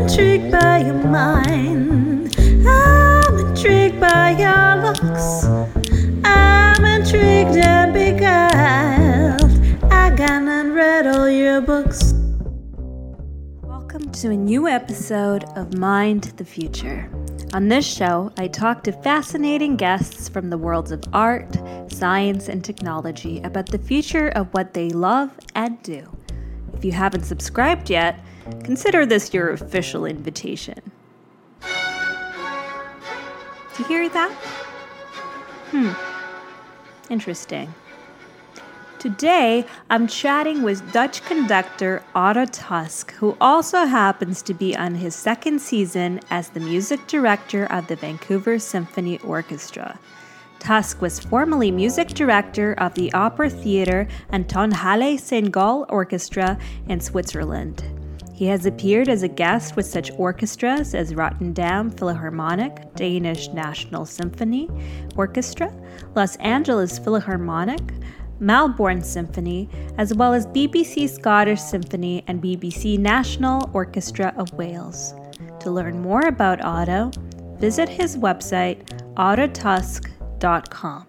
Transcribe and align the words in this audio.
intrigued 0.00 0.50
by 0.50 0.78
your 0.78 0.94
mind. 0.94 2.34
I'm 2.66 3.38
intrigued 3.38 4.00
by 4.00 4.30
your 4.30 4.82
looks. 4.82 5.44
I'm 6.24 6.84
intrigued 6.86 7.56
and 7.56 7.92
beguiled. 7.92 9.92
I 9.92 10.08
gone 10.16 10.48
and 10.48 10.74
read 10.74 11.06
all 11.06 11.28
your 11.28 11.60
books. 11.60 12.14
Welcome 13.62 14.10
to 14.12 14.30
a 14.30 14.36
new 14.36 14.66
episode 14.66 15.44
of 15.54 15.76
Mind 15.76 16.32
the 16.38 16.46
Future. 16.46 17.10
On 17.52 17.68
this 17.68 17.86
show, 17.86 18.32
I 18.38 18.48
talk 18.48 18.82
to 18.84 18.92
fascinating 18.92 19.76
guests 19.76 20.30
from 20.30 20.48
the 20.48 20.56
worlds 20.56 20.92
of 20.92 21.04
art, 21.12 21.58
science, 21.92 22.48
and 22.48 22.64
technology 22.64 23.42
about 23.42 23.66
the 23.66 23.78
future 23.78 24.28
of 24.28 24.48
what 24.54 24.72
they 24.72 24.88
love 24.88 25.30
and 25.54 25.82
do. 25.82 26.08
If 26.72 26.86
you 26.86 26.92
haven't 26.92 27.24
subscribed 27.24 27.90
yet, 27.90 28.24
consider 28.64 29.06
this 29.06 29.32
your 29.32 29.50
official 29.50 30.04
invitation. 30.04 30.80
Do 31.60 31.68
you 33.78 33.84
hear 33.84 34.08
that? 34.08 34.32
Hmm. 35.70 35.92
Interesting. 37.10 37.72
Today, 39.00 39.64
I'm 39.88 40.06
chatting 40.06 40.62
with 40.62 40.92
Dutch 40.92 41.22
conductor 41.24 42.02
Otto 42.14 42.44
Tausk, 42.44 43.12
who 43.12 43.34
also 43.40 43.86
happens 43.86 44.42
to 44.42 44.52
be 44.52 44.76
on 44.76 44.94
his 44.94 45.14
second 45.14 45.60
season 45.62 46.20
as 46.28 46.50
the 46.50 46.60
music 46.60 47.06
director 47.06 47.64
of 47.64 47.86
the 47.86 47.96
Vancouver 47.96 48.58
Symphony 48.58 49.18
Orchestra. 49.20 49.98
Tausk 50.58 51.00
was 51.00 51.18
formerly 51.18 51.70
music 51.70 52.08
director 52.08 52.74
of 52.74 52.92
the 52.92 53.10
Opera 53.14 53.48
Theatre 53.48 54.06
and 54.28 54.46
Tonhalle 54.46 55.18
St. 55.18 55.50
Gall 55.50 55.86
Orchestra 55.88 56.58
in 56.86 57.00
Switzerland. 57.00 57.99
He 58.40 58.46
has 58.46 58.64
appeared 58.64 59.10
as 59.10 59.22
a 59.22 59.28
guest 59.28 59.76
with 59.76 59.84
such 59.84 60.10
orchestras 60.12 60.94
as 60.94 61.14
Rotterdam 61.14 61.90
Philharmonic, 61.90 62.94
Danish 62.94 63.48
National 63.48 64.06
Symphony 64.06 64.66
Orchestra, 65.14 65.70
Los 66.14 66.36
Angeles 66.36 66.98
Philharmonic, 66.98 67.82
Melbourne 68.38 69.02
Symphony, 69.02 69.68
as 69.98 70.14
well 70.14 70.32
as 70.32 70.46
BBC 70.46 71.10
Scottish 71.10 71.60
Symphony 71.60 72.24
and 72.28 72.42
BBC 72.42 72.98
National 72.98 73.68
Orchestra 73.74 74.32
of 74.38 74.50
Wales. 74.54 75.12
To 75.58 75.70
learn 75.70 76.00
more 76.00 76.22
about 76.26 76.64
Otto, 76.64 77.10
visit 77.58 77.90
his 77.90 78.16
website, 78.16 78.86
ottotausk.com. 79.16 81.06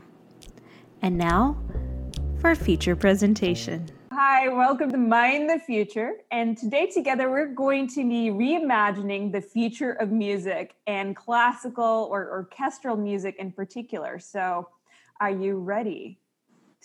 And 1.02 1.18
now 1.18 1.58
for 2.42 2.52
a 2.52 2.58
feature 2.58 2.98
presentation. 2.98 3.90
Hi, 4.14 4.50
welcome 4.50 4.92
to 4.92 4.98
Mind 4.98 5.50
the 5.50 5.58
Future. 5.58 6.16
And 6.32 6.58
today, 6.58 6.86
together, 6.88 7.30
we're 7.32 7.54
going 7.54 7.88
to 7.92 8.04
be 8.04 8.30
reimagining 8.30 9.32
the 9.32 9.40
future 9.40 9.94
of 9.94 10.12
music 10.12 10.76
and 10.86 11.16
classical 11.16 12.10
or 12.12 12.30
orchestral 12.30 12.98
music 12.98 13.38
in 13.40 13.54
particular. 13.54 14.20
So, 14.20 14.68
are 15.22 15.32
you 15.32 15.60
ready 15.60 16.20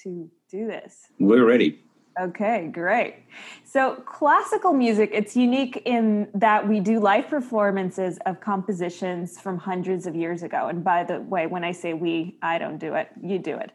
to 0.04 0.30
do 0.48 0.68
this? 0.68 1.08
We're 1.18 1.44
ready. 1.44 1.80
Okay, 2.18 2.68
great. 2.72 3.16
So, 3.64 3.96
classical 4.06 4.72
music, 4.72 5.10
it's 5.12 5.36
unique 5.36 5.82
in 5.84 6.28
that 6.32 6.66
we 6.66 6.80
do 6.80 6.98
live 6.98 7.28
performances 7.28 8.18
of 8.24 8.40
compositions 8.40 9.38
from 9.38 9.58
hundreds 9.58 10.06
of 10.06 10.16
years 10.16 10.42
ago. 10.42 10.68
And 10.68 10.82
by 10.82 11.04
the 11.04 11.20
way, 11.20 11.46
when 11.46 11.62
I 11.62 11.72
say 11.72 11.92
we, 11.92 12.38
I 12.40 12.56
don't 12.56 12.78
do 12.78 12.94
it, 12.94 13.10
you 13.22 13.38
do 13.38 13.58
it. 13.58 13.70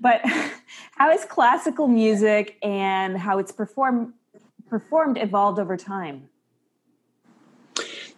But 0.00 0.22
how 0.96 1.12
is 1.12 1.24
classical 1.24 1.86
music 1.86 2.58
and 2.62 3.16
how 3.16 3.38
it's 3.38 3.52
performed 3.52 4.12
performed 4.68 5.16
evolved 5.16 5.60
over 5.60 5.76
time? 5.76 6.28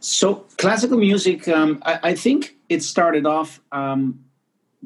So, 0.00 0.46
classical 0.56 0.96
music, 0.96 1.48
um, 1.48 1.82
I, 1.84 1.98
I, 2.02 2.14
think 2.14 2.54
it 2.70 2.82
started 2.82 3.26
off 3.26 3.60
um, 3.72 4.24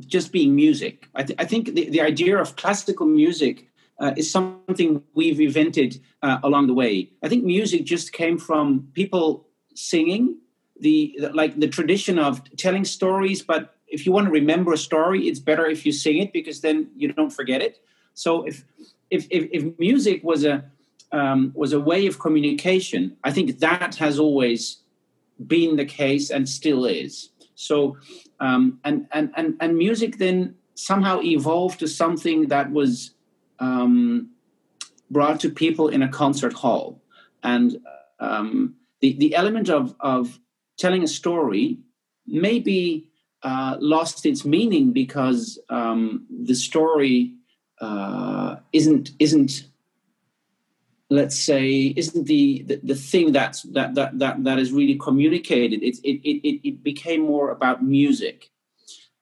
just 0.01 0.33
being 0.33 0.57
music. 0.57 1.09
I, 1.15 1.23
th- 1.23 1.39
I 1.39 1.45
think 1.45 1.75
the, 1.75 1.91
the 1.91 2.01
idea 2.01 2.39
of 2.39 2.57
classical 2.57 3.07
music 3.07 3.70
uh, 4.01 4.13
is 4.17 4.31
something 4.31 5.03
we've 5.15 5.41
invented 5.41 6.01
uh, 6.23 6.39
along 6.43 6.67
the 6.67 6.75
way. 6.75 7.11
I 7.23 7.29
think 7.29 7.45
music 7.45 7.85
just 7.85 8.13
came 8.13 8.39
from 8.39 8.89
people 8.95 9.47
singing, 9.75 10.39
the, 10.81 11.15
the, 11.19 11.31
like 11.31 11.61
the 11.61 11.69
tradition 11.69 12.19
of 12.19 12.43
telling 12.57 12.85
stories. 12.85 13.43
But 13.43 13.77
if 13.87 14.07
you 14.07 14.13
want 14.13 14.27
to 14.27 14.33
remember 14.33 14.73
a 14.73 14.79
story, 14.79 15.29
it's 15.29 15.39
better 15.39 15.67
if 15.67 15.85
you 15.85 15.93
sing 15.93 16.19
it 16.19 16.33
because 16.33 16.63
then 16.63 16.91
you 16.97 17.13
don't 17.13 17.31
forget 17.31 17.61
it. 17.61 17.79
So 18.15 18.45
if 18.45 18.65
if 19.11 19.27
if, 19.31 19.49
if 19.53 19.79
music 19.79 20.25
was 20.25 20.45
a 20.45 20.65
um, 21.13 21.53
was 21.55 21.73
a 21.73 21.81
way 21.81 22.07
of 22.07 22.19
communication, 22.19 23.17
I 23.25 23.33
think 23.33 23.59
that 23.59 23.97
has 23.97 24.19
always 24.19 24.79
been 25.47 25.77
the 25.77 25.85
case 25.85 26.31
and 26.31 26.49
still 26.49 26.85
is. 26.85 27.31
So 27.55 27.99
um, 28.39 28.79
and 28.85 29.07
and 29.13 29.31
and 29.37 29.57
and 29.61 29.77
music 29.77 30.19
then 30.19 30.55
somehow 30.75 31.21
evolved 31.23 31.81
to 31.81 31.89
something 31.89 32.49
that 32.49 32.71
was 32.71 33.13
um, 33.61 34.31
brought 35.11 35.41
to 35.41 35.51
people 35.51 35.89
in 35.89 36.03
a 36.03 36.09
concert 36.09 36.53
hall. 36.53 37.01
And 37.43 37.79
um, 38.19 38.75
the, 39.01 39.17
the 39.19 39.35
element 39.35 39.69
of, 39.69 39.95
of 40.01 40.39
telling 40.79 41.03
a 41.03 41.09
story 41.09 41.79
maybe 42.27 43.11
uh, 43.43 43.77
lost 43.81 44.27
its 44.27 44.45
meaning 44.45 44.93
because 44.93 45.59
um, 45.69 46.27
the 46.45 46.55
story 46.55 47.35
uh, 47.81 48.57
isn't 48.73 49.11
isn't 49.19 49.67
let's 51.09 51.37
say 51.39 51.93
isn't 51.97 52.27
the, 52.27 52.63
the, 52.67 52.81
the 52.85 52.95
thing 52.95 53.33
that's 53.33 53.63
that, 53.63 53.95
that 53.95 54.19
that 54.19 54.45
that 54.45 54.59
is 54.59 54.73
really 54.73 54.97
communicated 54.97 55.83
it 55.83 55.97
it, 56.05 56.21
it, 56.23 56.69
it 56.69 56.83
became 56.83 57.23
more 57.23 57.51
about 57.51 57.83
music 57.83 58.51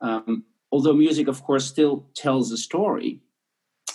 um, 0.00 0.44
although 0.72 0.92
music 0.92 1.28
of 1.28 1.42
course 1.44 1.64
still 1.64 2.04
tells 2.14 2.50
a 2.50 2.56
story 2.56 3.20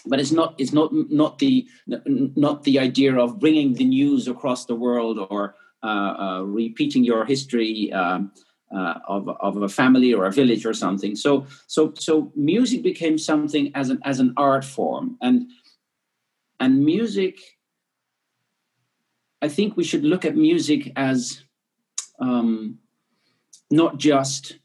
but 0.06 0.19
it's 0.19 0.31
not 0.31 0.56
it's 0.58 0.74
not 0.74 0.91
not 0.94 1.40
the 1.40 1.68
not 1.88 2.64
the 2.64 2.80
idea 2.80 3.16
of 3.16 3.40
bringing 3.40 3.74
the 3.74 3.86
news 3.86 4.28
across 4.28 4.66
the 4.66 4.75
world 4.75 5.19
or 5.30 5.56
uh, 5.84 5.86
uh, 5.86 6.41
repeating 6.41 7.03
your 7.03 7.25
history 7.25 7.91
um, 7.94 8.31
uh, 8.75 9.00
of, 9.08 9.30
of 9.30 9.62
a 9.62 9.69
family 9.69 10.13
or 10.13 10.25
a 10.25 10.31
village 10.31 10.66
or 10.66 10.74
something. 10.74 11.16
So 11.16 11.46
so 11.68 11.94
so 11.96 12.31
music 12.36 12.84
became 12.84 13.18
something 13.18 13.72
as 13.75 13.90
an 13.90 14.00
as 14.03 14.19
an 14.19 14.34
art 14.38 14.66
form 14.66 15.18
and 15.22 15.50
and 16.59 16.84
music. 16.84 17.40
I 19.42 19.50
think 19.50 19.75
we 19.75 19.84
should 19.84 20.06
look 20.06 20.24
at 20.24 20.38
music 20.38 20.94
as 20.96 21.44
um, 22.19 22.80
not 23.69 23.97
just 23.97 24.59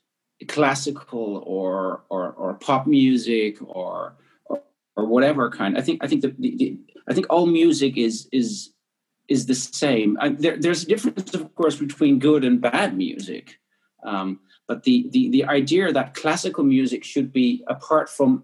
classical 0.46 1.42
or, 1.44 2.04
or 2.08 2.32
or 2.32 2.54
pop 2.54 2.86
music 2.86 3.58
or 3.60 4.14
or 4.98 5.06
whatever 5.06 5.48
kind. 5.48 5.78
I 5.78 5.80
think 5.80 6.02
I 6.02 6.08
think 6.08 6.22
the, 6.22 6.34
the, 6.38 6.56
the 6.56 6.76
I 7.08 7.14
think 7.14 7.26
all 7.30 7.46
music 7.46 7.96
is 7.96 8.28
is 8.32 8.72
is 9.28 9.46
the 9.46 9.54
same. 9.54 10.18
I, 10.20 10.30
there, 10.30 10.56
there's 10.58 10.82
a 10.82 10.86
difference, 10.86 11.34
of 11.34 11.54
course, 11.54 11.76
between 11.76 12.18
good 12.18 12.42
and 12.44 12.60
bad 12.60 12.96
music. 12.96 13.58
Um, 14.02 14.40
but 14.66 14.82
the, 14.82 15.08
the 15.12 15.30
the 15.30 15.44
idea 15.44 15.92
that 15.92 16.14
classical 16.14 16.64
music 16.64 17.04
should 17.04 17.32
be 17.32 17.64
apart 17.68 18.10
from 18.10 18.42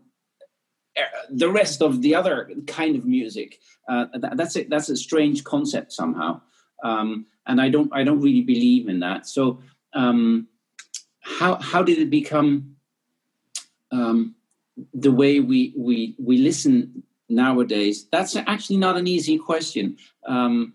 uh, 0.96 1.02
the 1.28 1.50
rest 1.50 1.82
of 1.82 2.02
the 2.02 2.14
other 2.14 2.50
kind 2.68 2.94
of 2.96 3.04
music 3.04 3.58
uh, 3.88 4.06
that, 4.14 4.36
that's 4.36 4.56
a, 4.56 4.62
that's 4.64 4.88
a 4.88 4.96
strange 4.96 5.42
concept 5.42 5.92
somehow, 5.92 6.40
um, 6.84 7.26
and 7.46 7.60
I 7.60 7.68
don't 7.68 7.90
I 7.92 8.04
don't 8.04 8.20
really 8.20 8.42
believe 8.42 8.88
in 8.88 9.00
that. 9.00 9.26
So 9.26 9.60
um, 9.92 10.46
how 11.20 11.56
how 11.56 11.82
did 11.82 11.98
it 11.98 12.10
become? 12.10 12.76
Um, 13.90 14.36
the 14.92 15.12
way 15.12 15.40
we 15.40 15.72
we 15.76 16.14
we 16.18 16.38
listen 16.38 17.02
nowadays 17.28 18.06
that's 18.10 18.36
actually 18.36 18.76
not 18.76 18.96
an 18.96 19.06
easy 19.06 19.38
question. 19.38 19.96
Um, 20.26 20.74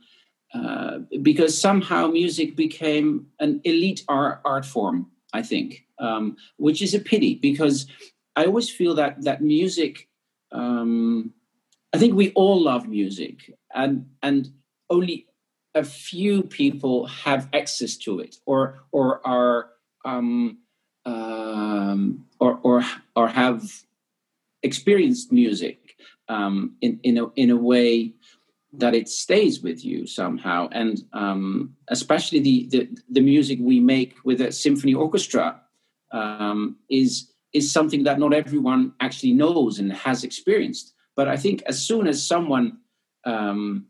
uh, 0.53 0.99
because 1.21 1.59
somehow 1.59 2.07
music 2.07 2.55
became 2.55 3.27
an 3.39 3.61
elite 3.65 4.03
art, 4.07 4.41
art 4.43 4.65
form 4.65 5.05
i 5.31 5.43
think 5.43 5.85
um, 5.99 6.35
which 6.57 6.81
is 6.81 6.95
a 6.95 6.99
pity 6.99 7.35
because 7.35 7.85
i 8.35 8.45
always 8.45 8.67
feel 8.67 8.95
that 8.95 9.21
that 9.21 9.43
music 9.43 10.09
um, 10.51 11.31
i 11.93 11.99
think 11.99 12.15
we 12.15 12.31
all 12.31 12.59
love 12.59 12.87
music 12.87 13.53
and 13.75 14.07
and 14.23 14.49
only 14.89 15.27
a 15.75 15.83
few 15.83 16.41
people 16.41 17.05
have 17.05 17.47
access 17.53 17.95
to 17.95 18.19
it 18.19 18.37
or 18.47 18.79
or 18.91 19.25
are 19.27 19.69
um, 20.03 20.57
um, 21.05 22.25
or 22.39 22.59
or 22.63 22.83
or 23.15 23.27
have 23.27 23.83
experienced 24.63 25.31
music 25.31 25.95
um, 26.27 26.75
in 26.81 26.99
in 27.03 27.17
a 27.17 27.27
in 27.35 27.49
a 27.49 27.55
way 27.55 28.13
that 28.73 28.93
it 28.93 29.09
stays 29.09 29.61
with 29.61 29.83
you 29.83 30.05
somehow, 30.05 30.69
and 30.71 31.01
um, 31.13 31.75
especially 31.87 32.39
the, 32.39 32.67
the, 32.69 32.97
the 33.09 33.21
music 33.21 33.57
we 33.59 33.79
make 33.79 34.13
with 34.23 34.41
a 34.41 34.51
symphony 34.51 34.93
orchestra 34.93 35.59
um, 36.11 36.77
is 36.89 37.31
is 37.51 37.71
something 37.71 38.03
that 38.03 38.19
not 38.19 38.33
everyone 38.33 38.93
actually 38.99 39.33
knows 39.33 39.79
and 39.79 39.91
has 39.91 40.23
experienced. 40.23 40.93
But 41.15 41.27
I 41.27 41.35
think 41.35 41.63
as 41.63 41.81
soon 41.81 42.07
as 42.07 42.25
someone 42.25 42.77
um, 43.25 43.87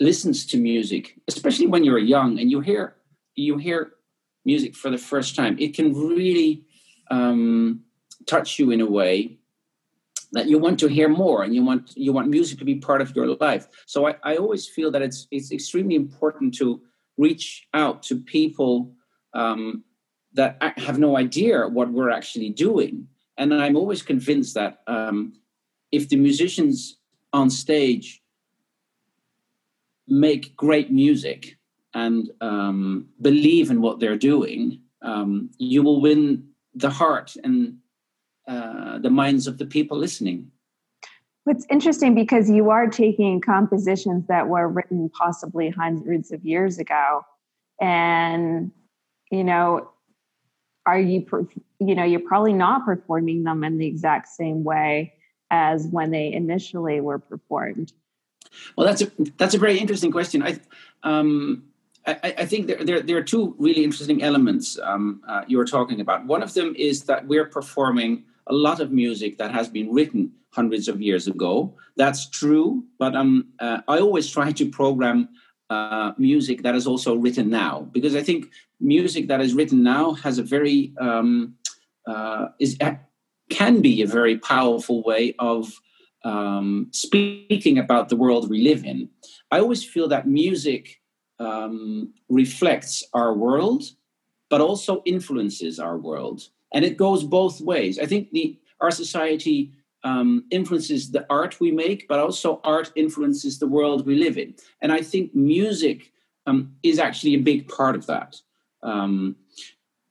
listens 0.00 0.46
to 0.46 0.56
music, 0.56 1.20
especially 1.28 1.66
when 1.66 1.84
you're 1.84 1.98
young 1.98 2.38
and 2.38 2.50
you 2.50 2.60
hear 2.60 2.96
you 3.34 3.58
hear 3.58 3.92
music 4.46 4.74
for 4.74 4.90
the 4.90 4.98
first 4.98 5.36
time, 5.36 5.56
it 5.58 5.74
can 5.74 5.92
really 5.92 6.64
um, 7.10 7.82
touch 8.26 8.58
you 8.58 8.70
in 8.70 8.80
a 8.80 8.86
way 8.86 9.38
that 10.36 10.48
you 10.48 10.58
want 10.58 10.78
to 10.78 10.86
hear 10.86 11.08
more 11.08 11.42
and 11.42 11.54
you 11.54 11.64
want 11.64 11.96
you 11.96 12.12
want 12.12 12.28
music 12.28 12.58
to 12.58 12.64
be 12.64 12.74
part 12.74 13.00
of 13.00 13.16
your 13.16 13.28
life. 13.36 13.66
So 13.86 14.06
i, 14.06 14.14
I 14.22 14.36
always 14.36 14.68
feel 14.68 14.90
that 14.90 15.02
it's 15.02 15.26
it's 15.30 15.50
extremely 15.50 15.94
important 15.94 16.54
to 16.58 16.80
reach 17.16 17.66
out 17.72 18.02
to 18.04 18.20
people 18.20 18.92
um, 19.32 19.82
that 20.34 20.60
have 20.76 20.98
no 20.98 21.16
idea 21.16 21.66
what 21.66 21.90
we're 21.90 22.10
actually 22.10 22.50
doing. 22.50 23.08
And 23.38 23.54
i'm 23.54 23.76
always 23.76 24.02
convinced 24.02 24.54
that 24.54 24.82
um, 24.86 25.32
if 25.90 26.08
the 26.08 26.16
musicians 26.16 26.98
on 27.32 27.50
stage 27.50 28.22
make 30.08 30.56
great 30.56 30.90
music 30.90 31.56
and 31.94 32.30
um, 32.40 33.08
believe 33.20 33.70
in 33.70 33.80
what 33.80 34.00
they're 34.00 34.22
doing 34.32 34.80
um, 35.02 35.50
you 35.58 35.82
will 35.82 36.00
win 36.00 36.48
the 36.74 36.90
heart 36.90 37.36
and 37.42 37.78
uh, 38.46 38.98
the 38.98 39.10
minds 39.10 39.46
of 39.46 39.58
the 39.58 39.66
people 39.66 39.98
listening. 39.98 40.50
It's 41.46 41.66
interesting 41.70 42.14
because 42.14 42.50
you 42.50 42.70
are 42.70 42.88
taking 42.88 43.40
compositions 43.40 44.26
that 44.26 44.48
were 44.48 44.68
written 44.68 45.08
possibly 45.10 45.70
hundreds 45.70 46.32
of 46.32 46.44
years 46.44 46.78
ago, 46.78 47.22
and 47.80 48.72
you 49.30 49.44
know, 49.44 49.88
are 50.86 50.98
you 50.98 51.24
you 51.78 51.94
know 51.94 52.04
you're 52.04 52.20
probably 52.20 52.52
not 52.52 52.84
performing 52.84 53.44
them 53.44 53.62
in 53.62 53.78
the 53.78 53.86
exact 53.86 54.28
same 54.28 54.64
way 54.64 55.14
as 55.50 55.86
when 55.86 56.10
they 56.10 56.32
initially 56.32 57.00
were 57.00 57.20
performed. 57.20 57.92
Well, 58.76 58.86
that's 58.86 59.02
a 59.02 59.10
that's 59.36 59.54
a 59.54 59.58
very 59.58 59.78
interesting 59.78 60.10
question. 60.10 60.42
I 60.42 60.58
um, 61.04 61.64
I, 62.06 62.34
I, 62.38 62.46
think 62.46 62.68
there, 62.68 62.84
there, 62.84 63.00
there, 63.00 63.16
are 63.16 63.22
two 63.22 63.56
really 63.58 63.82
interesting 63.82 64.22
elements 64.22 64.78
um, 64.80 65.22
uh, 65.26 65.42
you're 65.48 65.64
talking 65.64 66.00
about. 66.00 66.24
One 66.24 66.42
of 66.42 66.54
them 66.54 66.74
is 66.76 67.04
that 67.04 67.26
we're 67.26 67.46
performing 67.46 68.24
a 68.46 68.54
lot 68.54 68.80
of 68.80 68.92
music 68.92 69.38
that 69.38 69.52
has 69.52 69.68
been 69.68 69.92
written 69.92 70.32
hundreds 70.50 70.88
of 70.88 71.00
years 71.00 71.26
ago. 71.26 71.74
That's 71.96 72.28
true, 72.30 72.84
but 72.98 73.14
um, 73.14 73.48
uh, 73.58 73.80
I 73.88 73.98
always 73.98 74.30
try 74.30 74.52
to 74.52 74.70
program 74.70 75.28
uh, 75.68 76.12
music 76.16 76.62
that 76.62 76.74
is 76.74 76.86
also 76.86 77.16
written 77.16 77.50
now 77.50 77.88
because 77.92 78.14
I 78.14 78.22
think 78.22 78.46
music 78.80 79.28
that 79.28 79.40
is 79.40 79.54
written 79.54 79.82
now 79.82 80.12
has 80.12 80.38
a 80.38 80.42
very 80.42 80.92
um, 81.00 81.54
uh, 82.06 82.48
is 82.60 82.76
uh, 82.80 82.94
can 83.50 83.80
be 83.80 84.02
a 84.02 84.06
very 84.06 84.38
powerful 84.38 85.02
way 85.02 85.34
of 85.38 85.72
um, 86.24 86.88
speaking 86.92 87.78
about 87.78 88.08
the 88.08 88.16
world 88.16 88.50
we 88.50 88.62
live 88.62 88.84
in. 88.84 89.08
I 89.50 89.60
always 89.60 89.84
feel 89.84 90.08
that 90.08 90.26
music 90.26 91.00
um, 91.38 92.12
reflects 92.28 93.04
our 93.12 93.34
world, 93.34 93.84
but 94.50 94.60
also 94.60 95.02
influences 95.04 95.78
our 95.78 95.98
world 95.98 96.48
and 96.76 96.84
it 96.84 96.98
goes 96.98 97.24
both 97.24 97.58
ways. 97.62 97.98
I 97.98 98.04
think 98.04 98.32
the 98.32 98.58
our 98.82 98.90
society 98.90 99.72
um, 100.04 100.44
influences 100.50 101.10
the 101.10 101.24
art 101.30 101.58
we 101.58 101.70
make, 101.70 102.06
but 102.06 102.18
also 102.18 102.60
art 102.64 102.92
influences 102.94 103.58
the 103.58 103.66
world 103.66 104.06
we 104.06 104.16
live 104.16 104.36
in. 104.36 104.54
And 104.82 104.92
I 104.92 105.00
think 105.00 105.34
music 105.34 106.12
um, 106.46 106.76
is 106.82 106.98
actually 106.98 107.34
a 107.34 107.48
big 107.50 107.66
part 107.66 107.96
of 107.96 108.04
that. 108.08 108.36
Um, 108.82 109.36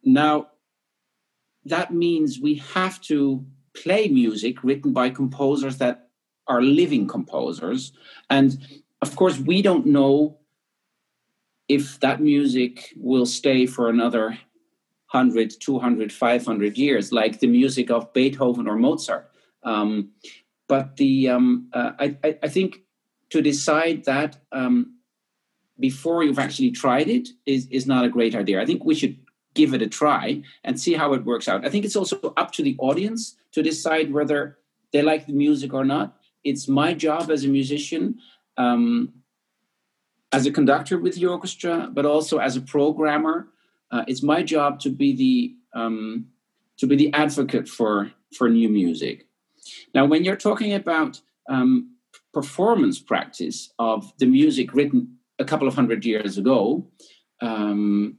now, 0.03 0.47
that 1.65 1.93
means 1.93 2.39
we 2.39 2.55
have 2.73 2.99
to 3.01 3.45
play 3.75 4.07
music 4.07 4.63
written 4.63 4.91
by 4.91 5.11
composers 5.11 5.77
that 5.77 6.09
are 6.47 6.63
living 6.63 7.07
composers. 7.07 7.91
And 8.31 8.57
of 9.03 9.15
course, 9.15 9.37
we 9.37 9.61
don't 9.61 9.85
know 9.85 10.39
if 11.67 11.99
that 11.99 12.21
music 12.21 12.91
will 12.97 13.27
stay 13.27 13.67
for 13.67 13.87
another 13.87 14.39
100, 15.11 15.53
200, 15.59 16.11
500 16.11 16.77
years, 16.77 17.11
like 17.11 17.39
the 17.39 17.47
music 17.47 17.89
of 17.89 18.11
Beethoven 18.13 18.67
or 18.67 18.75
Mozart. 18.75 19.31
Um, 19.63 20.11
but 20.67 20.97
the 20.97 21.29
um, 21.29 21.69
uh, 21.73 21.91
I, 21.99 22.37
I, 22.41 22.47
think 22.47 22.81
to 23.29 23.41
decide 23.41 24.05
that 24.05 24.37
um, 24.51 24.95
before 25.79 26.23
you've 26.23 26.39
actually 26.39 26.71
tried 26.71 27.07
it 27.07 27.29
is, 27.45 27.67
is 27.69 27.85
not 27.85 28.05
a 28.05 28.09
great 28.09 28.35
idea. 28.35 28.61
I 28.61 28.65
think 28.65 28.83
we 28.83 28.95
should 28.95 29.17
give 29.53 29.73
it 29.73 29.81
a 29.81 29.87
try 29.87 30.41
and 30.63 30.79
see 30.79 30.93
how 30.93 31.13
it 31.13 31.25
works 31.25 31.47
out. 31.47 31.65
I 31.65 31.69
think 31.69 31.85
it's 31.85 31.95
also 31.95 32.33
up 32.37 32.51
to 32.53 32.63
the 32.63 32.75
audience 32.79 33.35
to 33.53 33.63
decide 33.63 34.11
whether 34.11 34.57
they 34.91 35.01
like 35.01 35.25
the 35.25 35.33
music 35.33 35.73
or 35.73 35.85
not. 35.85 36.17
It's 36.43 36.67
my 36.67 36.93
job 36.93 37.31
as 37.31 37.43
a 37.43 37.47
musician, 37.47 38.19
um, 38.57 39.13
as 40.31 40.45
a 40.45 40.51
conductor 40.51 40.97
with 40.97 41.15
the 41.15 41.25
orchestra, 41.25 41.89
but 41.91 42.05
also 42.05 42.37
as 42.37 42.55
a 42.55 42.61
programmer 42.61 43.47
uh, 43.91 44.03
it's 44.07 44.23
my 44.23 44.43
job 44.43 44.79
to 44.81 44.89
be 44.89 45.15
the 45.15 45.79
um, 45.79 46.27
to 46.77 46.87
be 46.87 46.95
the 46.95 47.13
advocate 47.13 47.67
for 47.67 48.11
for 48.37 48.49
new 48.49 48.69
music. 48.69 49.27
Now, 49.93 50.05
when 50.05 50.23
you're 50.23 50.35
talking 50.35 50.73
about 50.73 51.21
um, 51.49 51.95
performance 52.33 52.99
practice 52.99 53.71
of 53.79 54.11
the 54.17 54.25
music 54.25 54.73
written 54.73 55.17
a 55.39 55.45
couple 55.45 55.67
of 55.67 55.75
hundred 55.75 56.05
years 56.05 56.37
ago, 56.37 56.87
um, 57.41 58.17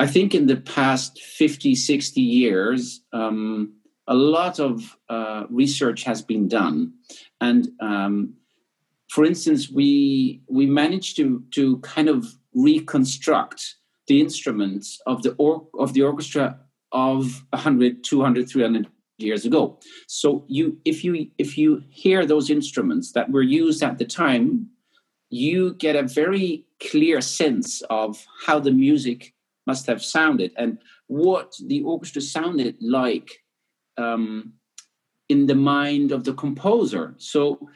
I 0.00 0.06
think 0.06 0.34
in 0.34 0.46
the 0.46 0.56
past 0.56 1.20
50, 1.20 1.74
60 1.74 2.20
years, 2.20 3.02
um, 3.12 3.74
a 4.06 4.14
lot 4.14 4.60
of 4.60 4.96
uh, 5.08 5.44
research 5.50 6.04
has 6.04 6.22
been 6.22 6.48
done. 6.48 6.92
And 7.40 7.68
um, 7.80 8.34
for 9.10 9.24
instance, 9.24 9.70
we, 9.70 10.42
we 10.48 10.66
managed 10.66 11.16
to, 11.16 11.42
to 11.52 11.78
kind 11.78 12.08
of 12.08 12.26
reconstruct 12.54 13.74
the 14.08 14.20
instruments 14.20 15.00
of 15.06 15.22
the 15.22 15.34
or, 15.38 15.66
of 15.78 15.92
the 15.92 16.02
orchestra 16.02 16.58
of 16.92 17.44
100 17.50 18.02
200 18.02 18.48
300 18.48 18.86
years 19.18 19.44
ago. 19.44 19.78
So 20.06 20.44
you 20.48 20.78
if 20.84 21.04
you 21.04 21.28
if 21.38 21.56
you 21.56 21.82
hear 21.90 22.26
those 22.26 22.50
instruments 22.50 23.12
that 23.12 23.30
were 23.30 23.42
used 23.42 23.82
at 23.82 23.98
the 23.98 24.04
time 24.04 24.70
you 25.30 25.74
get 25.74 25.96
a 25.96 26.02
very 26.02 26.64
clear 26.80 27.20
sense 27.20 27.82
of 27.90 28.24
how 28.46 28.58
the 28.58 28.70
music 28.70 29.34
must 29.66 29.86
have 29.86 30.02
sounded 30.02 30.52
and 30.56 30.78
what 31.06 31.54
the 31.66 31.82
orchestra 31.82 32.22
sounded 32.22 32.76
like 32.80 33.42
um, 33.98 34.54
in 35.28 35.46
the 35.46 35.54
mind 35.54 36.12
of 36.12 36.24
the 36.24 36.32
composer. 36.32 37.14
So 37.18 37.68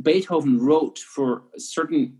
beethoven 0.00 0.58
wrote 0.58 0.98
for 0.98 1.42
certain 1.58 2.18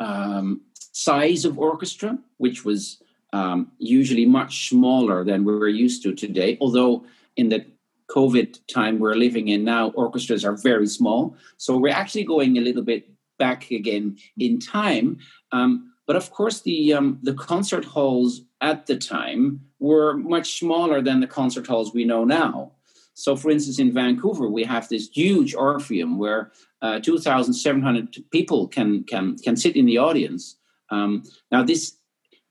um, 0.00 0.62
size 0.92 1.44
of 1.44 1.58
orchestra, 1.58 2.18
which 2.38 2.64
was 2.64 3.02
um, 3.32 3.70
usually 3.78 4.26
much 4.26 4.68
smaller 4.68 5.24
than 5.24 5.44
we're 5.44 5.68
used 5.68 6.02
to 6.02 6.14
today. 6.14 6.58
Although 6.60 7.04
in 7.36 7.48
the 7.48 7.64
COVID 8.10 8.58
time 8.66 8.98
we're 8.98 9.14
living 9.14 9.48
in 9.48 9.64
now, 9.64 9.90
orchestras 9.90 10.44
are 10.44 10.56
very 10.56 10.86
small. 10.86 11.36
So 11.56 11.76
we're 11.76 11.94
actually 11.94 12.24
going 12.24 12.58
a 12.58 12.60
little 12.60 12.82
bit 12.82 13.08
back 13.38 13.70
again 13.70 14.18
in 14.36 14.58
time. 14.58 15.18
Um, 15.52 15.92
but 16.06 16.16
of 16.16 16.30
course, 16.32 16.62
the 16.62 16.92
um, 16.92 17.18
the 17.22 17.34
concert 17.34 17.84
halls 17.84 18.42
at 18.60 18.86
the 18.86 18.96
time 18.96 19.60
were 19.78 20.16
much 20.16 20.58
smaller 20.58 21.00
than 21.00 21.20
the 21.20 21.26
concert 21.26 21.66
halls 21.68 21.94
we 21.94 22.04
know 22.04 22.24
now. 22.24 22.72
So, 23.14 23.36
for 23.36 23.50
instance, 23.50 23.78
in 23.78 23.92
Vancouver, 23.92 24.48
we 24.48 24.64
have 24.64 24.88
this 24.88 25.08
huge 25.12 25.54
Orpheum 25.54 26.18
where 26.18 26.52
uh, 26.82 26.98
2,700 27.00 28.24
people 28.30 28.66
can 28.66 29.04
can 29.04 29.36
can 29.38 29.56
sit 29.56 29.76
in 29.76 29.86
the 29.86 29.98
audience, 29.98 30.56
um, 30.90 31.22
now 31.50 31.62
this 31.62 31.96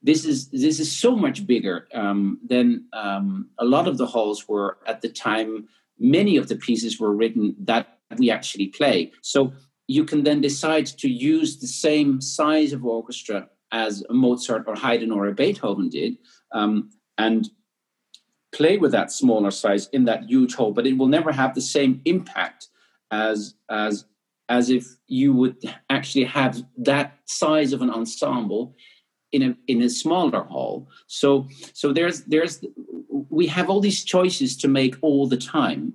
this 0.02 0.24
is 0.24 0.48
this 0.48 0.80
is 0.80 0.90
so 0.90 1.14
much 1.14 1.46
bigger 1.46 1.86
um, 1.94 2.38
than 2.46 2.86
um, 2.92 3.50
a 3.58 3.64
lot 3.64 3.86
of 3.86 3.98
the 3.98 4.06
halls 4.06 4.48
were 4.48 4.78
at 4.86 5.02
the 5.02 5.08
time. 5.08 5.68
Many 5.98 6.36
of 6.36 6.48
the 6.48 6.56
pieces 6.56 6.98
were 6.98 7.14
written 7.14 7.54
that 7.60 7.98
we 8.16 8.30
actually 8.30 8.68
play. 8.68 9.12
So 9.20 9.52
you 9.86 10.04
can 10.04 10.24
then 10.24 10.40
decide 10.40 10.86
to 10.86 11.08
use 11.08 11.58
the 11.58 11.66
same 11.66 12.20
size 12.20 12.72
of 12.72 12.84
orchestra 12.84 13.48
as 13.72 14.02
Mozart 14.08 14.64
or 14.66 14.74
Haydn 14.74 15.12
or 15.12 15.30
Beethoven 15.32 15.90
did, 15.90 16.16
um, 16.52 16.90
and 17.18 17.48
play 18.52 18.78
with 18.78 18.92
that 18.92 19.12
smaller 19.12 19.50
size 19.50 19.88
in 19.88 20.04
that 20.06 20.24
huge 20.24 20.54
hall. 20.54 20.72
But 20.72 20.86
it 20.86 20.96
will 20.96 21.08
never 21.08 21.32
have 21.32 21.54
the 21.54 21.60
same 21.60 22.00
impact 22.06 22.68
as 23.10 23.54
as 23.68 24.06
as 24.50 24.68
if 24.68 24.84
you 25.06 25.32
would 25.32 25.56
actually 25.88 26.24
have 26.24 26.62
that 26.76 27.18
size 27.24 27.72
of 27.72 27.80
an 27.80 27.90
ensemble 27.90 28.74
in 29.32 29.42
a 29.42 29.56
in 29.68 29.80
a 29.80 29.88
smaller 29.88 30.42
hall. 30.42 30.88
So 31.06 31.48
so 31.72 31.92
there's 31.92 32.24
there's 32.24 32.64
we 33.30 33.46
have 33.46 33.70
all 33.70 33.80
these 33.80 34.04
choices 34.04 34.56
to 34.58 34.68
make 34.68 34.96
all 35.00 35.26
the 35.28 35.36
time. 35.36 35.94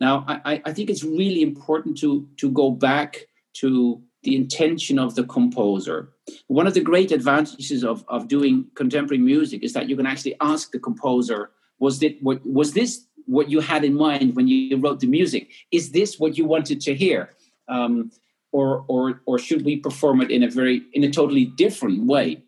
Now 0.00 0.24
I, 0.28 0.60
I 0.66 0.72
think 0.72 0.90
it's 0.90 1.02
really 1.02 1.42
important 1.42 1.96
to 1.98 2.28
to 2.36 2.50
go 2.50 2.70
back 2.70 3.26
to 3.54 4.02
the 4.22 4.36
intention 4.36 4.98
of 4.98 5.14
the 5.14 5.24
composer. 5.24 6.10
One 6.48 6.66
of 6.66 6.74
the 6.74 6.80
great 6.80 7.12
advantages 7.12 7.84
of, 7.84 8.04
of 8.08 8.28
doing 8.28 8.66
contemporary 8.74 9.22
music 9.22 9.62
is 9.62 9.72
that 9.74 9.88
you 9.88 9.96
can 9.96 10.06
actually 10.06 10.36
ask 10.40 10.72
the 10.72 10.78
composer, 10.78 11.50
was 11.78 12.02
it 12.02 12.22
what 12.22 12.44
was 12.44 12.72
this 12.72 13.06
what 13.26 13.48
you 13.48 13.60
had 13.60 13.84
in 13.84 13.94
mind 13.94 14.36
when 14.36 14.46
you 14.48 14.76
wrote 14.76 15.00
the 15.00 15.06
music? 15.06 15.50
Is 15.70 15.92
this 15.92 16.18
what 16.18 16.36
you 16.36 16.44
wanted 16.44 16.80
to 16.82 16.94
hear? 16.94 17.30
Um, 17.68 18.10
or 18.52 18.84
or 18.88 19.22
or 19.26 19.38
should 19.38 19.64
we 19.64 19.76
perform 19.76 20.20
it 20.20 20.30
in 20.30 20.42
a 20.42 20.50
very 20.50 20.82
in 20.92 21.04
a 21.04 21.10
totally 21.10 21.44
different 21.44 22.06
way? 22.06 22.44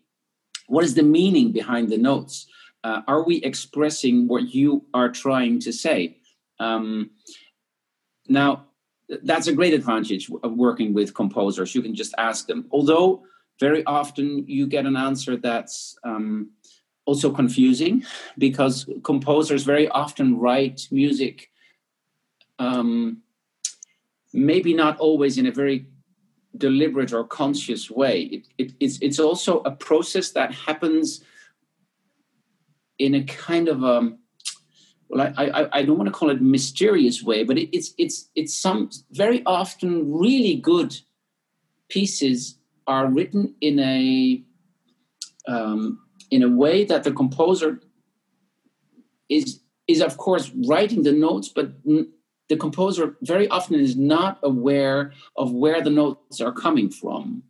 what 0.67 0.83
is 0.83 0.93
the 0.93 1.03
meaning 1.03 1.51
behind 1.51 1.89
the 1.89 1.97
notes? 1.97 2.45
Uh, 2.83 3.01
are 3.07 3.23
we 3.23 3.37
expressing 3.37 4.27
what 4.27 4.53
you 4.53 4.85
are 4.93 5.09
trying 5.09 5.59
to 5.61 5.73
say? 5.73 6.17
Um, 6.59 7.11
now, 8.27 8.65
that's 9.23 9.47
a 9.47 9.53
great 9.53 9.73
advantage 9.73 10.29
of 10.43 10.53
working 10.53 10.93
with 10.93 11.13
composers. 11.13 11.73
You 11.73 11.81
can 11.81 11.95
just 11.95 12.13
ask 12.17 12.45
them. 12.47 12.65
Although 12.71 13.23
very 13.59 13.83
often 13.85 14.45
you 14.47 14.67
get 14.67 14.85
an 14.85 14.97
answer 14.97 15.37
that's 15.37 15.97
um, 16.03 16.51
also 17.05 17.31
confusing 17.31 18.03
because 18.37 18.87
composers 19.03 19.63
very 19.63 19.87
often 19.89 20.37
write 20.37 20.87
music 20.91 21.49
um, 22.59 23.21
maybe 24.37 24.73
not 24.73 24.99
always 24.99 25.37
in 25.39 25.47
a 25.47 25.51
very 25.51 25.87
deliberate 26.55 27.11
or 27.11 27.23
conscious 27.23 27.89
way. 27.89 28.21
It, 28.21 28.47
it, 28.57 28.71
it's, 28.79 28.99
it's 29.01 29.19
also 29.19 29.61
a 29.61 29.71
process 29.71 30.31
that 30.31 30.53
happens 30.53 31.23
in 32.99 33.15
a 33.15 33.23
kind 33.23 33.67
of 33.67 33.83
a 33.83 33.97
um, 33.97 34.19
well, 35.09 35.33
I, 35.37 35.45
I, 35.45 35.79
I 35.79 35.83
don't 35.83 35.97
want 35.97 36.07
to 36.07 36.13
call 36.13 36.29
it 36.29 36.41
mysterious 36.41 37.23
way, 37.23 37.43
but 37.45 37.57
it, 37.57 37.69
it's 37.75 37.93
it's 37.97 38.29
it's 38.35 38.55
some 38.55 38.89
very 39.11 39.41
often 39.45 40.13
really 40.13 40.55
good 40.55 40.97
pieces 41.87 42.57
are 42.87 43.07
written 43.07 43.55
in 43.61 43.79
a 43.79 44.43
um, 45.47 45.99
in 46.29 46.43
a 46.43 46.49
way 46.49 46.83
that 46.83 47.05
the 47.05 47.13
composer 47.13 47.79
is 49.29 49.61
is 49.87 50.01
of 50.01 50.17
course 50.17 50.51
writing 50.67 51.03
the 51.03 51.13
notes, 51.13 51.47
but 51.47 51.71
the 52.49 52.57
composer 52.57 53.17
very 53.21 53.47
often 53.49 53.79
is 53.79 53.95
not 53.95 54.39
aware 54.43 55.13
of 55.35 55.51
where 55.51 55.81
the 55.81 55.89
notes 55.89 56.39
are 56.41 56.51
coming 56.51 56.89
from. 56.89 57.43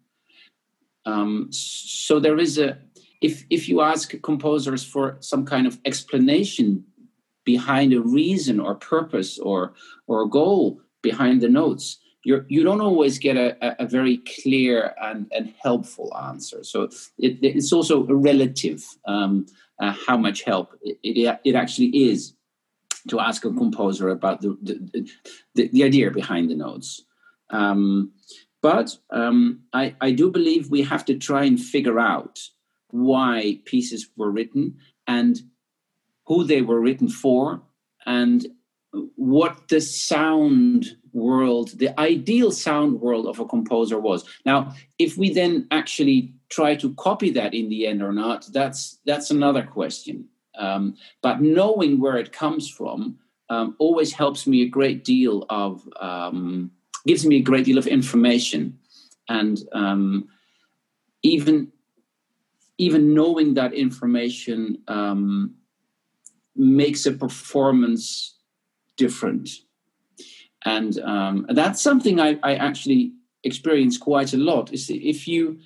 Um, 1.05 1.47
so 1.51 2.19
there 2.19 2.37
is 2.37 2.57
a 2.57 2.77
if 3.21 3.45
if 3.49 3.67
you 3.69 3.81
ask 3.81 4.13
composers 4.21 4.83
for 4.83 5.17
some 5.19 5.45
kind 5.45 5.65
of 5.65 5.79
explanation 5.85 6.85
behind 7.45 7.93
a 7.93 8.01
reason 8.01 8.59
or 8.59 8.75
purpose 8.75 9.39
or 9.39 9.73
or 10.07 10.23
a 10.23 10.29
goal 10.29 10.81
behind 11.01 11.41
the 11.41 11.49
notes, 11.49 11.99
you're, 12.23 12.45
you 12.49 12.63
don't 12.63 12.81
always 12.81 13.17
get 13.19 13.37
a, 13.37 13.81
a 13.81 13.87
very 13.87 14.17
clear 14.17 14.93
and, 15.01 15.31
and 15.31 15.53
helpful 15.63 16.13
answer. 16.17 16.63
So 16.63 16.89
it, 17.17 17.37
it's 17.41 17.71
also 17.71 18.03
relative 18.03 18.83
um, 19.05 19.45
uh, 19.79 19.93
how 20.05 20.17
much 20.17 20.43
help 20.43 20.73
it, 20.81 20.97
it, 21.03 21.39
it 21.45 21.55
actually 21.55 21.87
is 22.09 22.33
to 23.07 23.19
ask 23.19 23.45
a 23.45 23.53
composer 23.53 24.09
about 24.09 24.41
the 24.41 24.57
the, 24.61 25.09
the, 25.55 25.69
the 25.69 25.83
idea 25.83 26.11
behind 26.11 26.49
the 26.49 26.55
notes. 26.55 27.03
Um, 27.49 28.11
but 28.61 28.97
um, 29.11 29.61
I, 29.73 29.95
I 30.01 30.11
do 30.11 30.31
believe 30.31 30.69
we 30.69 30.81
have 30.81 31.05
to 31.05 31.17
try 31.17 31.43
and 31.45 31.59
figure 31.59 31.99
out 31.99 32.39
why 32.89 33.59
pieces 33.65 34.09
were 34.17 34.31
written 34.31 34.77
and 35.05 35.39
who 36.25 36.43
they 36.43 36.61
were 36.61 36.81
written 36.81 37.07
for 37.07 37.61
and 38.05 38.47
what 39.15 39.67
the 39.67 39.81
sound 39.81 40.97
world, 41.13 41.71
the 41.77 41.97
ideal 41.99 42.51
sound 42.51 42.99
world 43.01 43.27
of 43.27 43.39
a 43.39 43.45
composer 43.45 43.99
was. 43.99 44.25
Now, 44.45 44.73
if 44.97 45.17
we 45.17 45.33
then 45.33 45.67
actually 45.71 46.33
try 46.49 46.75
to 46.75 46.93
copy 46.95 47.29
that 47.31 47.53
in 47.53 47.69
the 47.69 47.85
end 47.87 48.01
or 48.01 48.13
not, 48.13 48.47
that's 48.51 48.99
that's 49.05 49.29
another 49.31 49.63
question. 49.63 50.29
Um, 50.57 50.95
but 51.21 51.41
knowing 51.41 51.99
where 51.99 52.17
it 52.17 52.31
comes 52.31 52.69
from 52.69 53.17
um, 53.49 53.75
always 53.79 54.11
helps 54.13 54.47
me 54.47 54.61
a 54.63 54.67
great 54.67 55.03
deal 55.03 55.45
of, 55.49 55.87
um, 55.99 56.71
gives 57.05 57.25
me 57.25 57.37
a 57.37 57.41
great 57.41 57.65
deal 57.65 57.77
of 57.77 57.87
information. 57.87 58.77
And 59.29 59.59
um, 59.73 60.27
even, 61.23 61.71
even 62.77 63.13
knowing 63.13 63.53
that 63.53 63.73
information 63.73 64.79
um, 64.87 65.55
makes 66.55 67.05
a 67.05 67.11
performance 67.11 68.35
different. 68.97 69.49
And, 70.65 70.99
um, 70.99 71.45
that's 71.49 71.81
something 71.81 72.19
I, 72.19 72.39
I 72.43 72.55
actually 72.55 73.13
experience 73.43 73.97
quite 73.97 74.33
a 74.33 74.37
lot. 74.37 74.73
Is 74.73 74.89
if 74.89 75.27
you 75.27 75.59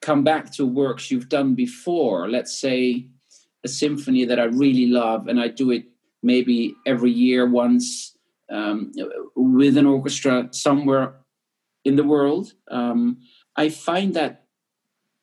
come 0.00 0.24
back 0.24 0.52
to 0.52 0.66
works 0.66 1.10
you've 1.10 1.28
done 1.28 1.54
before, 1.54 2.28
let's 2.28 2.58
say 2.58 3.06
a 3.64 3.68
symphony 3.68 4.24
that 4.24 4.38
I 4.38 4.44
really 4.44 4.86
love, 4.86 5.28
and 5.28 5.40
I 5.40 5.48
do 5.48 5.70
it 5.70 5.84
maybe 6.22 6.74
every 6.86 7.10
year 7.10 7.48
once 7.48 8.16
um, 8.50 8.92
with 9.36 9.76
an 9.76 9.86
orchestra 9.86 10.48
somewhere 10.52 11.14
in 11.84 11.96
the 11.96 12.04
world. 12.04 12.52
Um, 12.70 13.18
I 13.56 13.68
find 13.68 14.14
that 14.14 14.46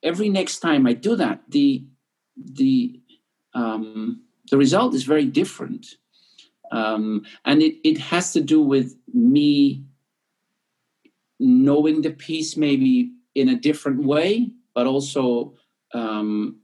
every 0.04 0.30
next 0.30 0.60
time 0.60 0.88
I 0.88 0.94
do 0.94 1.16
that, 1.16 1.42
the 1.50 1.86
the 2.36 3.00
um, 3.54 4.22
the 4.50 4.58
result 4.58 4.94
is 4.94 5.04
very 5.04 5.26
different, 5.26 5.88
um, 6.72 7.24
and 7.46 7.62
it 7.62 7.76
it 7.84 7.98
has 7.98 8.34
to 8.34 8.42
do 8.42 8.62
with 8.62 8.96
me 9.14 9.84
knowing 11.40 12.02
the 12.02 12.12
piece 12.12 12.58
maybe 12.58 13.12
in 13.36 13.50
a 13.50 13.56
different 13.56 14.04
way, 14.04 14.50
but 14.74 14.88
also 14.88 15.54
um, 15.94 16.60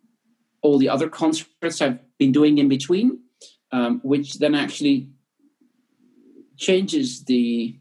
all 0.63 0.79
the 0.79 0.89
other 0.89 1.09
concerts 1.09 1.81
I've 1.81 1.99
been 2.17 2.31
doing 2.31 2.57
in 2.57 2.67
between, 2.67 3.19
um, 3.71 3.99
which 4.03 4.39
then 4.39 4.55
actually 4.55 5.09
changes 6.57 7.25
the 7.25 7.77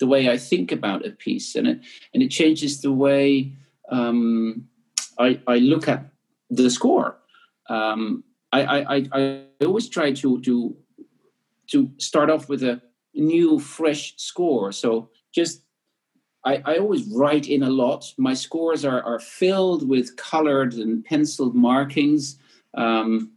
the 0.00 0.06
way 0.06 0.28
I 0.28 0.36
think 0.36 0.72
about 0.72 1.06
a 1.06 1.10
piece, 1.10 1.54
and 1.54 1.66
it 1.66 1.80
and 2.12 2.22
it 2.22 2.30
changes 2.30 2.82
the 2.82 2.92
way 2.92 3.52
um, 3.90 4.68
I, 5.18 5.40
I 5.46 5.56
look 5.58 5.88
at 5.88 6.04
the 6.50 6.68
score. 6.68 7.16
Um, 7.70 8.24
I, 8.52 8.60
I, 8.62 9.08
I 9.12 9.44
always 9.64 9.88
try 9.88 10.12
to 10.12 10.40
to 10.42 10.76
to 11.68 11.90
start 11.98 12.30
off 12.30 12.48
with 12.48 12.62
a 12.62 12.82
new, 13.14 13.58
fresh 13.58 14.14
score. 14.16 14.72
So 14.72 15.10
just 15.32 15.62
I, 16.44 16.62
I, 16.64 16.76
always 16.76 17.06
write 17.06 17.48
in 17.48 17.62
a 17.62 17.70
lot. 17.70 18.12
My 18.18 18.34
scores 18.34 18.84
are, 18.84 19.02
are 19.02 19.18
filled 19.18 19.88
with 19.88 20.16
colored 20.16 20.74
and 20.74 21.04
penciled 21.04 21.54
markings 21.54 22.38
um, 22.74 23.32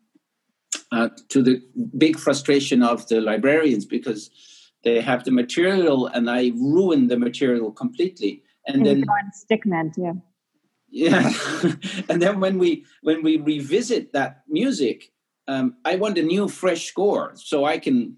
uh, 0.91 1.09
to 1.29 1.41
the 1.41 1.61
big 1.97 2.19
frustration 2.19 2.83
of 2.83 3.07
the 3.07 3.21
librarians 3.21 3.85
because 3.85 4.29
they 4.83 5.01
have 5.01 5.23
the 5.23 5.31
material 5.31 6.07
and 6.07 6.29
I 6.29 6.51
ruin 6.55 7.07
the 7.07 7.17
material 7.17 7.71
completely. 7.71 8.43
And, 8.65 8.85
and 8.85 9.03
then 9.03 9.05
stickman, 9.49 9.93
yeah. 9.97 10.13
Yeah, 10.89 11.33
and 12.09 12.21
then 12.21 12.39
when 12.39 12.57
we 12.57 12.85
when 13.01 13.21
we 13.21 13.35
revisit 13.35 14.13
that 14.13 14.43
music, 14.47 15.11
um, 15.47 15.75
I 15.83 15.95
want 15.97 16.17
a 16.17 16.23
new, 16.23 16.47
fresh 16.47 16.85
score 16.85 17.33
so 17.35 17.65
I 17.65 17.77
can 17.77 18.17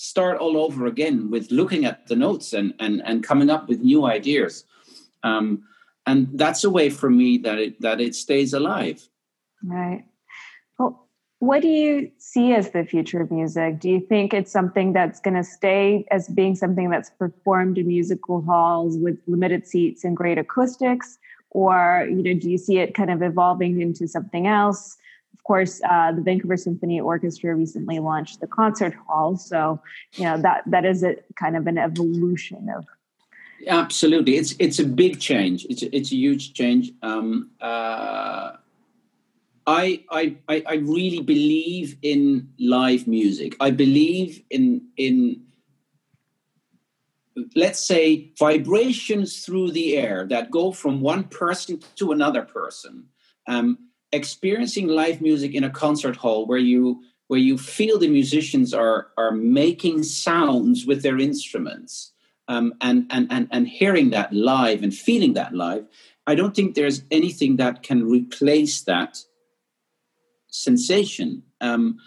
start 0.00 0.38
all 0.38 0.56
over 0.56 0.86
again 0.86 1.28
with 1.28 1.50
looking 1.50 1.84
at 1.84 2.06
the 2.06 2.14
notes 2.14 2.52
and 2.52 2.72
and 2.78 3.02
and 3.04 3.24
coming 3.24 3.50
up 3.50 3.68
with 3.68 3.80
new 3.80 4.06
ideas. 4.06 4.64
Um, 5.24 5.64
and 6.06 6.28
that's 6.34 6.62
a 6.62 6.70
way 6.70 6.88
for 6.88 7.10
me 7.10 7.36
that 7.38 7.58
it 7.58 7.80
that 7.80 8.00
it 8.00 8.14
stays 8.14 8.54
alive. 8.54 9.08
Right. 9.64 10.04
Well 10.78 11.08
what 11.40 11.62
do 11.62 11.68
you 11.68 12.12
see 12.18 12.52
as 12.52 12.70
the 12.70 12.84
future 12.84 13.20
of 13.20 13.32
music? 13.32 13.80
Do 13.80 13.90
you 13.90 14.00
think 14.00 14.32
it's 14.32 14.52
something 14.52 14.92
that's 14.92 15.18
going 15.18 15.34
to 15.34 15.44
stay 15.44 16.04
as 16.12 16.28
being 16.28 16.54
something 16.54 16.90
that's 16.90 17.10
performed 17.10 17.76
in 17.78 17.88
musical 17.88 18.40
halls 18.42 18.96
with 18.98 19.18
limited 19.26 19.66
seats 19.66 20.04
and 20.04 20.16
great 20.16 20.38
acoustics? 20.38 21.18
Or 21.50 22.06
you 22.08 22.22
know 22.22 22.34
do 22.34 22.48
you 22.48 22.58
see 22.58 22.78
it 22.78 22.94
kind 22.94 23.10
of 23.10 23.20
evolving 23.20 23.80
into 23.80 24.06
something 24.06 24.46
else 24.46 24.96
course, 25.48 25.80
uh, 25.88 26.12
the 26.12 26.20
Vancouver 26.20 26.58
Symphony 26.58 27.00
Orchestra 27.00 27.54
recently 27.56 27.98
launched 27.98 28.40
the 28.40 28.46
concert 28.46 28.94
hall, 28.94 29.36
so 29.36 29.80
you 30.14 30.24
know 30.24 30.40
that 30.42 30.62
that 30.66 30.84
is 30.84 31.02
a 31.02 31.16
kind 31.36 31.56
of 31.56 31.66
an 31.66 31.78
evolution 31.78 32.68
of. 32.76 32.84
Absolutely, 33.66 34.36
it's 34.36 34.54
it's 34.58 34.78
a 34.78 34.84
big 34.84 35.18
change. 35.18 35.66
It's 35.70 35.82
a, 35.82 35.96
it's 35.96 36.12
a 36.12 36.16
huge 36.16 36.52
change. 36.52 36.92
Um, 37.02 37.50
uh, 37.60 38.52
I, 39.66 40.04
I 40.10 40.36
I 40.48 40.74
really 40.96 41.22
believe 41.22 41.96
in 42.02 42.50
live 42.60 43.08
music. 43.08 43.56
I 43.58 43.70
believe 43.70 44.42
in 44.50 44.88
in 44.98 45.42
let's 47.54 47.82
say 47.82 48.32
vibrations 48.38 49.44
through 49.44 49.70
the 49.70 49.96
air 49.96 50.26
that 50.26 50.50
go 50.50 50.72
from 50.72 51.00
one 51.00 51.24
person 51.24 51.80
to 51.96 52.12
another 52.12 52.42
person. 52.42 53.06
Um, 53.46 53.87
experiencing 54.12 54.88
live 54.88 55.20
music 55.20 55.54
in 55.54 55.64
a 55.64 55.70
concert 55.70 56.16
hall 56.16 56.46
where 56.46 56.58
you 56.58 57.02
where 57.28 57.40
you 57.40 57.58
feel 57.58 57.98
the 57.98 58.08
musicians 58.08 58.72
are 58.72 59.08
are 59.18 59.32
making 59.32 60.02
sounds 60.02 60.86
with 60.86 61.02
their 61.02 61.18
instruments 61.18 62.12
um, 62.48 62.74
and, 62.80 63.06
and 63.10 63.30
and 63.30 63.48
and 63.50 63.68
hearing 63.68 64.10
that 64.10 64.32
live 64.32 64.82
and 64.82 64.94
feeling 64.94 65.34
that 65.34 65.54
live 65.54 65.86
i 66.26 66.34
don't 66.34 66.56
think 66.56 66.74
there's 66.74 67.02
anything 67.10 67.56
that 67.56 67.82
can 67.82 68.08
replace 68.08 68.82
that 68.82 69.18
sensation. 70.50 71.42
Um, 71.60 71.98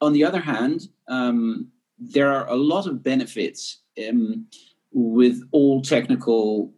on 0.00 0.12
the 0.12 0.24
other 0.24 0.40
hand 0.40 0.88
um, 1.08 1.72
there 1.98 2.32
are 2.32 2.48
a 2.48 2.56
lot 2.56 2.86
of 2.86 3.02
benefits 3.02 3.80
um, 4.08 4.46
with 4.92 5.40
all 5.52 5.82
technical 5.82 6.72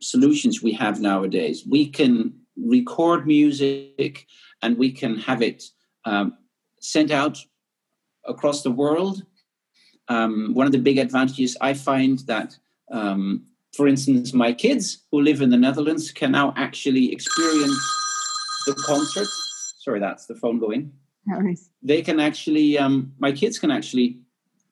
solutions 0.00 0.62
we 0.62 0.72
have 0.72 1.00
nowadays. 1.00 1.64
We 1.66 1.88
can 1.88 2.34
record 2.56 3.26
music 3.26 4.26
and 4.62 4.76
we 4.76 4.92
can 4.92 5.18
have 5.18 5.42
it 5.42 5.64
um, 6.04 6.36
sent 6.80 7.10
out 7.10 7.38
across 8.26 8.62
the 8.62 8.70
world. 8.70 9.22
Um, 10.08 10.54
one 10.54 10.66
of 10.66 10.72
the 10.72 10.78
big 10.78 10.98
advantages 10.98 11.56
I 11.60 11.74
find 11.74 12.18
that, 12.20 12.56
um, 12.90 13.44
for 13.74 13.88
instance, 13.88 14.32
my 14.32 14.52
kids 14.52 15.04
who 15.10 15.22
live 15.22 15.40
in 15.40 15.50
the 15.50 15.56
Netherlands 15.56 16.10
can 16.10 16.32
now 16.32 16.52
actually 16.56 17.12
experience 17.12 17.78
the 18.66 18.74
concert. 18.74 19.28
Sorry, 19.78 20.00
that's 20.00 20.26
the 20.26 20.34
phone 20.34 20.58
going. 20.58 20.92
Nice. 21.26 21.70
They 21.82 22.02
can 22.02 22.20
actually, 22.20 22.78
um, 22.78 23.12
my 23.18 23.32
kids 23.32 23.58
can 23.58 23.70
actually 23.70 24.18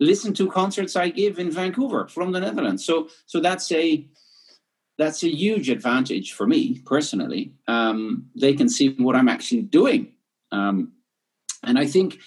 listen 0.00 0.34
to 0.34 0.50
concerts 0.50 0.96
I 0.96 1.08
give 1.10 1.38
in 1.38 1.50
Vancouver 1.50 2.08
from 2.08 2.32
the 2.32 2.40
Netherlands. 2.40 2.84
So, 2.84 3.08
so 3.26 3.40
that's 3.40 3.70
a 3.72 4.06
that's 5.00 5.22
a 5.22 5.34
huge 5.34 5.70
advantage 5.70 6.34
for 6.34 6.46
me 6.46 6.78
personally. 6.84 7.54
Um, 7.66 8.28
they 8.36 8.52
can 8.52 8.68
see 8.68 8.94
what 8.98 9.16
I'm 9.16 9.30
actually 9.30 9.62
doing, 9.62 10.12
um, 10.52 10.92
and 11.62 11.78
I 11.78 11.86
think 11.86 12.18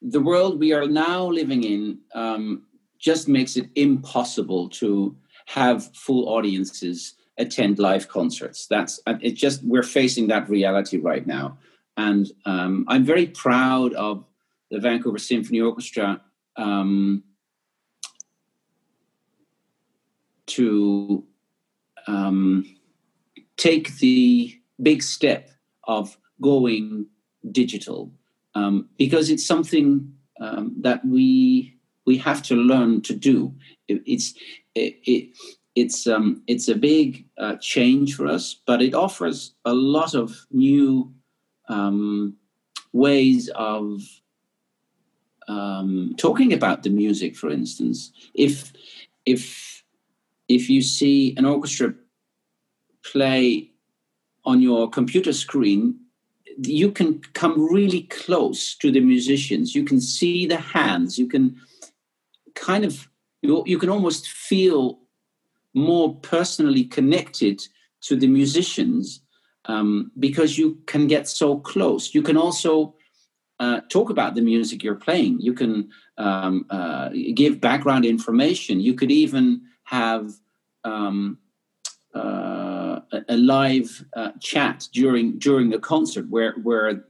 the 0.00 0.20
world 0.20 0.58
we 0.58 0.72
are 0.72 0.88
now 0.88 1.26
living 1.26 1.62
in 1.62 1.98
um, 2.16 2.64
just 2.98 3.28
makes 3.28 3.56
it 3.56 3.70
impossible 3.76 4.68
to 4.80 5.16
have 5.46 5.94
full 5.94 6.28
audiences 6.28 7.14
attend 7.38 7.78
live 7.78 8.08
concerts. 8.08 8.66
That's 8.66 8.98
it. 9.06 9.34
Just 9.34 9.62
we're 9.62 9.84
facing 9.84 10.26
that 10.28 10.48
reality 10.48 10.98
right 10.98 11.24
now, 11.24 11.58
and 11.96 12.28
um, 12.44 12.86
I'm 12.88 13.04
very 13.04 13.28
proud 13.28 13.94
of 13.94 14.24
the 14.72 14.80
Vancouver 14.80 15.18
Symphony 15.18 15.60
Orchestra 15.60 16.20
um, 16.56 17.22
to 20.46 21.24
um, 22.06 22.64
take 23.56 23.96
the 23.98 24.58
big 24.80 25.02
step 25.02 25.50
of 25.84 26.16
going 26.40 27.06
digital 27.50 28.12
um, 28.54 28.88
because 28.98 29.30
it's 29.30 29.46
something 29.46 30.12
um, 30.40 30.74
that 30.80 31.04
we 31.04 31.76
we 32.04 32.18
have 32.18 32.42
to 32.42 32.56
learn 32.56 33.00
to 33.02 33.14
do. 33.14 33.54
It, 33.88 34.02
it's 34.06 34.34
it, 34.74 34.98
it, 35.04 35.36
it's 35.74 36.06
um, 36.06 36.42
it's 36.46 36.68
a 36.68 36.74
big 36.74 37.26
uh, 37.38 37.56
change 37.56 38.16
for 38.16 38.26
us, 38.26 38.56
but 38.66 38.82
it 38.82 38.94
offers 38.94 39.54
a 39.64 39.72
lot 39.72 40.14
of 40.14 40.46
new 40.50 41.12
um, 41.68 42.36
ways 42.92 43.48
of 43.54 44.02
um, 45.48 46.14
talking 46.18 46.52
about 46.52 46.82
the 46.82 46.90
music. 46.90 47.36
For 47.36 47.50
instance, 47.50 48.12
if 48.34 48.72
if 49.24 49.81
if 50.54 50.68
you 50.68 50.82
see 50.82 51.34
an 51.36 51.44
orchestra 51.44 51.94
play 53.04 53.70
on 54.44 54.62
your 54.62 54.88
computer 54.88 55.32
screen, 55.32 55.98
you 56.58 56.90
can 56.90 57.20
come 57.32 57.72
really 57.72 58.02
close 58.02 58.74
to 58.76 58.90
the 58.90 59.00
musicians. 59.00 59.74
You 59.74 59.84
can 59.84 60.00
see 60.00 60.46
the 60.46 60.58
hands. 60.58 61.18
You 61.18 61.28
can 61.28 61.56
kind 62.54 62.84
of 62.84 63.08
you, 63.40 63.62
you 63.66 63.78
can 63.78 63.88
almost 63.88 64.28
feel 64.28 65.00
more 65.74 66.14
personally 66.16 66.84
connected 66.84 67.62
to 68.02 68.16
the 68.16 68.26
musicians 68.26 69.20
um, 69.64 70.10
because 70.18 70.58
you 70.58 70.78
can 70.86 71.06
get 71.06 71.28
so 71.28 71.58
close. 71.58 72.14
You 72.14 72.22
can 72.22 72.36
also 72.36 72.94
uh, 73.58 73.80
talk 73.88 74.10
about 74.10 74.34
the 74.34 74.42
music 74.42 74.82
you're 74.82 74.94
playing. 74.94 75.40
You 75.40 75.54
can 75.54 75.88
um, 76.18 76.66
uh, 76.70 77.10
give 77.34 77.60
background 77.60 78.04
information. 78.04 78.80
You 78.80 78.94
could 78.94 79.10
even 79.10 79.62
have 79.84 80.32
um, 80.84 81.38
uh, 82.14 83.00
a 83.28 83.36
live 83.36 84.04
uh, 84.14 84.32
chat 84.40 84.88
during 84.92 85.38
during 85.38 85.70
the 85.70 85.78
concert 85.78 86.28
where 86.28 86.52
where 86.62 87.04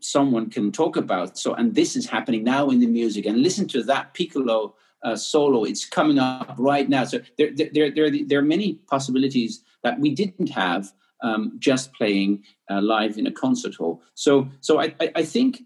someone 0.00 0.48
can 0.50 0.72
talk 0.72 0.96
about. 0.96 1.38
So 1.38 1.54
and 1.54 1.74
this 1.74 1.96
is 1.96 2.06
happening 2.06 2.44
now 2.44 2.70
in 2.70 2.80
the 2.80 2.86
music. 2.86 3.26
And 3.26 3.42
listen 3.42 3.68
to 3.68 3.82
that 3.84 4.14
piccolo 4.14 4.74
uh, 5.02 5.16
solo. 5.16 5.64
It's 5.64 5.84
coming 5.84 6.18
up 6.18 6.54
right 6.58 6.88
now. 6.88 7.04
So 7.04 7.20
there 7.36 7.50
there, 7.54 7.90
there, 7.90 8.10
there 8.26 8.38
are 8.38 8.42
many 8.42 8.74
possibilities 8.88 9.62
that 9.82 10.00
we 10.00 10.14
didn't 10.14 10.50
have 10.50 10.92
um, 11.22 11.56
just 11.58 11.92
playing 11.92 12.44
uh, 12.70 12.80
live 12.80 13.18
in 13.18 13.26
a 13.26 13.32
concert 13.32 13.74
hall. 13.74 14.02
So 14.14 14.48
so 14.60 14.80
i 14.80 14.94
i, 15.00 15.10
I 15.16 15.22
think 15.24 15.62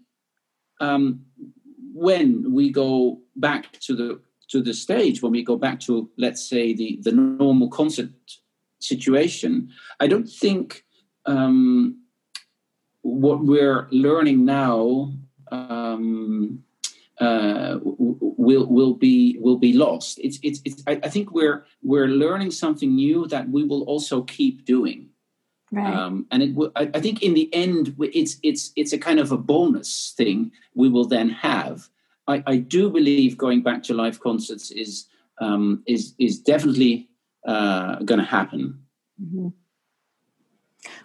um, 0.81 1.25
when 1.93 2.53
we 2.53 2.71
go 2.71 3.21
back 3.35 3.79
to 3.81 3.95
the 3.95 4.19
to 4.53 4.61
the 4.61 4.73
stage 4.73 5.21
when 5.21 5.33
we 5.33 5.43
go 5.43 5.57
back 5.65 5.79
to 5.79 6.09
let's 6.17 6.43
say 6.53 6.73
the 6.73 6.99
the 7.01 7.11
normal 7.11 7.69
concert 7.69 8.13
situation 8.79 9.51
i 9.99 10.07
don't 10.07 10.29
think 10.29 10.83
um, 11.25 11.99
what 13.01 13.39
we're 13.43 13.87
learning 13.91 14.43
now 14.45 15.11
um, 15.51 16.63
uh, 17.19 17.79
will 17.83 18.65
will 18.65 18.93
be 18.93 19.37
will 19.39 19.57
be 19.57 19.73
lost. 19.73 20.19
It's 20.21 20.39
it's, 20.41 20.61
it's 20.65 20.83
I, 20.87 20.99
I, 21.03 21.09
think 21.09 21.31
we're 21.31 21.65
we're 21.81 22.07
learning 22.07 22.51
something 22.51 22.95
new 22.95 23.27
that 23.27 23.49
we 23.49 23.63
will 23.63 23.83
also 23.83 24.23
keep 24.23 24.65
doing. 24.65 25.09
Right. 25.71 25.93
Um, 25.93 26.25
and 26.31 26.43
it 26.43 26.71
I, 26.75 26.89
I 26.93 26.99
think 26.99 27.21
in 27.21 27.33
the 27.33 27.53
end 27.53 27.95
it's 27.99 28.37
it's 28.43 28.71
it's 28.75 28.93
a 28.93 28.97
kind 28.97 29.19
of 29.19 29.31
a 29.31 29.37
bonus 29.37 30.13
thing 30.17 30.51
we 30.75 30.89
will 30.89 31.05
then 31.05 31.29
have 31.29 31.87
I, 32.27 32.43
I 32.45 32.57
do 32.57 32.89
believe 32.89 33.37
going 33.37 33.61
back 33.61 33.83
to 33.83 33.93
live 33.93 34.19
concerts 34.19 34.71
is 34.71 35.07
um, 35.39 35.83
is 35.87 36.13
is 36.19 36.39
definitely 36.39 37.09
uh, 37.47 37.95
going 38.03 38.19
to 38.19 38.25
happen. 38.25 38.79
Mm-hmm. 39.21 39.47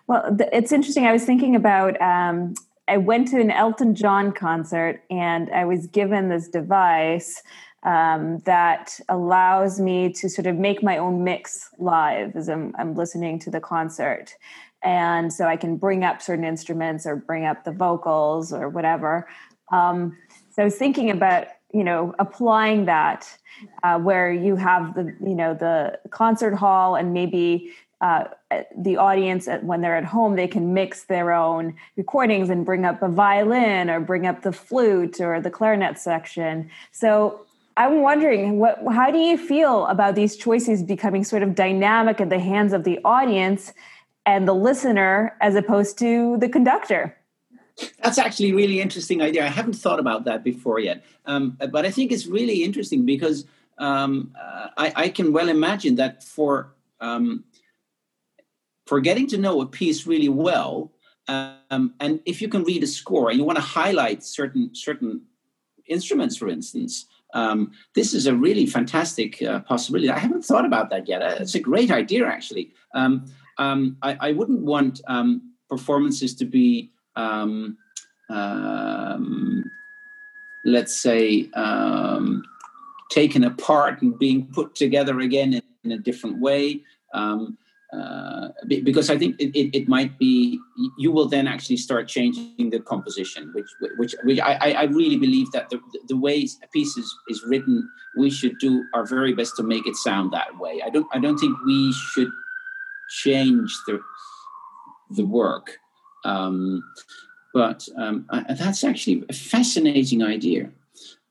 Well, 0.07 0.37
it's 0.53 0.73
interesting. 0.73 1.07
I 1.07 1.13
was 1.13 1.25
thinking 1.25 1.57
about. 1.57 2.01
Um, 2.01 2.55
I 2.89 2.97
went 2.97 3.29
to 3.29 3.41
an 3.41 3.51
Elton 3.51 3.95
John 3.95 4.33
concert, 4.33 5.03
and 5.11 5.51
I 5.51 5.67
was 5.67 5.87
given 5.89 6.31
this 6.31 6.49
device 6.49 7.43
um, 7.83 8.39
that 8.41 8.99
allows 9.09 9.79
me 9.81 10.13
to 10.15 10.29
sort 10.29 10.47
of 10.47 10.57
make 10.57 10.83
my 10.83 10.97
own 10.97 11.23
mix 11.23 11.69
live 11.79 12.35
as 12.35 12.49
I'm, 12.49 12.75
I'm 12.79 12.95
listening 12.95 13.39
to 13.41 13.51
the 13.51 13.61
concert. 13.61 14.35
And 14.83 15.33
so 15.33 15.47
I 15.47 15.57
can 15.57 15.77
bring 15.77 16.05
up 16.05 16.23
certain 16.23 16.45
instruments 16.45 17.07
or 17.07 17.17
bring 17.17 17.45
up 17.45 17.65
the 17.65 17.73
vocals 17.73 18.53
or 18.53 18.69
whatever. 18.69 19.29
Um, 19.71 20.17
so 20.59 20.63
I 20.63 20.65
was 20.65 20.75
thinking 20.75 21.09
about 21.09 21.47
you 21.73 21.85
know 21.85 22.17
applying 22.19 22.87
that 22.87 23.29
uh, 23.85 23.97
where 24.01 24.33
you 24.33 24.57
have 24.57 24.95
the 24.95 25.15
you 25.25 25.37
know 25.37 25.55
the 25.55 26.01
concert 26.11 26.53
hall 26.55 26.97
and 26.97 27.13
maybe 27.15 27.71
uh, 28.01 28.25
the 28.77 28.97
audience 28.97 29.47
when 29.63 29.83
they're 29.83 29.97
at 29.97 30.05
home 30.05 30.35
they 30.35 30.49
can 30.49 30.75
mix 30.75 31.05
their 31.05 31.33
own 31.33 31.77
recordings 31.97 32.51
and 32.51 32.67
bring 32.67 32.85
up 32.85 33.01
a 33.03 33.09
violin 33.09 33.89
or 33.89 34.01
bring 34.01 34.27
up 34.27 34.43
the 34.43 34.51
flute 34.51 35.21
or 35.21 35.41
the 35.41 35.51
clarinet 35.51 35.97
section. 35.97 36.69
So 36.91 37.47
i'm 37.77 38.03
wondering 38.03 38.59
what 38.59 38.83
how 38.93 39.13
do 39.13 39.19
you 39.19 39.39
feel 39.39 39.87
about 39.87 40.17
these 40.17 40.37
choices 40.37 40.83
becoming 40.83 41.23
sort 41.23 41.45
of 41.45 41.55
dynamic 41.55 42.21
in 42.21 42.31
the 42.31 42.41
hands 42.41 42.73
of 42.73 42.83
the 42.83 42.99
audience 43.05 43.73
and 44.27 44.49
the 44.49 44.55
listener 44.55 45.37
as 45.41 45.55
opposed 45.55 45.97
to 45.99 46.37
the 46.39 46.49
conductor 46.49 47.18
that's 48.03 48.19
actually 48.19 48.51
a 48.51 48.55
really 48.55 48.81
interesting 48.81 49.23
idea. 49.23 49.45
I 49.45 49.49
haven't 49.49 49.75
thought 49.75 50.01
about 50.01 50.25
that 50.25 50.43
before 50.43 50.79
yet, 50.79 51.05
um, 51.27 51.57
but 51.71 51.85
I 51.85 51.91
think 51.91 52.13
it's 52.13 52.27
really 52.27 52.65
interesting 52.65 53.05
because 53.05 53.45
um, 53.79 54.35
uh, 54.41 54.69
I, 54.77 54.93
I, 54.97 55.09
can 55.09 55.33
well 55.33 55.49
imagine 55.49 55.97
that 55.97 56.25
for 56.25 56.75
um, 57.01 57.45
for 58.87 59.01
getting 59.01 59.27
to 59.29 59.39
know 59.39 59.61
a 59.61 59.67
piece 59.67 60.07
really 60.07 60.29
well, 60.29 60.93
um, 61.29 61.95
and 62.01 62.21
if 62.27 62.43
you 62.43 62.49
can 62.49 62.65
read 62.65 62.83
a 62.83 62.87
score 62.87 63.31
and 63.31 63.39
you 63.39 63.45
want 63.45 63.57
to 63.57 63.65
highlight 63.65 64.25
certain 64.25 64.75
certain 64.75 65.23
instruments, 65.87 66.37
for 66.37 66.49
instance, 66.49 67.07
um, 67.35 67.71
this 67.95 68.15
is 68.15 68.27
a 68.27 68.35
really 68.35 68.67
fantastic 68.67 69.41
uh, 69.43 69.61
possibility. 69.61 70.11
I 70.11 70.19
haven't 70.19 70.45
thought 70.45 70.65
about 70.65 70.91
that 70.91 71.07
yet. 71.07 71.23
It's 71.41 71.55
a 71.55 71.61
great 71.61 71.91
idea, 71.91 72.27
actually. 72.27 72.73
Um, 72.95 73.27
I, 73.59 74.17
I, 74.21 74.33
wouldn't 74.33 74.63
want 74.63 75.01
performances 75.69 76.35
to 76.37 76.45
be 76.45 76.93
um, 77.19 77.77
um, 78.31 79.71
let's 80.65 80.95
say, 80.95 81.51
um, 81.55 82.45
taken 83.11 83.45
apart 83.45 84.01
and 84.03 84.19
being 84.19 84.47
put 84.47 84.75
together 84.75 85.21
again 85.21 85.55
in, 85.55 85.63
in 85.85 85.93
a 85.93 85.99
different 85.99 86.41
way. 86.41 86.81
Um, 87.13 87.59
uh, 87.91 88.49
because 88.67 89.09
I 89.09 89.17
think 89.17 89.41
it, 89.41 89.57
it, 89.59 89.75
it, 89.75 89.89
might 89.89 90.19
be 90.19 90.61
you 90.99 91.11
will 91.11 91.27
then 91.27 91.47
actually 91.49 91.79
start 91.79 92.07
changing 92.07 92.69
the 92.69 92.81
composition, 92.81 93.51
which 93.55 93.71
which, 93.97 94.15
which 94.25 94.41
I, 94.41 94.73
I 94.73 94.83
really 94.85 95.17
believe 95.17 95.51
that 95.53 95.71
the, 95.71 95.81
the 96.07 96.17
way 96.17 96.47
a 96.63 96.67
piece 96.69 96.99
is, 96.99 97.17
is 97.31 97.43
written, 97.47 97.89
we 98.19 98.29
should 98.29 98.59
do 98.59 98.85
our 98.93 99.07
very 99.07 99.33
best 99.33 99.57
to 99.57 99.63
make 99.63 99.87
it 99.87 99.97
sound 99.97 100.33
that 100.35 100.59
way. 100.59 100.83
I 100.85 100.91
don't 100.91 101.07
I 101.15 101.19
don't 101.19 101.39
think 101.39 101.57
we 101.65 101.91
should 101.95 102.31
change 103.09 103.75
the 103.87 104.01
the 105.09 105.25
work. 105.25 105.79
Um, 106.29 106.85
but 107.55 107.89
um, 107.97 108.27
I, 108.31 108.55
that's 108.55 108.85
actually 108.85 109.25
a 109.29 109.33
fascinating 109.33 110.23
idea. 110.23 110.71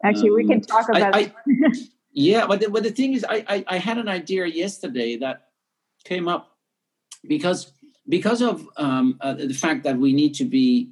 Actually, 0.04 0.30
um, 0.30 0.36
we 0.36 0.46
can 0.46 0.56
um, 0.56 0.62
talk 0.62 0.90
about 0.90 1.16
I, 1.16 1.20
I, 1.20 1.34
yeah, 2.12 2.48
but 2.48 2.60
the, 2.60 2.70
but 2.70 2.84
the 2.84 2.92
thing 2.92 3.14
is, 3.14 3.26
I, 3.28 3.46
I, 3.48 3.66
I 3.68 3.78
had 3.78 3.98
an 3.98 4.08
idea 4.08 4.46
yesterday 4.46 5.18
that 5.18 5.50
came 6.04 6.28
up 6.28 6.58
because 7.28 7.72
because 8.10 8.42
of 8.42 8.68
um, 8.78 9.18
uh, 9.22 9.34
the 9.34 9.54
fact 9.54 9.84
that 9.84 9.98
we 9.98 10.14
need 10.14 10.34
to 10.36 10.46
be 10.46 10.92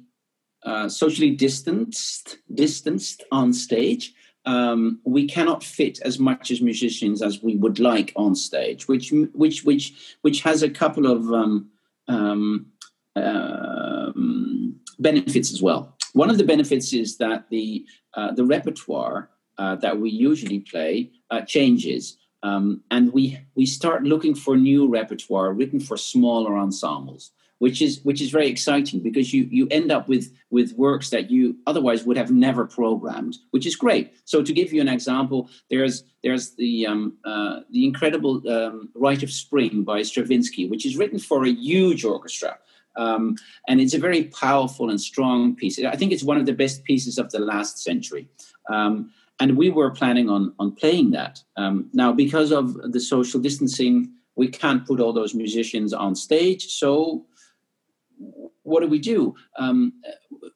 uh, 0.64 0.88
socially 0.88 1.30
distanced, 1.30 2.38
distanced 2.52 3.24
on 3.32 3.52
stage, 3.52 4.14
um, 4.44 5.00
we 5.04 5.26
cannot 5.26 5.64
fit 5.64 6.00
as 6.02 6.18
much 6.18 6.50
as 6.50 6.60
musicians 6.60 7.22
as 7.22 7.42
we 7.42 7.56
would 7.56 7.78
like 7.78 8.12
on 8.16 8.34
stage, 8.34 8.86
which 8.86 9.12
which 9.34 9.64
which 9.64 10.16
which 10.22 10.42
has 10.42 10.62
a 10.62 10.70
couple 10.70 11.06
of 11.06 11.32
um, 11.32 11.70
um, 12.08 12.66
um 13.16 14.78
benefits 14.98 15.52
as 15.52 15.62
well. 15.62 15.94
One 16.12 16.30
of 16.30 16.38
the 16.38 16.44
benefits 16.44 16.92
is 16.92 17.18
that 17.18 17.48
the 17.50 17.84
uh, 18.14 18.32
the 18.32 18.44
repertoire 18.44 19.30
uh, 19.58 19.76
that 19.76 19.98
we 19.98 20.10
usually 20.10 20.60
play 20.60 21.10
uh, 21.30 21.42
changes. 21.42 22.18
Um, 22.42 22.82
and 22.90 23.12
we 23.12 23.38
we 23.54 23.66
start 23.66 24.04
looking 24.04 24.34
for 24.34 24.56
new 24.56 24.88
repertoire 24.88 25.52
written 25.52 25.80
for 25.80 25.96
smaller 25.96 26.56
ensembles 26.56 27.32
which 27.58 27.80
is 27.80 28.00
which 28.04 28.20
is 28.20 28.30
very 28.30 28.48
exciting 28.48 29.00
because 29.00 29.32
you 29.32 29.48
you 29.50 29.66
end 29.70 29.90
up 29.90 30.08
with 30.08 30.32
with 30.50 30.72
works 30.74 31.10
that 31.10 31.30
you 31.30 31.56
otherwise 31.66 32.04
would 32.04 32.16
have 32.16 32.30
never 32.30 32.66
programmed, 32.66 33.36
which 33.50 33.66
is 33.66 33.76
great. 33.76 34.12
So 34.24 34.42
to 34.42 34.52
give 34.52 34.72
you 34.72 34.80
an 34.80 34.88
example, 34.88 35.48
there's 35.70 36.04
there's 36.22 36.54
the 36.56 36.86
um, 36.86 37.16
uh, 37.24 37.60
the 37.70 37.84
incredible 37.84 38.42
um, 38.48 38.90
Rite 38.94 39.22
of 39.22 39.30
Spring 39.30 39.82
by 39.82 40.02
Stravinsky, 40.02 40.68
which 40.68 40.84
is 40.84 40.96
written 40.96 41.18
for 41.18 41.44
a 41.44 41.50
huge 41.50 42.04
orchestra. 42.04 42.58
Um, 42.96 43.36
and 43.68 43.80
it's 43.80 43.94
a 43.94 43.98
very 43.98 44.24
powerful 44.24 44.90
and 44.90 45.00
strong 45.00 45.54
piece. 45.54 45.78
I 45.82 45.96
think 45.96 46.12
it's 46.12 46.22
one 46.22 46.38
of 46.38 46.46
the 46.46 46.52
best 46.52 46.84
pieces 46.84 47.18
of 47.18 47.30
the 47.30 47.38
last 47.38 47.82
century. 47.82 48.28
Um, 48.70 49.12
and 49.38 49.56
we 49.56 49.70
were 49.70 49.90
planning 49.90 50.30
on 50.30 50.54
on 50.58 50.72
playing 50.72 51.10
that. 51.10 51.42
Um, 51.56 51.90
now, 51.92 52.12
because 52.12 52.52
of 52.52 52.92
the 52.92 53.00
social 53.00 53.40
distancing, 53.40 54.10
we 54.34 54.48
can't 54.48 54.86
put 54.86 55.00
all 55.00 55.12
those 55.12 55.34
musicians 55.34 55.92
on 55.92 56.14
stage. 56.14 56.66
So 56.66 57.26
what 58.62 58.80
do 58.80 58.88
we 58.88 58.98
do? 58.98 59.34
Um, 59.58 59.92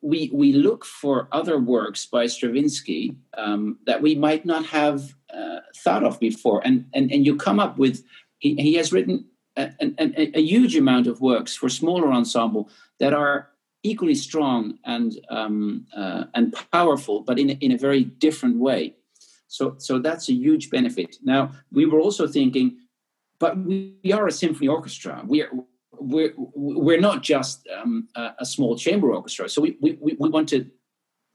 we 0.03 0.31
we 0.33 0.53
look 0.53 0.85
for 0.85 1.29
other 1.33 1.59
works 1.59 2.07
by 2.07 2.27
Stravinsky 2.27 3.17
um, 3.37 3.79
that 3.87 4.03
we 4.03 4.15
might 4.15 4.45
not 4.45 4.67
have 4.67 5.15
uh, 5.33 5.61
thought 5.77 6.05
of 6.05 6.19
before, 6.19 6.61
and 6.65 6.87
and 6.95 7.13
and 7.13 7.25
you 7.25 7.37
come 7.37 7.61
up 7.61 7.79
with 7.79 8.05
he, 8.39 8.57
he 8.57 8.75
has 8.75 8.93
written 8.93 9.27
a, 9.61 9.95
a, 9.99 10.39
a, 10.39 10.43
huge 10.43 10.77
amount 10.77 11.07
of 11.07 11.21
works 11.21 11.57
for 11.57 11.69
smaller 11.69 12.13
ensemble 12.13 12.69
that 12.99 13.13
are 13.13 13.51
equally 13.83 14.15
strong 14.15 14.79
and 14.85 15.19
um, 15.31 15.87
uh, 15.97 16.25
and 16.35 16.55
powerful, 16.73 17.23
but 17.23 17.39
in 17.39 17.51
a, 17.51 17.53
in 17.55 17.73
a 17.73 17.79
very 17.79 18.05
different 18.05 18.57
way. 18.57 18.95
So 19.49 19.75
so 19.79 19.99
that's 19.99 20.29
a 20.29 20.35
huge 20.35 20.71
benefit. 20.71 21.17
Now 21.23 21.53
we 21.73 21.87
were 21.87 22.01
also 22.01 22.27
thinking, 22.27 22.79
but 23.39 23.59
we 23.59 24.13
are 24.13 24.27
a 24.27 24.33
symphony 24.33 24.69
orchestra. 24.69 25.23
We 25.27 25.43
are 25.43 25.51
we're 25.99 26.33
we're 26.37 27.01
not 27.01 27.23
just 27.23 27.69
um, 27.77 28.09
a, 28.15 28.31
a, 28.41 28.47
small 28.47 28.77
chamber 28.77 29.13
orchestra. 29.13 29.49
So 29.49 29.61
we, 29.61 29.77
we, 29.81 29.99
we 30.01 30.15
want 30.19 30.49
to 30.51 30.67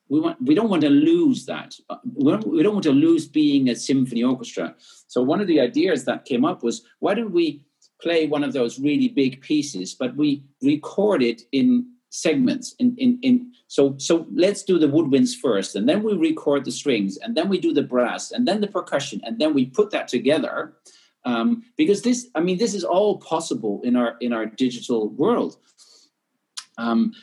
we 0.09 0.19
want 0.19 0.41
we 0.41 0.55
don't 0.55 0.69
want 0.69 0.83
to 0.83 0.89
lose 0.89 1.45
that. 1.45 1.75
We 2.13 2.31
don't, 2.31 2.47
we 2.47 2.63
don't 2.63 2.73
want 2.73 2.83
to 2.83 2.91
lose 2.91 3.27
being 3.27 3.69
a 3.69 3.75
symphony 3.75 4.23
orchestra. 4.23 4.75
So 5.07 5.21
one 5.21 5.41
of 5.41 5.47
the 5.47 5.59
ideas 5.59 6.05
that 6.05 6.25
came 6.25 6.45
up 6.45 6.63
was 6.63 6.83
why 6.99 7.13
don't 7.13 7.31
we 7.31 7.63
play 8.05 8.27
one 8.27 8.43
of 8.43 8.53
those 8.53 8.79
really 8.79 9.09
big 9.09 9.41
pieces, 9.41 9.95
but 10.01 10.15
we 10.15 10.43
record 10.61 11.21
it 11.23 11.41
in 11.51 11.67
segments. 12.09 12.75
In 12.79 12.95
in 12.97 13.19
in 13.21 13.33
so 13.67 13.95
so 13.97 14.27
let's 14.43 14.63
do 14.63 14.77
the 14.79 14.93
woodwinds 14.95 15.33
first, 15.45 15.75
and 15.75 15.89
then 15.89 16.03
we 16.03 16.13
record 16.29 16.65
the 16.65 16.71
strings, 16.71 17.17
and 17.17 17.35
then 17.35 17.47
we 17.49 17.59
do 17.59 17.73
the 17.73 17.89
brass, 17.93 18.31
and 18.31 18.47
then 18.47 18.61
the 18.61 18.75
percussion, 18.79 19.21
and 19.25 19.39
then 19.39 19.53
we 19.53 19.65
put 19.65 19.89
that 19.91 20.07
together 20.07 20.75
um, 21.25 21.63
because 21.75 22.01
this 22.03 22.27
i 22.35 22.39
mean 22.39 22.57
this 22.57 22.73
is 22.73 22.83
all 22.83 23.17
possible 23.17 23.81
in 23.83 23.95
our 23.95 24.15
in 24.21 24.31
our 24.31 24.45
digital 24.45 25.09
world 25.09 25.57
um, 26.77 27.13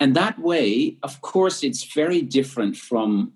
and 0.00 0.14
that 0.14 0.38
way 0.38 0.96
of 1.02 1.20
course 1.20 1.62
it's 1.62 1.92
very 1.92 2.22
different 2.22 2.76
from 2.76 3.32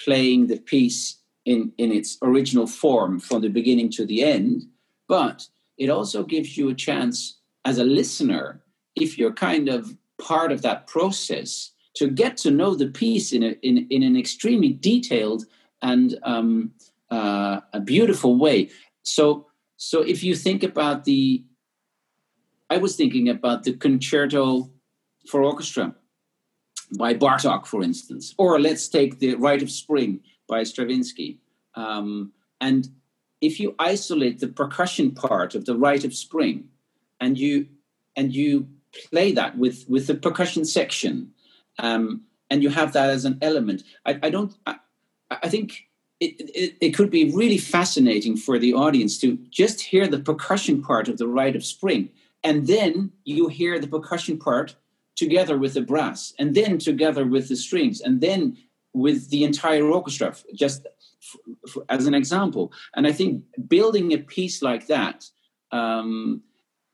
playing 0.00 0.46
the 0.46 0.56
piece 0.56 1.20
in 1.44 1.72
in 1.78 1.92
its 1.92 2.18
original 2.22 2.66
form 2.66 3.20
from 3.20 3.42
the 3.42 3.48
beginning 3.48 3.90
to 3.90 4.06
the 4.06 4.24
end 4.24 4.62
but 5.08 5.46
it 5.78 5.90
also 5.90 6.22
gives 6.22 6.56
you 6.56 6.68
a 6.68 6.74
chance 6.74 7.38
as 7.64 7.78
a 7.78 7.84
listener 7.84 8.62
if 8.96 9.18
you're 9.18 9.32
kind 9.32 9.68
of 9.68 9.96
part 10.20 10.52
of 10.52 10.62
that 10.62 10.86
process 10.86 11.72
to 11.94 12.08
get 12.08 12.36
to 12.36 12.50
know 12.50 12.74
the 12.74 12.88
piece 12.88 13.32
in, 13.32 13.42
a, 13.42 13.56
in, 13.62 13.86
in 13.90 14.02
an 14.02 14.16
extremely 14.16 14.72
detailed 14.72 15.44
and 15.82 16.18
um, 16.22 16.72
uh, 17.10 17.60
a 17.72 17.80
beautiful 17.80 18.36
way. 18.36 18.70
So 19.02 19.46
so 19.76 20.00
if 20.02 20.22
you 20.22 20.36
think 20.36 20.62
about 20.62 21.04
the 21.04 21.44
i 22.70 22.78
was 22.78 22.96
thinking 22.96 23.28
about 23.28 23.64
the 23.64 23.72
concerto 23.74 24.70
for 25.28 25.42
orchestra 25.42 25.94
by 26.96 27.12
bartok 27.12 27.66
for 27.66 27.82
instance 27.82 28.34
or 28.38 28.60
let's 28.60 28.88
take 28.88 29.18
the 29.18 29.34
rite 29.34 29.62
of 29.62 29.70
spring 29.70 30.20
by 30.48 30.62
stravinsky. 30.62 31.40
Um, 31.74 32.32
and 32.60 32.88
if 33.44 33.60
you 33.60 33.74
isolate 33.78 34.40
the 34.40 34.48
percussion 34.48 35.10
part 35.10 35.54
of 35.54 35.66
the 35.66 35.76
rite 35.76 36.04
of 36.04 36.14
spring 36.14 36.68
and 37.20 37.36
you 37.38 37.66
and 38.16 38.34
you 38.34 38.66
play 39.10 39.32
that 39.32 39.58
with 39.58 39.84
with 39.88 40.06
the 40.06 40.14
percussion 40.14 40.64
section 40.64 41.30
um, 41.78 42.22
and 42.48 42.62
you 42.62 42.70
have 42.70 42.92
that 42.94 43.10
as 43.10 43.24
an 43.24 43.38
element 43.42 43.82
i, 44.06 44.18
I 44.22 44.30
don't 44.30 44.54
I, 44.66 44.76
I 45.30 45.48
think 45.48 45.88
it, 46.20 46.40
it, 46.40 46.76
it, 46.80 46.90
could 46.92 47.10
be 47.10 47.32
really 47.32 47.58
fascinating 47.58 48.36
for 48.36 48.56
the 48.58 48.72
audience 48.72 49.18
to 49.18 49.36
just 49.50 49.80
hear 49.80 50.06
the 50.06 50.20
percussion 50.20 50.80
part 50.80 51.08
of 51.08 51.18
the 51.18 51.26
rite 51.26 51.56
of 51.56 51.64
spring 51.64 52.08
and 52.42 52.66
then 52.66 53.12
you 53.24 53.48
hear 53.48 53.78
the 53.78 53.88
percussion 53.88 54.38
part 54.38 54.76
together 55.16 55.58
with 55.58 55.74
the 55.74 55.82
brass 55.82 56.32
and 56.38 56.54
then 56.54 56.78
together 56.78 57.26
with 57.26 57.48
the 57.48 57.56
strings 57.56 58.00
and 58.00 58.20
then 58.20 58.56
with 58.94 59.28
the 59.30 59.42
entire 59.44 59.84
orchestra 59.84 60.34
just 60.54 60.86
as 61.88 62.06
an 62.06 62.14
example 62.14 62.72
and 62.94 63.06
i 63.06 63.12
think 63.12 63.42
building 63.68 64.12
a 64.12 64.18
piece 64.18 64.62
like 64.62 64.86
that 64.86 65.24
um, 65.72 66.42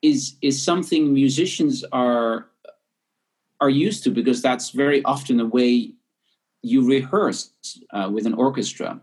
is 0.03 0.37
is 0.41 0.63
something 0.63 1.13
musicians 1.13 1.85
are 1.93 2.47
are 3.61 3.71
used 3.71 4.03
to 4.05 4.11
because 4.11 4.41
that's 4.41 4.71
very 4.71 5.03
often 5.05 5.37
the 5.37 5.47
way 5.47 5.93
you 6.63 6.87
rehearse 6.87 7.51
uh, 7.93 8.09
with 8.13 8.27
an 8.27 8.35
orchestra. 8.35 9.01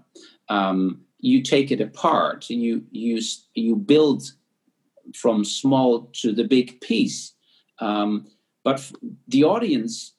Um, 0.50 1.02
you 1.20 1.42
take 1.42 1.72
it 1.72 1.82
apart. 1.82 2.50
You 2.50 2.84
you 2.92 3.22
you 3.54 3.76
build 3.76 4.24
from 5.16 5.44
small 5.44 6.10
to 6.22 6.32
the 6.32 6.44
big 6.44 6.80
piece. 6.82 7.34
Um, 7.80 8.28
but 8.64 8.92
the 9.28 9.44
audience 9.44 10.14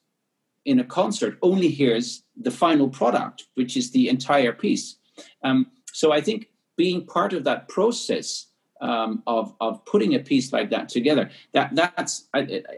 in 0.65 0.79
a 0.79 0.83
concert 0.83 1.37
only 1.41 1.69
hears 1.69 2.23
the 2.39 2.51
final 2.51 2.89
product, 2.89 3.45
which 3.55 3.75
is 3.75 3.91
the 3.91 4.09
entire 4.09 4.53
piece. 4.53 4.95
Um, 5.43 5.67
so 5.91 6.11
I 6.11 6.21
think 6.21 6.47
being 6.77 7.05
part 7.05 7.33
of 7.33 7.43
that 7.43 7.67
process 7.67 8.47
um, 8.81 9.21
of 9.27 9.53
of 9.59 9.83
putting 9.85 10.15
a 10.15 10.19
piece 10.19 10.53
like 10.53 10.69
that 10.69 10.87
together, 10.87 11.29
that 11.51 11.75
that's 11.75 12.27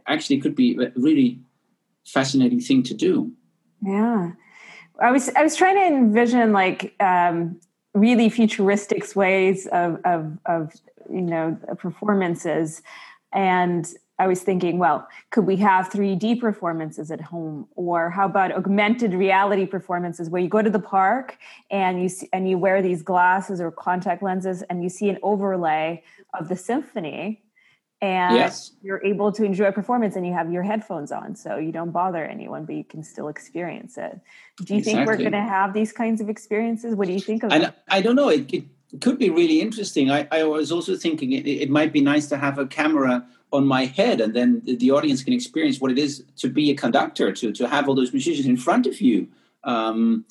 actually 0.08 0.40
could 0.40 0.56
be 0.56 0.76
a 0.82 0.92
really 0.96 1.40
fascinating 2.06 2.60
thing 2.60 2.84
to 2.84 2.94
do. 2.94 3.32
Yeah. 3.82 4.32
I 5.00 5.12
was 5.12 5.30
I 5.36 5.44
was 5.44 5.56
trying 5.56 5.76
to 5.76 5.96
envision 5.96 6.54
like 6.54 6.96
um, 7.00 7.60
really 7.94 8.30
futuristic 8.30 9.16
ways 9.16 9.68
of, 9.68 10.00
of 10.06 10.38
of 10.46 10.74
you 11.10 11.22
know 11.22 11.58
performances, 11.78 12.82
and 13.34 13.92
I 14.22 14.28
was 14.28 14.44
thinking, 14.44 14.78
well, 14.78 15.08
could 15.32 15.48
we 15.48 15.56
have 15.56 15.90
3D 15.90 16.40
performances 16.40 17.10
at 17.10 17.20
home, 17.20 17.68
or 17.76 18.12
how 18.12 18.28
about 18.28 18.52
augmented 18.52 19.16
reality 19.16 19.66
performances 19.66 20.30
where 20.30 20.40
you 20.40 20.48
go 20.48 20.62
to 20.62 20.70
the 20.70 20.80
park 20.80 21.40
and 21.72 22.00
you 22.00 22.08
see, 22.08 22.30
and 22.32 22.48
you 22.48 22.60
wear 22.60 22.84
these 22.84 23.02
glasses 23.02 23.60
or 23.60 23.72
contact 23.72 24.22
lenses 24.22 24.62
and 24.70 24.84
you 24.84 24.90
see 24.90 25.10
an 25.10 25.18
overlay 25.24 26.04
of 26.38 26.50
the 26.50 26.56
symphony 26.56 27.42
and 28.00 28.36
yes. 28.36 28.74
you're 28.84 29.04
able 29.04 29.32
to 29.32 29.44
enjoy 29.44 29.66
a 29.66 29.72
performance 29.72 30.16
and 30.16 30.24
you 30.28 30.34
have 30.34 30.52
your 30.52 30.62
headphones 30.62 31.12
on 31.12 31.36
so 31.36 31.58
you 31.58 31.72
don't 31.72 31.92
bother 31.92 32.24
anyone 32.24 32.64
but 32.64 32.76
you 32.76 32.84
can 32.84 33.02
still 33.04 33.28
experience 33.28 33.98
it. 33.98 34.20
Do 34.64 34.76
you 34.76 34.80
exactly. 34.80 34.84
think 34.84 35.08
we're 35.08 35.18
going 35.18 35.32
to 35.32 35.50
have 35.58 35.74
these 35.74 35.92
kinds 35.92 36.22
of 36.22 36.30
experiences? 36.30 36.94
What 36.94 37.08
do 37.08 37.14
you 37.14 37.20
think 37.20 37.42
of 37.42 37.52
I, 37.52 37.74
I 37.88 38.02
don't 38.02 38.16
know 38.16 38.30
it, 38.30 38.54
it, 38.54 38.66
could 39.00 39.18
be 39.18 39.30
really 39.30 39.62
interesting. 39.62 40.12
I, 40.12 40.28
I 40.32 40.44
was 40.44 40.70
also 40.70 40.98
thinking 40.98 41.32
it, 41.32 41.48
it, 41.48 41.70
might 41.70 41.94
be 41.94 42.02
nice 42.02 42.28
to 42.28 42.38
have 42.38 42.60
a 42.60 42.68
camera 42.68 43.26
on 43.52 43.66
my 43.68 43.86
head 43.86 44.22
and 44.22 44.34
then 44.34 44.62
the, 44.64 44.92
audience 44.92 45.24
can 45.24 45.34
experience 45.34 45.82
what 45.82 45.92
it 45.92 46.00
is 46.00 46.24
to 46.38 46.50
be 46.50 46.72
a 46.72 46.76
conductor 46.76 47.32
to, 47.34 47.52
to 47.52 47.68
have 47.68 47.88
all 47.88 47.96
those 47.96 48.14
musicians 48.14 48.48
in 48.48 48.58
front 48.58 48.88
of 48.88 49.02
you 49.02 49.28
um, 49.64 50.26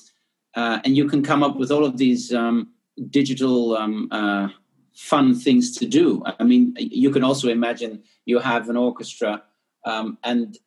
uh, 0.55 0.79
and 0.83 0.97
you 0.97 1.07
can 1.07 1.23
come 1.23 1.43
up 1.43 1.55
with 1.55 1.71
all 1.71 1.85
of 1.85 1.97
these 1.97 2.33
um, 2.33 2.69
digital 3.09 3.77
um, 3.77 4.07
uh, 4.11 4.49
fun 4.93 5.33
things 5.33 5.75
to 5.77 5.85
do. 5.85 6.23
I 6.25 6.43
mean, 6.43 6.75
you 6.77 7.09
can 7.11 7.23
also 7.23 7.49
imagine 7.49 8.03
you 8.25 8.39
have 8.39 8.69
an 8.69 8.77
orchestra, 8.77 9.43
um, 9.85 10.17
and 10.23 10.57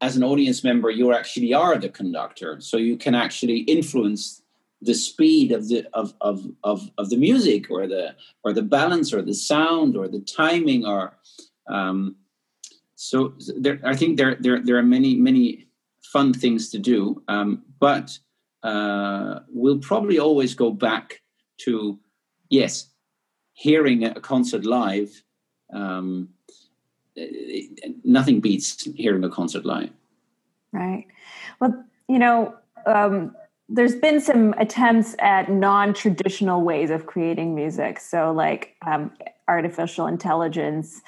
as 0.00 0.16
an 0.16 0.24
audience 0.24 0.64
member, 0.64 0.90
you 0.90 1.14
actually 1.14 1.54
are 1.54 1.78
the 1.78 1.88
conductor, 1.88 2.60
so 2.60 2.76
you 2.76 2.96
can 2.96 3.14
actually 3.14 3.58
influence 3.58 4.41
the 4.84 4.94
speed 4.94 5.52
of 5.52 5.68
the 5.68 5.86
of, 5.94 6.12
of, 6.20 6.44
of, 6.62 6.90
of 6.98 7.08
the 7.10 7.16
music 7.16 7.70
or 7.70 7.86
the 7.86 8.14
or 8.44 8.52
the 8.52 8.62
balance 8.62 9.14
or 9.14 9.22
the 9.22 9.34
sound 9.34 9.96
or 9.96 10.08
the 10.08 10.20
timing 10.20 10.84
or 10.84 11.14
Um, 11.68 12.16
so 12.96 13.34
there, 13.56 13.78
I 13.84 13.96
think 13.96 14.16
there, 14.16 14.36
there 14.40 14.60
there 14.62 14.76
are 14.76 14.82
many 14.96 15.14
many 15.16 15.68
fun 16.12 16.32
things 16.32 16.70
to 16.70 16.78
do, 16.78 17.22
um, 17.28 17.62
but 17.78 18.18
uh, 18.62 19.40
we'll 19.48 19.78
probably 19.78 20.18
always 20.18 20.54
go 20.54 20.70
back 20.70 21.22
to 21.64 21.98
yes, 22.50 22.90
hearing 23.54 24.04
a 24.04 24.20
concert 24.20 24.64
live. 24.64 25.24
Um, 25.72 26.28
nothing 28.04 28.40
beats 28.40 28.84
hearing 28.96 29.24
a 29.24 29.28
concert 29.30 29.64
live. 29.64 29.90
Right. 30.72 31.06
Well, 31.60 31.84
you 32.08 32.18
know, 32.18 32.54
um, 32.86 33.34
there's 33.74 33.94
been 33.94 34.20
some 34.20 34.52
attempts 34.58 35.16
at 35.18 35.50
non-traditional 35.50 36.62
ways 36.62 36.90
of 36.90 37.06
creating 37.06 37.54
music. 37.54 37.98
So, 37.98 38.30
like 38.32 38.76
um, 38.86 39.12
artificial 39.48 40.06
intelligence. 40.06 41.00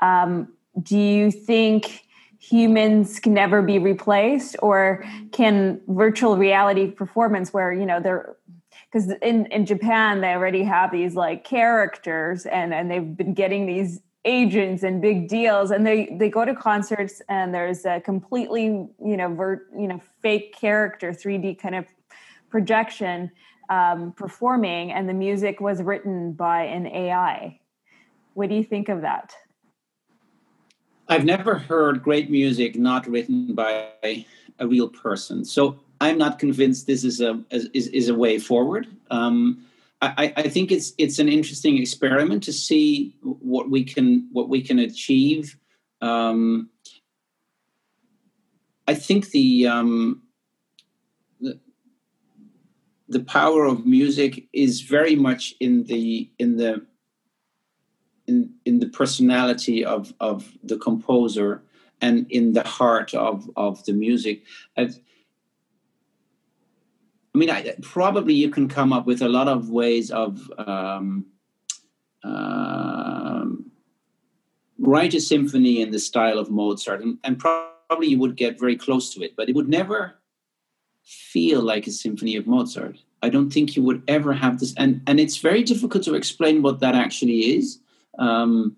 Um, 0.00 0.52
do 0.82 0.98
you 0.98 1.30
think 1.30 2.04
humans 2.38 3.18
can 3.20 3.34
never 3.34 3.62
be 3.62 3.78
replaced, 3.78 4.56
or 4.60 5.04
can 5.32 5.80
virtual 5.88 6.36
reality 6.36 6.90
performance, 6.90 7.52
where 7.52 7.72
you 7.72 7.86
know 7.86 8.00
they're 8.00 8.36
because 8.90 9.12
in, 9.22 9.46
in 9.46 9.66
Japan 9.66 10.20
they 10.20 10.32
already 10.32 10.62
have 10.62 10.90
these 10.90 11.14
like 11.14 11.44
characters 11.44 12.46
and 12.46 12.74
and 12.74 12.90
they've 12.90 13.16
been 13.16 13.34
getting 13.34 13.66
these 13.66 14.00
agents 14.24 14.82
and 14.82 15.00
big 15.00 15.28
deals 15.28 15.70
and 15.70 15.86
they 15.86 16.14
they 16.18 16.28
go 16.28 16.44
to 16.44 16.54
concerts 16.54 17.22
and 17.28 17.54
there's 17.54 17.84
a 17.84 18.00
completely 18.00 18.64
you 18.64 19.16
know 19.16 19.32
vert 19.32 19.68
you 19.78 19.86
know 19.86 20.00
fake 20.20 20.54
character 20.54 21.12
3d 21.12 21.58
kind 21.58 21.74
of 21.74 21.86
projection 22.50 23.30
um, 23.70 24.12
performing 24.12 24.92
and 24.92 25.08
the 25.08 25.14
music 25.14 25.60
was 25.60 25.82
written 25.82 26.32
by 26.32 26.62
an 26.64 26.86
ai 26.86 27.58
what 28.34 28.48
do 28.48 28.54
you 28.54 28.62
think 28.62 28.88
of 28.88 29.00
that? 29.00 29.34
I've 31.08 31.24
never 31.24 31.56
heard 31.56 32.04
great 32.04 32.30
music 32.30 32.76
not 32.76 33.08
written 33.08 33.52
by 33.52 33.88
a 34.04 34.66
real 34.66 34.88
person 34.88 35.44
so 35.44 35.80
i'm 36.00 36.18
not 36.18 36.38
convinced 36.38 36.86
this 36.86 37.02
is 37.02 37.20
a 37.20 37.42
is, 37.50 37.88
is 37.88 38.08
a 38.08 38.14
way 38.14 38.38
forward. 38.38 38.86
Um, 39.10 39.64
I, 40.00 40.32
I, 40.36 40.48
think 40.48 40.70
it's 40.70 40.92
it's 40.96 41.18
an 41.18 41.28
interesting 41.28 41.76
experiment 41.76 42.44
to 42.44 42.52
see 42.52 43.16
what 43.22 43.68
we 43.68 43.82
can 43.82 44.28
what 44.32 44.48
we 44.48 44.62
can 44.62 44.78
achieve. 44.78 45.56
Um, 46.00 46.70
I 48.86 48.94
think 48.94 49.30
the, 49.30 49.66
um, 49.66 50.22
the 53.08 53.20
power 53.20 53.64
of 53.64 53.86
music 53.86 54.48
is 54.52 54.82
very 54.82 55.16
much 55.16 55.54
in 55.60 55.84
the 55.84 56.30
in 56.38 56.56
the 56.56 56.86
in 58.26 58.52
in 58.64 58.80
the 58.80 58.88
personality 58.88 59.84
of 59.84 60.12
of 60.20 60.52
the 60.62 60.76
composer 60.76 61.62
and 62.00 62.26
in 62.30 62.52
the 62.52 62.62
heart 62.62 63.14
of 63.14 63.50
of 63.56 63.84
the 63.86 63.92
music. 63.92 64.44
I've, 64.76 64.98
I 67.34 67.38
mean, 67.38 67.50
I, 67.50 67.74
probably 67.82 68.34
you 68.34 68.50
can 68.50 68.68
come 68.68 68.92
up 68.92 69.06
with 69.06 69.22
a 69.22 69.28
lot 69.28 69.48
of 69.48 69.70
ways 69.70 70.10
of 70.10 70.50
um, 70.58 71.26
um, 72.24 73.70
write 74.78 75.14
a 75.14 75.20
symphony 75.20 75.80
in 75.80 75.90
the 75.90 75.98
style 75.98 76.38
of 76.38 76.50
Mozart, 76.50 77.00
and, 77.00 77.18
and, 77.22 77.38
probably 77.38 78.08
you 78.08 78.18
would 78.18 78.36
get 78.36 78.58
very 78.58 78.76
close 78.76 79.14
to 79.14 79.22
it, 79.22 79.36
but 79.36 79.48
it 79.48 79.54
would 79.54 79.68
never 79.68 80.18
feel 81.08 81.62
like 81.62 81.86
a 81.86 81.90
symphony 81.90 82.36
of 82.36 82.46
Mozart. 82.46 82.98
I 83.22 83.30
don't 83.30 83.50
think 83.50 83.74
you 83.74 83.82
would 83.82 84.02
ever 84.06 84.32
have 84.32 84.60
this, 84.60 84.74
and 84.76 85.00
and 85.06 85.18
it's 85.18 85.38
very 85.38 85.62
difficult 85.62 86.04
to 86.04 86.14
explain 86.14 86.62
what 86.62 86.80
that 86.80 86.94
actually 86.94 87.56
is. 87.56 87.80
Um, 88.18 88.76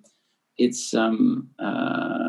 it's 0.57 0.95
um, 0.95 1.51
uh, 1.59 2.29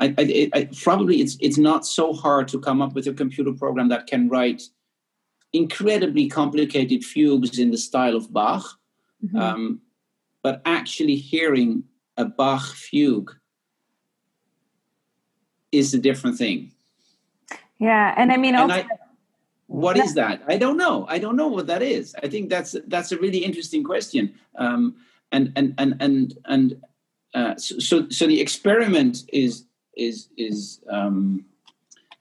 I, 0.00 0.14
I, 0.18 0.50
I, 0.54 0.68
probably 0.82 1.20
it's 1.20 1.36
it's 1.40 1.58
not 1.58 1.86
so 1.86 2.12
hard 2.12 2.48
to 2.48 2.58
come 2.58 2.82
up 2.82 2.94
with 2.94 3.06
a 3.06 3.12
computer 3.12 3.52
program 3.52 3.88
that 3.90 4.06
can 4.06 4.28
write 4.28 4.62
incredibly 5.52 6.28
complicated 6.28 7.04
fugues 7.04 7.58
in 7.58 7.70
the 7.70 7.78
style 7.78 8.16
of 8.16 8.32
Bach, 8.32 8.64
mm-hmm. 9.24 9.36
um, 9.36 9.80
but 10.42 10.60
actually 10.64 11.16
hearing 11.16 11.84
a 12.16 12.24
Bach 12.24 12.64
fugue 12.74 13.32
is 15.70 15.94
a 15.94 15.98
different 15.98 16.38
thing. 16.38 16.72
Yeah, 17.78 18.14
and 18.16 18.32
I 18.32 18.36
mean, 18.36 18.54
and 18.54 18.72
I, 18.72 18.86
what 19.66 19.96
is 19.96 20.14
that? 20.14 20.42
I 20.46 20.56
don't 20.56 20.76
know. 20.76 21.06
I 21.08 21.18
don't 21.18 21.36
know 21.36 21.48
what 21.48 21.66
that 21.68 21.82
is. 21.82 22.14
I 22.22 22.28
think 22.28 22.50
that's 22.50 22.76
that's 22.86 23.12
a 23.12 23.18
really 23.18 23.38
interesting 23.38 23.82
question. 23.82 24.34
Um, 24.56 24.96
and 25.32 25.52
and 25.56 25.74
and 25.78 25.96
and 26.00 26.38
and 26.44 26.82
uh, 27.34 27.56
so 27.56 28.08
so 28.08 28.26
the 28.26 28.40
experiment 28.40 29.24
is 29.32 29.64
is 29.96 30.28
is 30.36 30.80
um, 30.90 31.44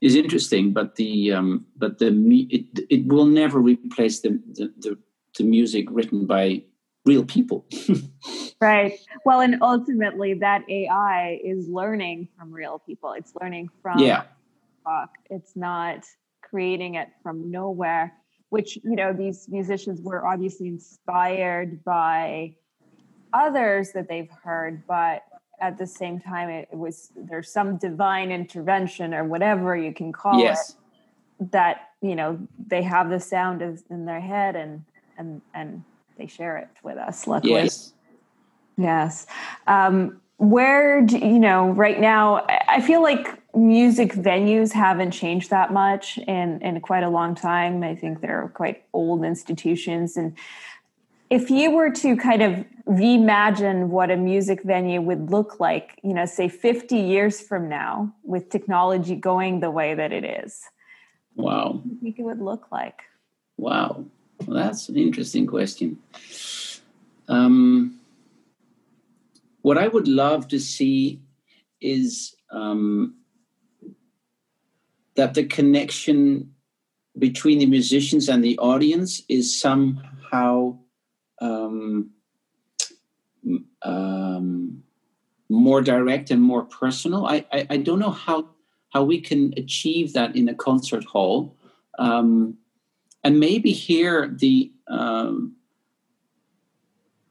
is 0.02 0.16
interesting, 0.16 0.74
but 0.74 0.96
the 0.96 1.34
um, 1.34 1.66
but 1.78 2.00
the 2.00 2.08
it 2.50 2.66
it 2.90 3.08
will 3.08 3.26
never 3.26 3.60
replace 3.60 4.22
the 4.22 4.42
the, 4.54 4.74
the, 4.78 4.98
the 5.38 5.44
music 5.44 5.88
written 5.90 6.26
by 6.26 6.64
real 7.06 7.26
people. 7.26 7.66
right. 8.62 8.98
Well, 9.26 9.42
and 9.42 9.62
ultimately, 9.62 10.34
that 10.36 10.64
AI 10.70 11.40
is 11.44 11.68
learning 11.68 12.30
from 12.38 12.52
real 12.52 12.80
people. 12.80 13.14
It's 13.14 13.34
learning 13.40 13.70
from 13.82 14.00
yeah. 14.00 14.24
Talk. 14.84 15.12
It's 15.30 15.56
not 15.56 16.06
creating 16.54 16.96
it 16.96 17.10
from 17.24 17.50
nowhere. 17.50 18.14
Which 18.50 18.78
you 18.84 18.96
know, 18.96 19.14
these 19.14 19.48
musicians 19.50 20.00
were 20.02 20.28
obviously 20.28 20.68
inspired 20.68 21.84
by 21.84 22.54
others 23.34 23.92
that 23.94 24.08
they've 24.08 24.30
heard, 24.44 24.84
but 24.88 25.24
at 25.60 25.78
the 25.78 25.88
same 25.88 26.20
time 26.20 26.50
it, 26.50 26.68
it, 26.72 26.78
was 26.78 27.12
there's 27.16 27.52
some 27.52 27.78
divine 27.78 28.32
intervention 28.32 29.14
or 29.14 29.24
whatever 29.24 29.76
you 29.76 29.94
can 29.94 30.12
call 30.12 30.40
yes. 30.40 30.72
it 31.40 31.52
that 31.52 31.90
you 32.02 32.16
know 32.16 32.38
they 32.68 32.82
have 32.82 33.10
the 33.10 33.20
sound 33.20 33.62
in 33.90 34.06
their 34.06 34.20
head 34.20 34.56
and 34.56 34.84
and 35.18 35.42
and 35.54 35.84
they 36.18 36.28
share 36.28 36.58
it 36.58 36.70
with 36.84 36.98
us 36.98 37.28
luckily 37.28 37.54
yes 37.54 37.94
yes 38.78 39.26
um, 39.68 40.20
where 40.38 41.02
do 41.02 41.18
you 41.18 41.40
know 41.40 41.70
right 41.72 42.00
now 42.00 42.46
i 42.68 42.82
feel 42.82 43.02
like 43.02 43.43
music 43.56 44.14
venues 44.14 44.72
haven't 44.72 45.12
changed 45.12 45.50
that 45.50 45.72
much 45.72 46.18
in 46.20 46.62
in 46.62 46.82
quite 46.82 47.04
a 47.04 47.10
long 47.10 47.36
time 47.36 47.84
i 47.84 47.94
think 47.94 48.20
they're 48.20 48.52
quite 48.56 48.84
old 48.94 49.24
institutions 49.24 50.18
and 50.18 50.36
if 51.34 51.50
you 51.50 51.72
were 51.72 51.90
to 51.90 52.16
kind 52.16 52.44
of 52.44 52.64
reimagine 52.88 53.88
what 53.88 54.12
a 54.12 54.18
music 54.18 54.62
venue 54.64 55.02
would 55.02 55.32
look 55.32 55.60
like, 55.60 56.00
you 56.04 56.14
know, 56.14 56.26
say 56.26 56.48
50 56.48 56.96
years 56.96 57.42
from 57.42 57.68
now, 57.68 58.14
with 58.24 58.50
technology 58.50 59.16
going 59.16 59.60
the 59.60 59.72
way 59.72 59.96
that 59.96 60.12
it 60.12 60.24
is? 60.24 60.62
Wow. 61.36 61.72
What 61.72 61.84
do 61.84 61.90
you 61.90 62.00
think 62.02 62.20
it 62.20 62.24
would 62.24 62.42
look 62.42 62.72
like? 62.72 63.02
Wow. 63.58 64.06
Well, 64.46 64.58
that's 64.58 64.90
an 64.90 64.98
interesting 64.98 65.48
question. 65.48 65.98
Um, 67.28 68.00
what 69.64 69.80
I 69.80 69.88
would 69.88 70.08
love 70.08 70.48
to 70.50 70.60
see 70.60 71.20
is 71.82 72.36
um, 72.52 73.16
that 75.16 75.34
the 75.34 75.44
connection 75.44 76.54
between 77.18 77.60
the 77.60 77.66
musicians 77.66 78.30
and 78.30 78.44
the 78.44 78.58
audience 78.58 79.22
is 79.30 79.60
somehow 79.60 80.78
um, 81.40 82.10
um, 83.84 84.84
more 85.50 85.82
direct 85.82 86.32
and 86.32 86.42
more 86.42 86.64
personal. 86.64 87.26
I, 87.26 87.46
I, 87.52 87.68
I, 87.72 87.78
don't 87.78 88.00
know 88.00 88.10
how 88.10 88.50
how 88.90 89.04
we 89.04 89.20
can 89.20 89.54
achieve 89.58 90.14
that 90.14 90.36
in 90.36 90.48
a 90.50 90.56
concert 90.56 91.04
hall, 91.04 91.56
um, 92.00 92.58
and 93.24 93.40
maybe 93.40 93.72
here 93.72 94.28
the 94.28 94.72
um, 94.88 95.56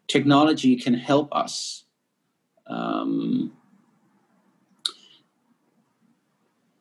technology 0.09 0.77
can 0.77 0.95
help 0.95 1.35
us. 1.35 1.85
Um, 2.67 3.53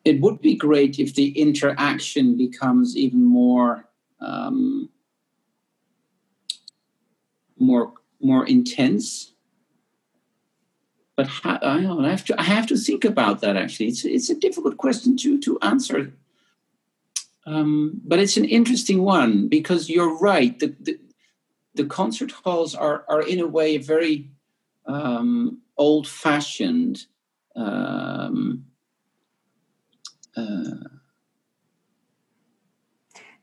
it 0.04 0.20
would 0.20 0.40
be 0.40 0.54
great 0.54 0.98
if 0.98 1.14
the 1.14 1.28
interaction 1.38 2.36
becomes 2.36 2.96
even 2.96 3.24
more 3.24 3.88
um, 4.20 4.88
more 7.58 7.92
more 8.20 8.46
intense. 8.46 9.32
But 11.16 11.28
I, 11.44 11.58
I 11.62 12.08
have 12.08 12.24
to 12.26 12.40
I 12.40 12.44
have 12.44 12.66
to 12.68 12.76
think 12.76 13.04
about 13.04 13.40
that. 13.40 13.56
Actually, 13.56 13.88
it's 13.88 14.04
it's 14.04 14.30
a 14.30 14.34
difficult 14.34 14.76
question 14.76 15.16
to 15.18 15.38
to 15.40 15.58
answer. 15.60 16.12
Um, 17.44 18.00
but 18.04 18.20
it's 18.20 18.36
an 18.36 18.44
interesting 18.44 19.02
one 19.02 19.48
because 19.48 19.90
you're 19.90 20.16
right. 20.18 20.56
The, 20.60 20.76
the, 20.78 20.98
the 21.74 21.84
concert 21.84 22.30
halls 22.30 22.74
are 22.74 23.04
are 23.08 23.22
in 23.22 23.40
a 23.40 23.46
way 23.46 23.78
very 23.78 24.30
um, 24.86 25.60
old 25.76 26.08
fashioned. 26.08 27.06
Um, 27.54 28.64
uh, 30.36 30.88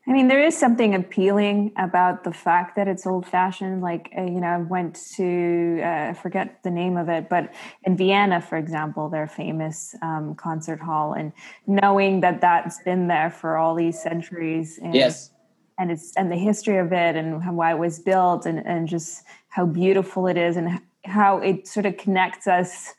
I 0.10 0.12
mean, 0.12 0.28
there 0.28 0.44
is 0.44 0.58
something 0.58 0.96
appealing 0.96 1.72
about 1.78 2.24
the 2.24 2.34
fact 2.34 2.76
that 2.78 2.88
it's 2.88 3.06
old 3.06 3.28
fashioned. 3.28 3.84
Like, 3.84 4.12
uh, 4.18 4.24
you 4.24 4.42
know, 4.42 4.48
I 4.48 4.58
went 4.58 5.00
to, 5.18 5.82
uh, 5.84 6.10
I 6.10 6.14
forget 6.14 6.64
the 6.64 6.72
name 6.72 6.98
of 6.98 7.10
it, 7.10 7.30
but 7.30 7.54
in 7.84 7.96
Vienna, 7.96 8.42
for 8.42 8.58
example, 8.58 9.10
their 9.10 9.28
famous 9.28 9.94
um, 10.02 10.34
concert 10.34 10.82
hall, 10.82 11.14
and 11.14 11.32
knowing 11.68 12.22
that 12.22 12.42
that's 12.42 12.82
been 12.82 13.08
there 13.08 13.30
for 13.30 13.58
all 13.58 13.76
these 13.76 14.02
centuries. 14.02 14.80
And, 14.82 14.96
yes. 14.96 15.30
And 15.78 15.92
it's, 15.92 16.16
and 16.18 16.32
the 16.32 16.38
history 16.38 16.78
of 16.78 16.92
it 16.92 17.16
and 17.16 17.56
why 17.56 17.72
it 17.72 17.78
was 17.78 18.00
built 18.00 18.48
and, 18.48 18.66
and 18.66 18.88
just 18.88 19.24
how 19.50 19.68
beautiful 19.68 20.26
it 20.26 20.38
is 20.38 20.58
and 20.58 20.82
how 21.06 21.38
it 21.38 21.68
sort 21.68 21.86
of 21.86 21.98
connects 21.98 22.48
us 22.48 22.96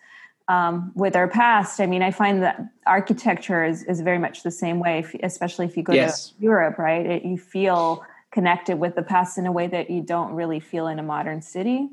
um, 0.50 0.90
with 0.96 1.14
our 1.14 1.28
past. 1.28 1.80
I 1.80 1.86
mean, 1.86 2.02
I 2.02 2.10
find 2.10 2.42
that 2.42 2.60
architecture 2.84 3.64
is, 3.64 3.84
is 3.84 4.00
very 4.00 4.18
much 4.18 4.42
the 4.42 4.50
same 4.50 4.80
way, 4.80 4.98
if, 4.98 5.14
especially 5.22 5.66
if 5.66 5.76
you 5.76 5.84
go 5.84 5.92
yes. 5.92 6.30
to 6.30 6.42
Europe, 6.42 6.76
right? 6.76 7.06
It, 7.06 7.24
you 7.24 7.38
feel 7.38 8.04
connected 8.32 8.80
with 8.80 8.96
the 8.96 9.02
past 9.02 9.38
in 9.38 9.46
a 9.46 9.52
way 9.52 9.68
that 9.68 9.90
you 9.90 10.02
don't 10.02 10.32
really 10.32 10.58
feel 10.58 10.88
in 10.88 10.98
a 10.98 11.04
modern 11.04 11.40
city. 11.40 11.88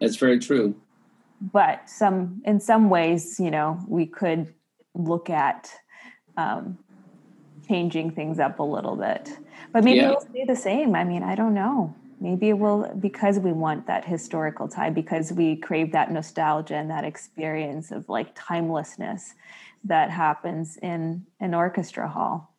That's 0.00 0.16
very 0.16 0.38
true. 0.38 0.74
But 1.42 1.90
some, 1.90 2.40
in 2.46 2.58
some 2.58 2.88
ways, 2.88 3.38
you 3.38 3.50
know, 3.50 3.78
we 3.86 4.06
could 4.06 4.54
look 4.94 5.28
at 5.28 5.70
um, 6.38 6.78
changing 7.68 8.12
things 8.12 8.38
up 8.38 8.60
a 8.60 8.62
little 8.62 8.96
bit. 8.96 9.28
But 9.74 9.84
maybe 9.84 9.98
yeah. 9.98 10.08
it'll 10.08 10.20
stay 10.22 10.46
the 10.46 10.56
same. 10.56 10.94
I 10.94 11.04
mean, 11.04 11.22
I 11.22 11.34
don't 11.34 11.52
know 11.52 11.94
maybe 12.20 12.50
it 12.50 12.58
will 12.58 12.92
because 13.00 13.38
we 13.38 13.52
want 13.52 13.86
that 13.86 14.04
historical 14.04 14.68
tie 14.68 14.90
because 14.90 15.32
we 15.32 15.56
crave 15.56 15.92
that 15.92 16.12
nostalgia 16.12 16.74
and 16.74 16.90
that 16.90 17.04
experience 17.04 17.90
of 17.90 18.08
like 18.08 18.34
timelessness 18.34 19.34
that 19.84 20.10
happens 20.10 20.76
in 20.82 21.24
an 21.40 21.54
orchestra 21.54 22.08
hall. 22.08 22.54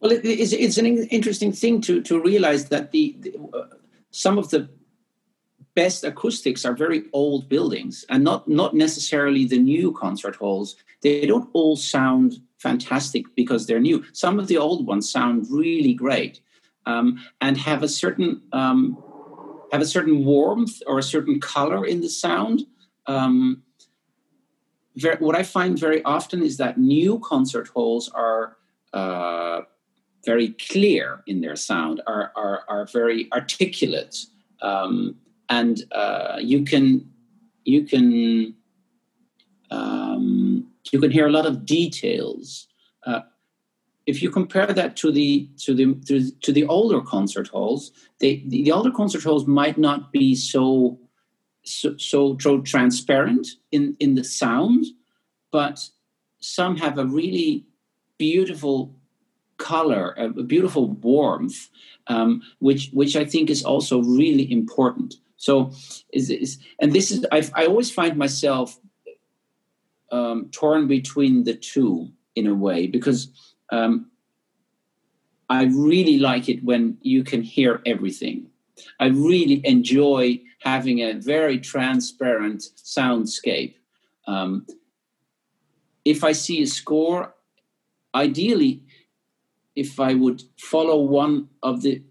Well 0.00 0.12
it, 0.12 0.24
it's, 0.24 0.52
it's 0.52 0.78
an 0.78 0.86
interesting 0.86 1.52
thing 1.52 1.80
to 1.82 2.02
to 2.02 2.20
realize 2.20 2.68
that 2.70 2.92
the, 2.92 3.16
the 3.20 3.38
uh, 3.54 3.66
some 4.10 4.38
of 4.38 4.50
the 4.50 4.68
best 5.74 6.04
acoustics 6.04 6.64
are 6.64 6.74
very 6.74 7.04
old 7.12 7.48
buildings 7.48 8.04
and 8.08 8.24
not 8.24 8.48
not 8.48 8.74
necessarily 8.74 9.44
the 9.44 9.58
new 9.58 9.92
concert 9.92 10.36
halls. 10.36 10.76
They 11.02 11.26
don't 11.26 11.48
all 11.52 11.76
sound 11.76 12.40
fantastic 12.58 13.24
because 13.34 13.66
they're 13.66 13.80
new. 13.80 14.04
Some 14.12 14.38
of 14.38 14.46
the 14.46 14.58
old 14.58 14.86
ones 14.86 15.10
sound 15.10 15.46
really 15.50 15.94
great 15.94 16.40
um, 16.86 17.20
and 17.40 17.56
have 17.56 17.82
a 17.82 17.88
certain 17.88 18.42
um, 18.52 19.02
have 19.72 19.80
a 19.80 19.86
certain 19.86 20.24
warmth 20.24 20.82
or 20.86 20.98
a 20.98 21.02
certain 21.02 21.40
color 21.40 21.84
in 21.86 22.00
the 22.00 22.08
sound. 22.08 22.62
Um, 23.06 23.62
very, 24.96 25.16
what 25.16 25.34
I 25.34 25.42
find 25.42 25.78
very 25.78 26.02
often 26.04 26.42
is 26.42 26.58
that 26.58 26.76
new 26.78 27.18
concert 27.20 27.68
halls 27.68 28.10
are 28.10 28.58
uh, 28.92 29.62
very 30.26 30.50
clear 30.70 31.22
in 31.26 31.40
their 31.40 31.56
sound, 31.56 32.02
are 32.06 32.32
are, 32.36 32.64
are 32.68 32.86
very 32.86 33.28
articulate, 33.32 34.16
um, 34.60 35.16
and 35.48 35.82
uh, 35.92 36.36
you 36.40 36.64
can 36.64 37.10
you 37.64 37.84
can 37.84 38.54
um, 39.70 40.66
you 40.92 41.00
can 41.00 41.10
hear 41.10 41.26
a 41.26 41.32
lot 41.32 41.46
of 41.46 41.64
details. 41.64 42.68
Uh, 43.06 43.20
if 44.06 44.22
you 44.22 44.30
compare 44.30 44.66
that 44.66 44.96
to 44.96 45.12
the 45.12 45.48
to 45.58 45.74
the 45.74 45.94
to, 46.06 46.30
to 46.30 46.52
the 46.52 46.66
older 46.66 47.00
concert 47.00 47.48
halls, 47.48 47.92
they, 48.18 48.42
the, 48.46 48.62
the 48.64 48.72
older 48.72 48.90
concert 48.90 49.22
halls 49.22 49.46
might 49.46 49.78
not 49.78 50.12
be 50.12 50.34
so 50.34 50.98
so, 51.64 51.96
so, 51.96 52.60
transparent 52.62 53.46
in 53.70 53.96
in 54.00 54.14
the 54.14 54.24
sound, 54.24 54.86
but 55.50 55.88
some 56.40 56.76
have 56.76 56.98
a 56.98 57.06
really 57.06 57.66
beautiful 58.18 58.94
color, 59.58 60.14
a, 60.18 60.24
a 60.24 60.42
beautiful 60.42 60.88
warmth, 60.88 61.68
um, 62.08 62.42
which 62.58 62.90
which 62.92 63.14
I 63.14 63.24
think 63.24 63.48
is 63.48 63.64
also 63.64 64.02
really 64.02 64.50
important. 64.50 65.14
So, 65.36 65.72
is, 66.12 66.30
is 66.30 66.58
and 66.80 66.92
this 66.92 67.10
is 67.12 67.24
I, 67.30 67.48
I 67.54 67.66
always 67.66 67.90
find 67.90 68.16
myself 68.16 68.78
um, 70.10 70.48
torn 70.50 70.88
between 70.88 71.44
the 71.44 71.54
two 71.54 72.10
in 72.34 72.46
a 72.46 72.54
way 72.54 72.86
because 72.86 73.28
um, 73.72 74.10
I 75.48 75.64
really 75.64 76.18
like 76.18 76.48
it 76.48 76.62
when 76.62 76.98
you 77.00 77.24
can 77.24 77.42
hear 77.42 77.82
everything. 77.84 78.46
I 79.00 79.06
really 79.06 79.60
enjoy 79.66 80.40
having 80.60 81.00
a 81.00 81.14
very 81.14 81.58
transparent 81.58 82.62
soundscape. 82.76 83.74
Um, 84.26 84.66
if 86.04 86.22
I 86.22 86.32
see 86.32 86.62
a 86.62 86.66
score, 86.66 87.34
ideally, 88.14 88.82
if 89.74 89.98
I 89.98 90.14
would 90.14 90.42
follow 90.58 91.02
one 91.02 91.48
of 91.62 91.82
the 91.82 92.02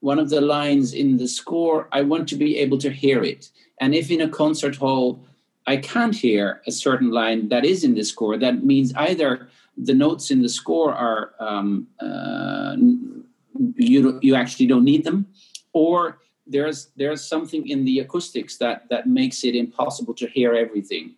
one 0.00 0.20
of 0.20 0.30
the 0.30 0.40
lines 0.40 0.94
in 0.94 1.16
the 1.16 1.26
score, 1.26 1.88
I 1.90 2.02
want 2.02 2.28
to 2.28 2.36
be 2.36 2.56
able 2.58 2.78
to 2.78 2.90
hear 2.90 3.24
it. 3.24 3.50
And 3.80 3.96
if 3.96 4.12
in 4.12 4.20
a 4.20 4.28
concert 4.28 4.76
hall 4.76 5.26
I 5.66 5.76
can't 5.76 6.14
hear 6.14 6.62
a 6.66 6.72
certain 6.72 7.10
line 7.10 7.48
that 7.48 7.64
is 7.64 7.84
in 7.84 7.94
the 7.94 8.04
score, 8.04 8.38
that 8.38 8.64
means 8.64 8.94
either 8.94 9.48
the 9.78 9.94
notes 9.94 10.30
in 10.30 10.42
the 10.42 10.48
score 10.48 10.92
are 10.92 11.34
um, 11.40 11.86
uh, 12.00 12.76
you 13.76 14.18
you 14.22 14.34
actually 14.34 14.66
don't 14.66 14.84
need 14.84 15.04
them, 15.04 15.26
or 15.72 16.18
there's 16.46 16.90
there's 16.96 17.24
something 17.24 17.68
in 17.68 17.84
the 17.84 18.00
acoustics 18.00 18.56
that 18.58 18.88
that 18.90 19.06
makes 19.06 19.44
it 19.44 19.54
impossible 19.54 20.14
to 20.14 20.26
hear 20.26 20.54
everything. 20.54 21.14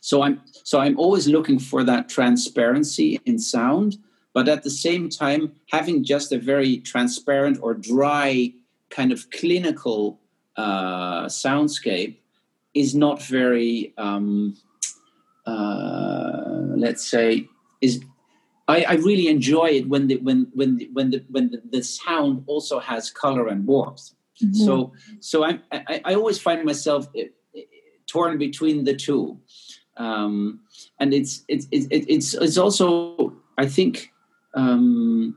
So 0.00 0.22
I'm 0.22 0.40
so 0.64 0.80
I'm 0.80 0.98
always 0.98 1.28
looking 1.28 1.58
for 1.58 1.84
that 1.84 2.08
transparency 2.08 3.20
in 3.26 3.38
sound, 3.38 3.98
but 4.32 4.48
at 4.48 4.62
the 4.62 4.70
same 4.70 5.08
time 5.08 5.52
having 5.70 6.04
just 6.04 6.32
a 6.32 6.38
very 6.38 6.78
transparent 6.78 7.58
or 7.60 7.74
dry 7.74 8.52
kind 8.90 9.12
of 9.12 9.30
clinical 9.30 10.18
uh, 10.56 11.26
soundscape 11.26 12.16
is 12.74 12.94
not 12.94 13.22
very 13.22 13.92
um, 13.98 14.56
uh, 15.46 16.58
let's 16.76 17.04
say 17.04 17.48
is 17.80 18.02
I, 18.66 18.82
I, 18.82 18.94
really 18.94 19.28
enjoy 19.28 19.66
it 19.66 19.88
when 19.88 20.08
the 20.08 20.16
when 20.16 20.48
when 20.52 20.76
the, 20.76 20.90
when 20.92 21.10
the 21.10 21.24
when 21.30 21.50
the, 21.50 21.62
the 21.70 21.82
sound 21.82 22.44
also 22.46 22.78
has 22.78 23.10
color 23.10 23.48
and 23.48 23.66
warmth. 23.66 24.10
Mm-hmm. 24.42 24.64
So 24.64 24.92
so 25.20 25.44
I, 25.44 25.60
I, 25.72 26.00
I 26.04 26.14
always 26.14 26.38
find 26.38 26.64
myself 26.64 27.08
eh, 27.16 27.28
eh, 27.56 27.62
torn 28.06 28.36
between 28.38 28.84
the 28.84 28.94
two, 28.94 29.40
um, 29.96 30.60
and 31.00 31.14
it's 31.14 31.44
it's 31.48 31.66
it's 31.72 32.34
it's 32.34 32.58
also 32.58 33.34
I 33.56 33.66
think 33.66 34.12
um, 34.54 35.36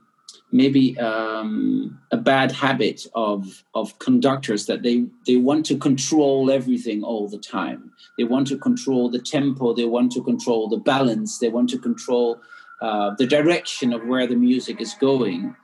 maybe 0.51 0.97
um, 0.99 1.99
a 2.11 2.17
bad 2.17 2.51
habit 2.51 3.07
of 3.15 3.63
of 3.73 3.97
conductors 3.99 4.65
that 4.65 4.83
they 4.83 5.05
they 5.25 5.37
want 5.37 5.65
to 5.65 5.77
control 5.77 6.51
everything 6.51 7.03
all 7.03 7.27
the 7.27 7.37
time. 7.37 7.91
They 8.17 8.25
want 8.25 8.47
to 8.47 8.57
control 8.57 9.09
the 9.09 9.19
tempo. 9.19 9.73
They 9.73 9.85
want 9.85 10.11
to 10.13 10.23
control 10.23 10.67
the 10.67 10.77
balance. 10.77 11.39
They 11.39 11.49
want 11.49 11.69
to 11.69 11.79
control 11.79 12.41
uh, 12.81 13.15
the 13.17 13.27
direction 13.27 13.93
of 13.93 14.05
where 14.05 14.27
the 14.27 14.35
music 14.35 14.81
is 14.81 14.93
going. 14.95 15.55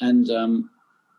And 0.00 0.30
um, 0.30 0.70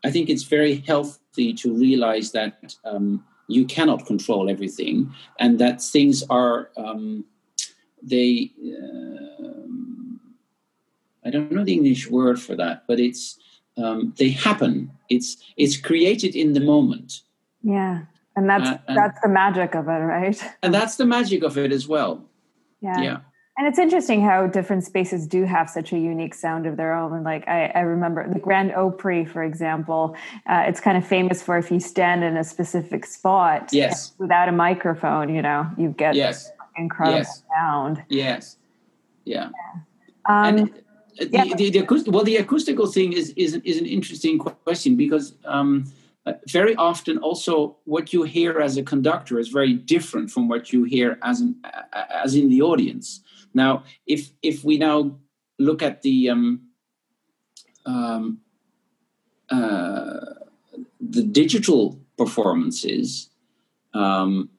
I 0.04 0.10
think 0.10 0.28
it's 0.28 0.44
very 0.44 0.76
healthy 0.86 1.52
to 1.54 1.74
realize 1.74 2.32
that 2.32 2.76
um, 2.84 3.24
you 3.48 3.64
cannot 3.64 4.06
control 4.06 4.50
everything, 4.50 5.12
and 5.38 5.58
that 5.58 5.82
things 5.82 6.22
are 6.30 6.70
um, 6.76 7.24
they. 8.02 8.52
Uh, 8.60 9.15
I 11.26 11.30
don't 11.30 11.50
know 11.50 11.64
the 11.64 11.72
English 11.72 12.08
word 12.08 12.40
for 12.40 12.54
that, 12.56 12.84
but 12.86 13.00
it's 13.00 13.38
um, 13.76 14.14
they 14.16 14.30
happen. 14.30 14.90
It's 15.10 15.36
it's 15.56 15.76
created 15.76 16.36
in 16.36 16.52
the 16.52 16.60
moment. 16.60 17.22
Yeah, 17.62 18.02
and 18.36 18.48
that's 18.48 18.70
uh, 18.70 18.78
and, 18.86 18.96
that's 18.96 19.20
the 19.20 19.28
magic 19.28 19.74
of 19.74 19.88
it, 19.88 19.90
right? 19.90 20.42
And 20.62 20.72
that's 20.72 20.96
the 20.96 21.06
magic 21.06 21.42
of 21.42 21.58
it 21.58 21.72
as 21.72 21.88
well. 21.88 22.24
Yeah. 22.80 23.00
Yeah. 23.00 23.18
And 23.58 23.66
it's 23.66 23.78
interesting 23.78 24.20
how 24.20 24.46
different 24.46 24.84
spaces 24.84 25.26
do 25.26 25.44
have 25.44 25.70
such 25.70 25.90
a 25.90 25.98
unique 25.98 26.34
sound 26.34 26.66
of 26.66 26.76
their 26.76 26.92
own. 26.94 27.14
And 27.14 27.24
like 27.24 27.48
I, 27.48 27.72
I 27.74 27.80
remember 27.80 28.28
the 28.30 28.38
Grand 28.38 28.72
Opry, 28.72 29.24
for 29.24 29.42
example, 29.42 30.14
uh, 30.46 30.64
it's 30.66 30.78
kind 30.78 30.98
of 30.98 31.06
famous 31.06 31.42
for 31.42 31.56
if 31.56 31.70
you 31.70 31.80
stand 31.80 32.22
in 32.22 32.36
a 32.36 32.44
specific 32.44 33.06
spot, 33.06 33.70
yes, 33.72 34.12
without 34.18 34.50
a 34.50 34.52
microphone, 34.52 35.34
you 35.34 35.40
know, 35.40 35.66
you 35.78 35.88
get 35.88 36.14
yes. 36.14 36.52
incredible 36.76 37.20
yes. 37.20 37.42
sound. 37.56 38.04
Yes, 38.10 38.58
yeah. 39.24 39.48
yeah. 39.48 39.80
Um, 40.28 40.58
and 40.58 40.82
yeah. 41.18 41.44
the, 41.44 41.54
the, 41.54 41.70
the 41.70 41.78
acoustic, 41.78 42.12
well, 42.12 42.24
the 42.24 42.36
acoustical 42.36 42.86
thing 42.86 43.12
is 43.12 43.30
is, 43.36 43.54
is 43.64 43.78
an 43.78 43.86
interesting 43.86 44.38
question 44.38 44.96
because 44.96 45.34
um, 45.44 45.84
uh, 46.26 46.32
very 46.48 46.74
often 46.76 47.18
also 47.18 47.76
what 47.84 48.12
you 48.12 48.22
hear 48.24 48.60
as 48.60 48.76
a 48.76 48.82
conductor 48.82 49.38
is 49.38 49.48
very 49.48 49.72
different 49.72 50.30
from 50.30 50.48
what 50.48 50.72
you 50.72 50.84
hear 50.84 51.18
as 51.22 51.40
an 51.40 51.56
as 52.10 52.34
in 52.34 52.48
the 52.48 52.62
audience. 52.62 53.20
Now, 53.54 53.84
if 54.06 54.30
if 54.42 54.64
we 54.64 54.76
now 54.76 55.18
look 55.58 55.82
at 55.82 56.02
the 56.02 56.30
um, 56.30 56.62
um, 57.86 58.40
uh, 59.50 60.20
the 61.00 61.22
digital 61.22 61.98
performances, 62.18 63.30
um, 63.94 64.50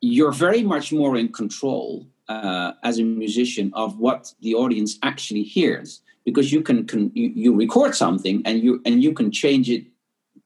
you're 0.00 0.32
very 0.32 0.62
much 0.62 0.92
more 0.92 1.16
in 1.16 1.28
control 1.32 2.06
uh, 2.30 2.72
as 2.82 2.98
a 2.98 3.02
musician 3.02 3.70
of 3.74 3.98
what 3.98 4.32
the 4.40 4.54
audience 4.54 4.98
actually 5.02 5.42
hears. 5.42 5.90
because 6.28 6.52
you 6.52 6.62
can, 6.68 6.78
can 6.86 7.10
you, 7.14 7.28
you, 7.44 7.50
record 7.64 7.92
something 8.04 8.36
and 8.44 8.56
you 8.64 8.72
and 8.84 9.02
you 9.04 9.12
can 9.18 9.30
change 9.42 9.66
it 9.76 9.84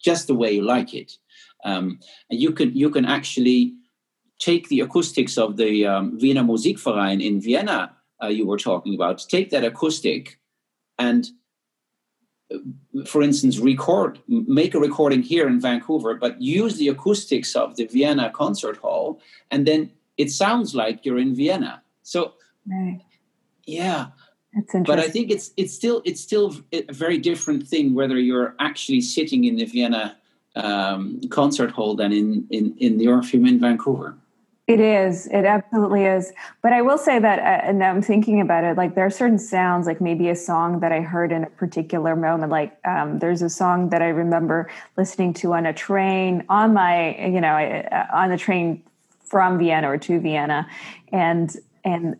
just 0.09 0.27
the 0.29 0.39
way 0.43 0.51
you 0.57 0.63
like 0.77 0.91
it, 1.01 1.11
um, 1.65 1.99
and 2.31 2.39
you 2.45 2.51
can 2.59 2.69
you 2.83 2.89
can 2.97 3.05
actually 3.19 3.61
take 4.39 4.65
the 4.69 4.81
acoustics 4.87 5.35
of 5.45 5.57
the 5.63 5.73
um, 5.93 6.05
Wiener 6.21 6.47
Musikverein 6.51 7.19
in 7.29 7.41
Vienna 7.41 7.81
uh, 8.23 8.33
you 8.39 8.47
were 8.47 8.63
talking 8.71 8.95
about, 8.95 9.17
take 9.29 9.51
that 9.51 9.65
acoustic 9.65 10.39
and 10.99 11.23
for 13.07 13.23
instance, 13.23 13.59
record, 13.59 14.21
make 14.29 14.75
a 14.75 14.79
recording 14.79 15.23
here 15.23 15.49
in 15.49 15.61
Vancouver, 15.61 16.15
but 16.15 16.41
use 16.41 16.77
the 16.77 16.89
acoustics 16.89 17.57
of 17.57 17.77
the 17.77 17.87
Vienna 17.87 18.31
concert 18.31 18.77
hall, 18.77 19.21
and 19.51 19.67
then 19.67 19.91
it 20.17 20.31
sounds 20.31 20.75
like 20.75 21.05
you're 21.05 21.19
in 21.19 21.35
Vienna. 21.35 21.83
So, 22.03 22.35
right. 22.67 23.01
yeah, 23.67 24.09
that's. 24.55 24.75
But 24.87 24.99
I 24.99 25.09
think 25.09 25.31
it's 25.31 25.53
it's 25.57 25.75
still 25.75 26.03
it's 26.05 26.21
still 26.21 26.57
a 26.73 26.93
very 26.93 27.19
different 27.19 27.67
thing 27.67 27.95
whether 27.95 28.19
you're 28.19 28.55
actually 28.61 29.01
sitting 29.01 29.45
in 29.45 29.57
the 29.57 29.65
Vienna 29.65 30.17
um, 30.57 31.21
concert 31.31 31.71
hall 31.71 31.95
than 31.97 32.13
in 32.13 32.47
in 32.51 32.75
in 32.79 32.99
the 32.99 33.09
Orpheum 33.09 33.47
in 33.47 33.59
Vancouver. 33.59 34.17
It 34.67 34.81
is. 34.81 35.27
It 35.27 35.45
absolutely 35.45 36.07
is. 36.07 36.33
But 36.63 36.73
I 36.73 36.81
will 36.81 36.97
say 36.97 37.19
that, 37.19 37.39
uh, 37.39 37.69
and 37.69 37.85
I'm 37.85 38.01
thinking 38.01 38.41
about 38.41 38.65
it, 38.65 38.79
like 38.79 38.95
there 38.95 39.05
are 39.05 39.11
certain 39.11 39.39
sounds, 39.39 39.87
like 39.87 40.01
maybe 40.01 40.31
a 40.31 40.37
song 40.37 40.81
that 40.81 40.91
I 40.91 41.03
heard 41.03 41.33
in 41.33 41.45
a 41.45 41.51
particular 41.51 42.17
moment. 42.17 42.51
Like 42.51 42.75
um, 42.87 43.19
there's 43.19 43.43
a 43.43 43.51
song 43.51 43.91
that 43.91 44.01
I 44.01 44.09
remember 44.09 44.71
listening 44.97 45.35
to 45.35 45.53
on 45.53 45.67
a 45.67 45.75
train, 45.75 46.47
on 46.49 46.73
my, 46.73 47.15
you 47.27 47.43
know, 47.43 47.55
uh, 47.55 48.07
on 48.15 48.31
the 48.31 48.39
train 48.39 48.83
from 49.35 49.59
Vienna 49.59 49.91
or 49.91 49.99
to 49.99 50.21
Vienna, 50.21 50.65
and 51.11 51.57
and 51.85 52.17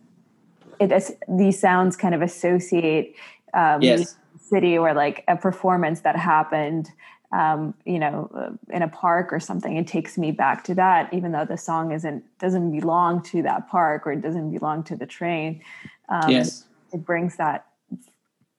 it 0.81 1.17
these 1.29 1.57
sounds 1.57 1.95
kind 1.95 2.13
of 2.13 2.21
associate 2.21 3.15
um, 3.53 3.81
yes. 3.81 4.17
city 4.37 4.77
or 4.77 4.93
like 4.93 5.23
a 5.29 5.37
performance 5.37 6.01
that 6.01 6.17
happened 6.17 6.91
um, 7.31 7.73
you 7.85 7.99
know, 7.99 8.57
in 8.69 8.81
a 8.81 8.89
park 8.89 9.31
or 9.31 9.39
something, 9.39 9.77
it 9.77 9.87
takes 9.87 10.17
me 10.17 10.31
back 10.31 10.65
to 10.65 10.75
that, 10.75 11.13
even 11.13 11.31
though 11.31 11.45
the 11.45 11.57
song 11.57 11.93
isn't 11.93 12.21
doesn't 12.37 12.77
belong 12.77 13.23
to 13.23 13.41
that 13.43 13.69
park 13.69 14.05
or 14.05 14.11
it 14.11 14.21
doesn't 14.21 14.51
belong 14.51 14.83
to 14.83 14.97
the 14.97 15.05
train. 15.05 15.61
Um, 16.09 16.29
yes, 16.29 16.65
it 16.91 17.05
brings 17.05 17.37
that 17.37 17.67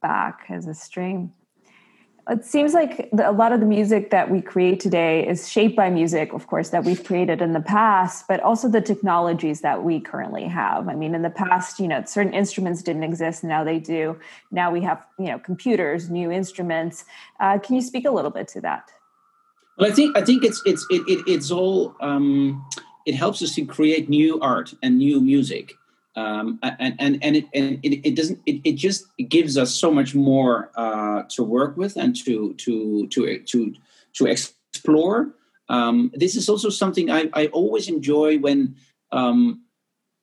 back 0.01 0.47
as 0.49 0.67
a 0.67 0.75
stream 0.75 1.35
it 2.29 2.45
seems 2.45 2.75
like 2.75 3.09
the, 3.13 3.29
a 3.29 3.33
lot 3.33 3.53
of 3.53 3.61
the 3.61 3.67
music 3.67 4.11
that 4.11 4.31
we 4.31 4.41
create 4.41 4.81
today 4.81 5.27
is 5.27 5.49
shaped 5.49 5.77
by 5.77 5.91
music, 5.91 6.33
of 6.33 6.49
course, 6.49 6.71
that 6.71 6.85
we've 6.85 7.05
created 7.05 7.41
in 7.41 7.53
the 7.53 7.61
past, 7.61 8.27
but 8.27 8.41
also 8.41 8.69
the 8.69 8.81
technologies 8.81 9.61
that 9.61 9.85
we 9.85 10.01
currently 10.01 10.45
have. 10.45 10.89
I 10.89 10.95
mean, 10.95 11.15
in 11.15 11.23
the 11.23 11.31
past, 11.31 11.79
you 11.79 11.87
know, 11.87 12.03
certain 12.05 12.35
instruments 12.35 12.83
didn't 12.83 13.05
exist, 13.05 13.45
now 13.45 13.63
they 13.63 13.79
do. 13.79 14.19
Now 14.51 14.73
we 14.73 14.81
have, 14.81 15.07
you 15.19 15.27
know, 15.27 15.39
computers, 15.39 16.11
new 16.11 16.33
instruments. 16.33 17.05
Uh, 17.39 17.59
can 17.59 17.77
you 17.77 17.83
speak 17.83 18.05
a 18.05 18.11
little 18.11 18.33
bit 18.33 18.49
to 18.49 18.61
that? 18.63 18.91
Well, 19.79 19.91
I 19.91 19.95
think 19.95 20.17
I 20.17 20.23
think 20.23 20.43
it's 20.43 20.63
it's 20.65 20.87
it, 20.91 21.03
it 21.07 21.25
it's 21.29 21.51
all 21.51 21.95
um, 22.01 22.67
it 23.05 23.15
helps 23.15 23.43
us 23.43 23.55
to 23.55 23.65
create 23.65 24.09
new 24.09 24.41
art 24.41 24.75
and 24.83 24.99
new 24.99 25.21
music 25.21 25.75
um, 26.17 26.59
and 26.63 26.95
and 26.99 27.19
and 27.23 27.37
it 27.37 27.45
and 27.55 27.79
it, 27.83 28.09
it 28.09 28.17
doesn't 28.17 28.41
it, 28.47 28.61
it 28.65 28.73
just 28.73 29.07
it 29.19 29.25
gives 29.25 29.59
us 29.59 29.75
so 29.75 29.91
much 29.91 30.15
more 30.15 30.71
uh, 30.77 31.23
to 31.29 31.43
work 31.43 31.77
with 31.77 31.97
and 31.97 32.17
to 32.25 32.55
to 32.55 33.07
to 33.09 33.39
to 33.41 33.75
to 34.15 34.27
explore. 34.27 35.35
Um, 35.69 36.11
this 36.15 36.37
is 36.37 36.49
also 36.49 36.71
something 36.71 37.11
I, 37.11 37.29
I 37.35 37.47
always 37.49 37.89
enjoy 37.89 38.39
when 38.39 38.77
um, 39.13 39.63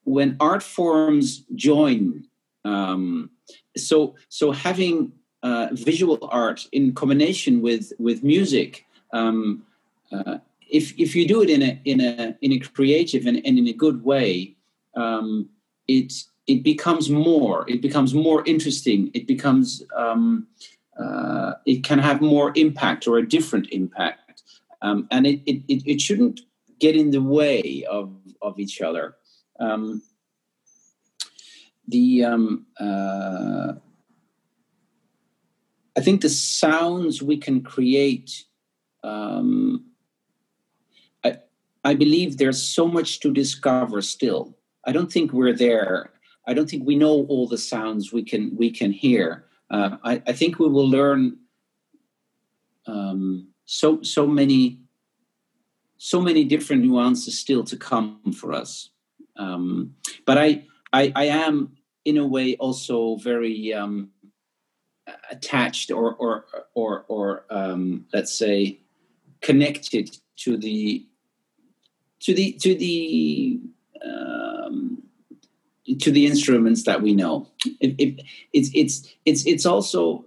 when 0.04 0.36
art 0.40 0.64
forms 0.64 1.46
join. 1.56 2.26
Um, 2.66 3.30
so 3.78 4.16
so 4.30 4.52
having 4.52 5.12
uh, 5.44 5.68
visual 5.74 6.18
art 6.32 6.68
in 6.72 6.94
combination 6.94 7.62
with 7.62 7.94
with 8.00 8.24
music. 8.24 8.86
Um, 9.12 9.64
uh, 10.12 10.40
if 10.70 11.00
if 11.00 11.16
you 11.16 11.28
do 11.28 11.44
it 11.44 11.52
in 11.52 11.62
a 11.62 11.80
in 11.86 12.02
a 12.02 12.36
in 12.42 12.52
a 12.52 12.60
creative 12.60 13.28
and, 13.28 13.40
and 13.46 13.60
in 13.60 13.68
a 13.68 13.74
good 13.74 14.04
way, 14.04 14.56
um, 14.96 15.50
it 15.88 16.14
it 16.48 16.64
becomes 16.64 17.10
more 17.10 17.66
it 17.70 17.82
becomes 17.82 18.14
more 18.14 18.44
interesting 18.46 19.10
it 19.14 19.28
becomes 19.28 19.84
um, 19.96 20.48
uh, 21.00 21.54
it 21.66 21.84
can 21.84 22.00
have 22.00 22.22
more 22.22 22.52
impact 22.56 23.08
or 23.08 23.18
a 23.18 23.28
different 23.28 23.68
impact. 23.72 24.44
Um, 24.82 25.08
and 25.12 25.26
it, 25.26 25.42
it, 25.46 25.84
it 25.86 26.02
shouldn't 26.02 26.42
get 26.80 26.96
in 26.96 27.12
the 27.12 27.22
way 27.22 27.86
of 27.90 28.14
of 28.42 28.60
each 28.60 28.82
other. 28.82 29.16
Um, 29.60 30.02
the 31.88 32.26
um, 32.26 32.66
uh, 32.80 33.74
I 35.96 36.02
think 36.02 36.22
the 36.22 36.30
sounds 36.30 37.24
we 37.24 37.38
can 37.38 37.62
create 37.62 38.44
um, 39.04 39.86
I, 41.24 41.38
I 41.84 41.94
believe 41.94 42.38
there's 42.38 42.62
so 42.62 42.88
much 42.88 43.20
to 43.22 43.32
discover 43.32 44.02
still 44.02 44.58
I 44.86 44.92
don't 44.92 45.12
think 45.12 45.32
we're 45.32 45.54
there. 45.54 46.12
I 46.48 46.54
don't 46.54 46.70
think 46.70 46.86
we 46.86 46.96
know 46.96 47.26
all 47.30 47.48
the 47.48 47.58
sounds 47.58 48.12
we 48.12 48.24
can 48.24 48.56
we 48.56 48.70
can 48.70 48.92
hear. 48.92 49.46
Uh, 49.70 49.98
I, 50.04 50.22
I, 50.28 50.34
think 50.34 50.60
we 50.60 50.68
will 50.68 50.88
learn 50.88 51.38
um, 52.86 53.48
so 53.66 54.02
so 54.02 54.28
many 54.28 54.80
so 55.98 56.22
many 56.22 56.44
different 56.44 56.84
nuances 56.84 57.40
still 57.40 57.64
to 57.64 57.78
come 57.78 58.20
for 58.34 58.52
us. 58.52 58.90
Um, 59.38 59.96
but 60.26 60.38
I, 60.38 60.66
I, 60.92 61.14
I 61.16 61.24
am 61.26 61.78
in 62.04 62.18
a 62.18 62.28
way 62.28 62.58
also 62.58 63.16
very 63.16 63.74
um, 63.74 64.10
attached 65.32 65.92
or 65.92 66.16
or 66.16 66.46
or 66.76 67.06
or 67.08 67.46
um, 67.50 68.06
let's 68.14 68.38
say 68.38 68.80
connected 69.42 70.18
to 70.38 70.58
the 70.58 71.06
to 72.20 72.34
the 72.34 72.52
to 72.54 72.76
the 72.76 73.62
um, 74.06 74.53
to 76.00 76.12
the 76.12 76.26
instruments 76.26 76.84
that 76.84 77.02
we 77.02 77.14
know. 77.14 77.50
It, 77.80 77.96
it, 78.00 78.22
it's 78.54 78.70
it's 78.74 79.06
it's 79.26 79.46
it's 79.46 79.66
also 79.66 80.24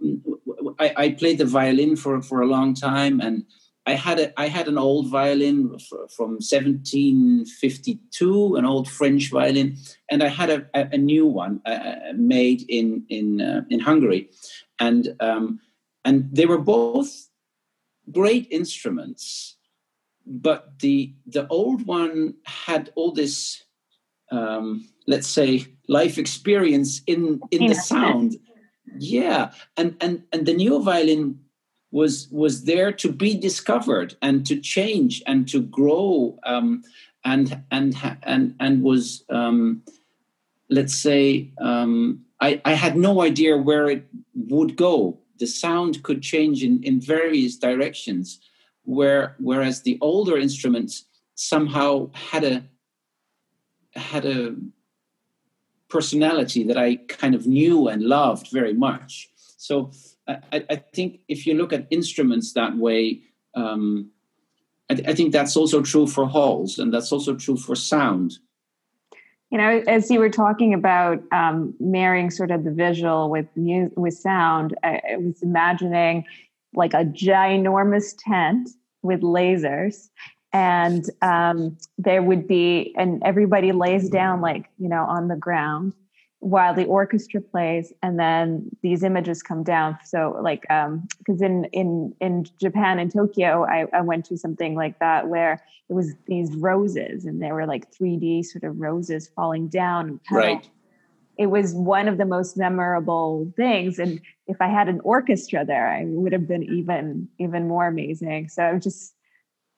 I, 0.78 0.92
I, 0.96 1.10
played 1.12 1.38
the 1.38 1.46
violin 1.46 1.96
for 1.96 2.20
for 2.22 2.42
a 2.42 2.46
long 2.46 2.74
time, 2.74 3.20
and 3.20 3.44
I 3.86 3.92
had 3.92 4.20
a 4.20 4.38
I 4.38 4.48
had 4.48 4.68
an 4.68 4.76
old 4.78 5.08
violin 5.08 5.78
from 6.16 6.38
1752, 6.40 8.56
an 8.56 8.64
old 8.64 8.90
French 8.90 9.30
violin, 9.30 9.76
and 10.10 10.22
I 10.22 10.28
had 10.28 10.50
a, 10.50 10.66
a, 10.74 10.98
new 10.98 11.26
one 11.26 11.60
uh, 11.64 11.70
uh, 11.70 12.12
made 12.14 12.62
in 12.68 13.04
in 13.08 13.40
uh, 13.40 13.62
in 13.70 13.80
Hungary, 13.80 14.28
and 14.78 15.16
um, 15.20 15.60
and 16.04 16.28
they 16.32 16.46
were 16.46 16.58
both 16.58 17.30
great 18.12 18.46
instruments 18.50 19.56
but 20.26 20.78
the 20.80 21.14
the 21.26 21.46
old 21.48 21.86
one 21.86 22.34
had 22.44 22.92
all 22.96 23.12
this 23.12 23.62
um, 24.32 24.88
let's 25.06 25.28
say 25.28 25.66
life 25.88 26.18
experience 26.18 27.02
in 27.06 27.40
in 27.50 27.66
the 27.66 27.74
sound. 27.74 28.36
Yeah. 28.98 29.52
And 29.76 29.96
and 30.00 30.24
and 30.32 30.46
the 30.46 30.54
new 30.54 30.82
violin 30.82 31.40
was 31.90 32.28
was 32.30 32.64
there 32.64 32.92
to 32.92 33.12
be 33.12 33.36
discovered 33.36 34.16
and 34.20 34.44
to 34.46 34.60
change 34.60 35.22
and 35.26 35.48
to 35.48 35.60
grow 35.60 36.38
um, 36.44 36.82
and 37.24 37.62
and 37.70 37.94
and 38.22 38.54
and 38.60 38.82
was 38.82 39.24
um, 39.30 39.82
let's 40.68 40.94
say 40.94 41.50
um, 41.60 42.24
I, 42.40 42.60
I 42.64 42.74
had 42.74 42.96
no 42.96 43.22
idea 43.22 43.56
where 43.56 43.88
it 43.88 44.06
would 44.34 44.76
go. 44.76 45.18
The 45.38 45.46
sound 45.46 46.02
could 46.02 46.22
change 46.22 46.62
in, 46.62 46.82
in 46.82 47.00
various 47.00 47.56
directions 47.56 48.40
where 48.84 49.34
whereas 49.38 49.82
the 49.82 49.98
older 50.00 50.36
instruments 50.36 51.04
somehow 51.34 52.10
had 52.12 52.44
a 52.44 52.64
had 53.94 54.24
a 54.24 54.54
personality 55.88 56.64
that 56.64 56.76
I 56.76 56.96
kind 56.96 57.34
of 57.34 57.46
knew 57.46 57.88
and 57.88 58.02
loved 58.02 58.50
very 58.50 58.74
much. 58.74 59.28
So 59.56 59.90
I, 60.28 60.64
I 60.70 60.76
think 60.76 61.20
if 61.28 61.46
you 61.46 61.54
look 61.54 61.72
at 61.72 61.86
instruments 61.90 62.52
that 62.54 62.76
way, 62.76 63.20
um, 63.54 64.10
I, 64.90 64.94
I, 65.08 65.14
think 65.14 65.32
that's 65.32 65.56
also 65.56 65.82
true 65.82 66.06
for 66.06 66.26
halls, 66.26 66.78
and 66.78 66.92
that's 66.92 67.12
also 67.12 67.34
true 67.34 67.56
for 67.56 67.74
sound. 67.74 68.38
You 69.50 69.58
know, 69.58 69.82
as 69.86 70.10
you 70.10 70.18
were 70.18 70.30
talking 70.30 70.74
about 70.74 71.22
um, 71.32 71.74
marrying 71.78 72.30
sort 72.30 72.50
of 72.50 72.64
the 72.64 72.72
visual 72.72 73.30
with 73.30 73.46
music, 73.56 73.96
with 73.96 74.14
sound, 74.14 74.76
I, 74.82 75.00
I 75.12 75.16
was 75.16 75.42
imagining 75.42 76.24
like 76.74 76.92
a 76.94 77.04
ginormous 77.04 78.14
tent 78.18 78.70
with 79.02 79.22
lasers 79.22 80.08
and 80.52 81.04
um, 81.22 81.76
there 81.98 82.22
would 82.22 82.46
be 82.46 82.94
and 82.96 83.22
everybody 83.24 83.72
lays 83.72 84.08
down 84.08 84.40
like 84.40 84.70
you 84.78 84.88
know 84.88 85.04
on 85.04 85.28
the 85.28 85.36
ground 85.36 85.94
while 86.40 86.74
the 86.74 86.84
orchestra 86.84 87.40
plays 87.40 87.92
and 88.02 88.18
then 88.20 88.68
these 88.82 89.02
images 89.02 89.42
come 89.42 89.64
down 89.64 89.98
so 90.04 90.38
like 90.42 90.62
um 90.70 91.06
because 91.18 91.40
in 91.40 91.64
in 91.72 92.14
in 92.20 92.44
japan 92.60 92.98
in 92.98 93.10
tokyo 93.10 93.64
I, 93.64 93.86
I 93.92 94.02
went 94.02 94.26
to 94.26 94.36
something 94.36 94.74
like 94.74 94.98
that 94.98 95.28
where 95.28 95.62
it 95.88 95.94
was 95.94 96.12
these 96.26 96.54
roses 96.54 97.24
and 97.24 97.42
there 97.42 97.54
were 97.54 97.66
like 97.66 97.90
3d 97.90 98.44
sort 98.44 98.64
of 98.64 98.78
roses 98.78 99.30
falling 99.34 99.68
down 99.68 100.20
right 100.30 100.68
it 101.38 101.46
was 101.46 101.74
one 101.74 102.08
of 102.08 102.18
the 102.18 102.24
most 102.24 102.56
memorable 102.56 103.52
things. 103.56 103.98
And 103.98 104.20
if 104.46 104.56
I 104.60 104.68
had 104.68 104.88
an 104.88 105.00
orchestra 105.04 105.64
there, 105.66 105.88
I 105.88 106.04
would 106.06 106.32
have 106.32 106.48
been 106.48 106.62
even 106.62 107.28
even 107.38 107.68
more 107.68 107.86
amazing. 107.86 108.48
So 108.48 108.62
i'm 108.62 108.80
just 108.80 109.15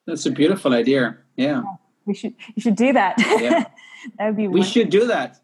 that's 0.09 0.25
a 0.25 0.31
beautiful 0.31 0.73
idea. 0.73 1.17
Yeah, 1.37 1.63
we 2.05 2.13
should 2.13 2.33
you 2.55 2.61
should 2.61 2.75
do 2.75 2.93
that. 2.93 3.15
Yeah. 3.17 3.65
that 4.17 4.27
would 4.27 4.37
be. 4.37 4.47
We 4.47 4.63
should 4.63 4.89
do 4.89 5.07
that. 5.07 5.39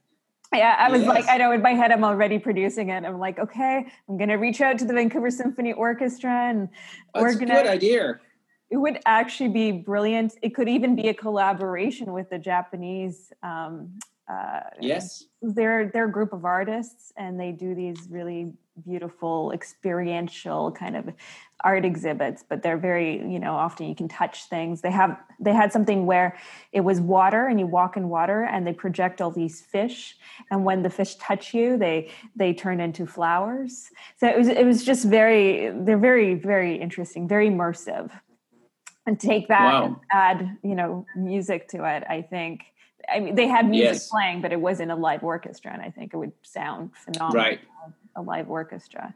Yeah, 0.53 0.75
I 0.77 0.89
was 0.89 1.01
yes. 1.01 1.09
like, 1.09 1.27
I 1.27 1.37
know 1.37 1.51
in 1.51 1.61
my 1.61 1.73
head, 1.73 1.91
I'm 1.91 2.03
already 2.03 2.39
producing 2.39 2.89
it. 2.89 3.03
I'm 3.03 3.19
like, 3.19 3.39
okay, 3.39 3.85
I'm 4.07 4.17
going 4.17 4.29
to 4.29 4.35
reach 4.35 4.61
out 4.61 4.77
to 4.79 4.85
the 4.85 4.93
Vancouver 4.93 5.29
Symphony 5.29 5.73
Orchestra, 5.73 6.49
and 6.49 6.69
That's 7.13 7.37
to. 7.37 7.45
Good 7.45 7.67
idea. 7.67 8.19
It 8.69 8.77
would 8.77 8.99
actually 9.05 9.49
be 9.49 9.71
brilliant. 9.71 10.33
It 10.41 10.55
could 10.55 10.69
even 10.69 10.95
be 10.95 11.09
a 11.09 11.13
collaboration 11.13 12.13
with 12.13 12.29
the 12.29 12.39
Japanese 12.39 13.31
um, 13.43 13.99
uh, 14.27 14.61
yes. 14.81 15.25
they're 15.41 15.91
they're 15.93 16.07
a 16.07 16.11
group 16.11 16.33
of 16.33 16.45
artists 16.45 17.13
and 17.15 17.39
they 17.39 17.51
do 17.51 17.75
these 17.75 18.07
really 18.09 18.51
beautiful 18.83 19.51
experiential 19.53 20.71
kind 20.71 20.97
of 20.97 21.09
art 21.63 21.85
exhibits 21.85 22.43
but 22.47 22.61
they're 22.61 22.77
very 22.77 23.19
you 23.31 23.39
know 23.39 23.53
often 23.53 23.87
you 23.87 23.95
can 23.95 24.07
touch 24.07 24.45
things. 24.45 24.81
They 24.81 24.89
have 24.91 25.17
they 25.39 25.53
had 25.53 25.71
something 25.71 26.07
where 26.07 26.37
it 26.71 26.81
was 26.81 26.99
water 26.99 27.45
and 27.45 27.59
you 27.59 27.67
walk 27.67 27.97
in 27.97 28.09
water 28.09 28.43
and 28.43 28.65
they 28.65 28.73
project 28.73 29.21
all 29.21 29.29
these 29.29 29.61
fish 29.61 30.17
and 30.49 30.65
when 30.65 30.81
the 30.81 30.89
fish 30.89 31.15
touch 31.15 31.53
you 31.53 31.77
they 31.77 32.09
they 32.35 32.51
turn 32.51 32.79
into 32.79 33.05
flowers. 33.05 33.89
So 34.17 34.27
it 34.27 34.37
was 34.37 34.47
it 34.47 34.65
was 34.65 34.83
just 34.83 35.05
very 35.05 35.69
they're 35.69 35.99
very 35.99 36.33
very 36.33 36.75
interesting 36.75 37.27
very 37.27 37.49
immersive. 37.49 38.09
And 39.07 39.19
take 39.19 39.49
that 39.49 39.73
wow. 39.73 39.85
and 39.85 39.95
add 40.11 40.57
you 40.63 40.73
know 40.73 41.05
music 41.15 41.67
to 41.69 41.85
it 41.85 42.03
i 42.09 42.23
think 42.23 42.63
I 43.11 43.19
mean, 43.19 43.35
they 43.35 43.47
had 43.47 43.69
music 43.69 43.93
yes. 43.93 44.09
playing, 44.09 44.41
but 44.41 44.51
it 44.51 44.59
wasn't 44.59 44.91
a 44.91 44.95
live 44.95 45.23
orchestra, 45.23 45.71
and 45.71 45.81
I 45.81 45.91
think 45.91 46.13
it 46.13 46.17
would 46.17 46.33
sound 46.43 46.91
phenomenal. 46.95 47.43
Right. 47.43 47.59
A 48.15 48.21
live 48.21 48.49
orchestra. 48.49 49.13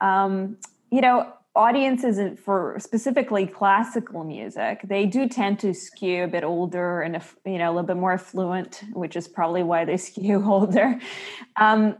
Um, 0.00 0.56
you 0.90 1.00
know, 1.00 1.32
audiences 1.54 2.38
for 2.38 2.76
specifically 2.78 3.46
classical 3.46 4.22
music, 4.24 4.80
they 4.84 5.06
do 5.06 5.28
tend 5.28 5.58
to 5.58 5.74
skew 5.74 6.24
a 6.24 6.28
bit 6.28 6.44
older 6.44 7.02
and 7.02 7.20
you 7.44 7.58
know 7.58 7.70
a 7.70 7.72
little 7.72 7.86
bit 7.86 7.96
more 7.96 8.12
affluent, 8.12 8.84
which 8.92 9.16
is 9.16 9.26
probably 9.26 9.62
why 9.62 9.84
they 9.84 9.96
skew 10.08 10.42
older. 10.44 10.98
Um, 11.56 11.96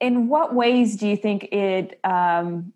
in 0.00 0.28
what 0.28 0.54
ways 0.54 0.96
do 0.96 1.08
you 1.08 1.16
think 1.16 1.44
it 1.44 1.98
um, 2.04 2.72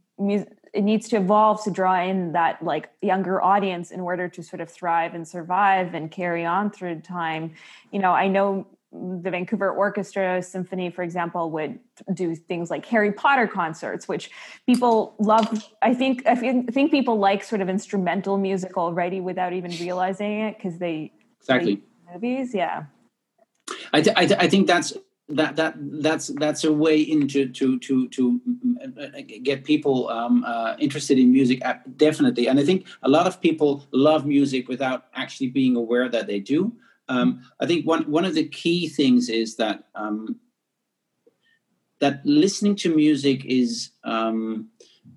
it 0.72 0.82
needs 0.82 1.08
to 1.08 1.16
evolve 1.16 1.62
to 1.64 1.70
draw 1.70 2.00
in 2.02 2.32
that 2.32 2.62
like 2.62 2.90
younger 3.02 3.42
audience 3.42 3.90
in 3.90 4.00
order 4.00 4.28
to 4.28 4.42
sort 4.42 4.60
of 4.60 4.70
thrive 4.70 5.14
and 5.14 5.26
survive 5.26 5.94
and 5.94 6.10
carry 6.10 6.44
on 6.44 6.70
through 6.70 7.00
time. 7.00 7.54
You 7.90 7.98
know 7.98 8.12
i 8.12 8.28
know 8.28 8.66
the 8.92 9.30
vancouver 9.30 9.70
orchestra 9.70 10.42
symphony 10.42 10.90
for 10.90 11.02
example 11.04 11.52
would 11.52 11.78
do 12.12 12.34
things 12.34 12.70
like 12.70 12.84
harry 12.84 13.12
potter 13.12 13.46
concerts 13.46 14.08
which 14.08 14.32
people 14.66 15.14
love. 15.20 15.64
I 15.80 15.94
think 15.94 16.26
i 16.26 16.34
think 16.34 16.90
people 16.90 17.18
like 17.18 17.44
sort 17.44 17.60
of 17.60 17.68
instrumental 17.68 18.36
music 18.36 18.76
already 18.76 19.20
without 19.20 19.52
even 19.52 19.70
realizing 19.72 20.40
it 20.40 20.56
because 20.56 20.78
they 20.78 21.12
exactly. 21.40 21.82
movies 22.12 22.52
yeah. 22.54 22.84
I, 23.92 24.02
th- 24.02 24.16
I, 24.16 24.26
th- 24.26 24.40
I 24.40 24.48
think 24.48 24.66
that's 24.66 24.92
that 25.30 25.56
that 25.56 25.74
that's 26.02 26.28
that's 26.38 26.64
a 26.64 26.72
way 26.72 27.00
into 27.00 27.48
to 27.48 27.78
to 27.78 28.08
to 28.08 28.40
uh, 29.00 29.20
get 29.42 29.64
people 29.64 30.08
um, 30.08 30.44
uh, 30.44 30.76
interested 30.78 31.18
in 31.18 31.32
music 31.32 31.64
uh, 31.64 31.74
definitely. 31.96 32.48
And 32.48 32.58
i 32.58 32.64
think 32.64 32.86
a 33.02 33.08
lot 33.08 33.26
of 33.26 33.40
people 33.40 33.86
love 33.92 34.26
music 34.26 34.68
without 34.68 35.04
actually 35.14 35.48
being 35.48 35.76
aware 35.76 36.08
that 36.08 36.26
they 36.26 36.40
do. 36.40 36.72
Um, 37.08 37.42
i 37.60 37.66
think 37.66 37.86
one 37.86 38.02
one 38.10 38.24
of 38.24 38.34
the 38.34 38.48
key 38.48 38.88
things 38.88 39.28
is 39.28 39.56
that 39.56 39.84
um, 39.94 40.40
that 42.00 42.24
listening 42.24 42.76
to 42.76 42.94
music 42.94 43.44
is 43.44 43.90
um, 44.04 44.68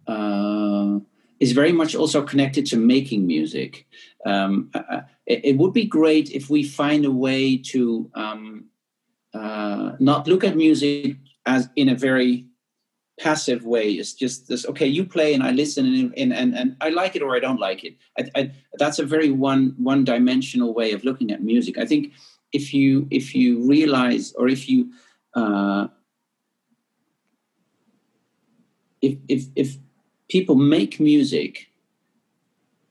uh, 0.08 1.00
is 1.40 1.52
very 1.52 1.72
much 1.72 1.96
also 1.96 2.22
connected 2.22 2.66
to 2.68 2.78
making 2.78 3.26
music. 3.26 3.86
Um, 4.26 4.70
uh, 4.74 5.02
it, 5.26 5.44
it, 5.44 5.58
would 5.58 5.74
be 5.74 5.86
great 5.86 6.32
if 6.32 6.50
we 6.50 6.64
find 6.64 7.04
a 7.04 7.12
way 7.12 7.58
to 7.58 8.10
um, 8.16 8.66
uh, 9.34 9.94
not 10.00 10.28
look 10.28 10.44
at 10.44 10.56
music 10.56 11.18
as 11.46 11.70
in 11.76 11.90
a 11.90 11.96
very 11.96 12.46
passive 13.20 13.66
way. 13.66 13.92
It's 13.92 14.14
just 14.14 14.48
this, 14.48 14.66
okay, 14.66 14.88
you 14.88 15.06
play 15.06 15.34
and 15.34 15.44
I 15.44 15.52
listen 15.52 15.86
and, 15.86 16.14
and, 16.18 16.34
and, 16.34 16.56
and 16.56 16.76
I 16.82 16.90
like 16.90 17.16
it 17.16 17.22
or 17.22 17.36
I 17.36 17.40
don't 17.40 17.60
like 17.60 17.84
it. 17.84 17.96
I, 18.18 18.30
I, 18.36 18.52
that's 18.80 19.00
a 19.00 19.06
very 19.06 19.32
one, 19.32 19.76
one 19.78 20.04
dimensional 20.04 20.74
way 20.74 20.94
of 20.94 21.04
looking 21.04 21.32
at 21.32 21.44
music. 21.44 21.78
I 21.78 21.86
think 21.86 22.14
if 22.52 22.74
you, 22.74 23.08
if 23.12 23.36
you 23.36 23.68
realize, 23.68 24.34
or 24.34 24.48
if 24.48 24.68
you, 24.68 24.92
uh, 25.36 25.88
if, 29.02 29.18
if, 29.28 29.46
if 29.56 29.78
people 30.30 30.56
make 30.56 31.00
music, 31.00 31.68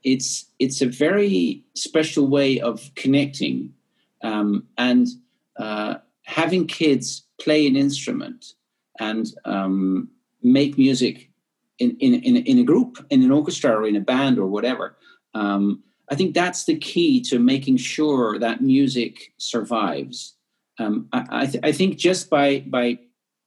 it's, 0.05 0.47
it's 0.59 0.83
a 0.83 0.87
very 0.87 1.65
special 1.75 2.27
way 2.27 2.61
of 2.61 2.93
connecting. 2.95 3.75
Um, 4.23 4.69
and, 4.79 5.09
uh, 5.57 5.97
having 6.33 6.67
kids 6.67 7.27
play 7.41 7.67
an 7.67 7.77
instrument 7.77 8.55
and 8.99 9.27
um, 9.45 10.09
make 10.43 10.79
music 10.79 11.31
in, 11.79 11.97
in, 12.01 12.15
in, 12.15 12.37
in, 12.37 12.59
a 12.59 12.65
group, 12.65 13.05
in 13.11 13.23
an 13.23 13.31
orchestra 13.31 13.73
or 13.73 13.87
in 13.87 13.97
a 13.97 14.01
band 14.01 14.39
or 14.39 14.47
whatever, 14.47 14.97
um, 15.35 15.83
I 16.11 16.15
think 16.15 16.35
that's 16.35 16.65
the 16.65 16.77
key 16.77 17.21
to 17.23 17.39
making 17.39 17.77
sure 17.79 18.39
that 18.39 18.61
music 18.61 19.33
survives. 19.39 20.35
Um, 20.79 21.09
I, 21.13 21.25
I, 21.31 21.47
th- 21.47 21.65
I, 21.65 21.73
think 21.73 21.97
just 21.97 22.29
by 22.29 22.61
by 22.67 22.99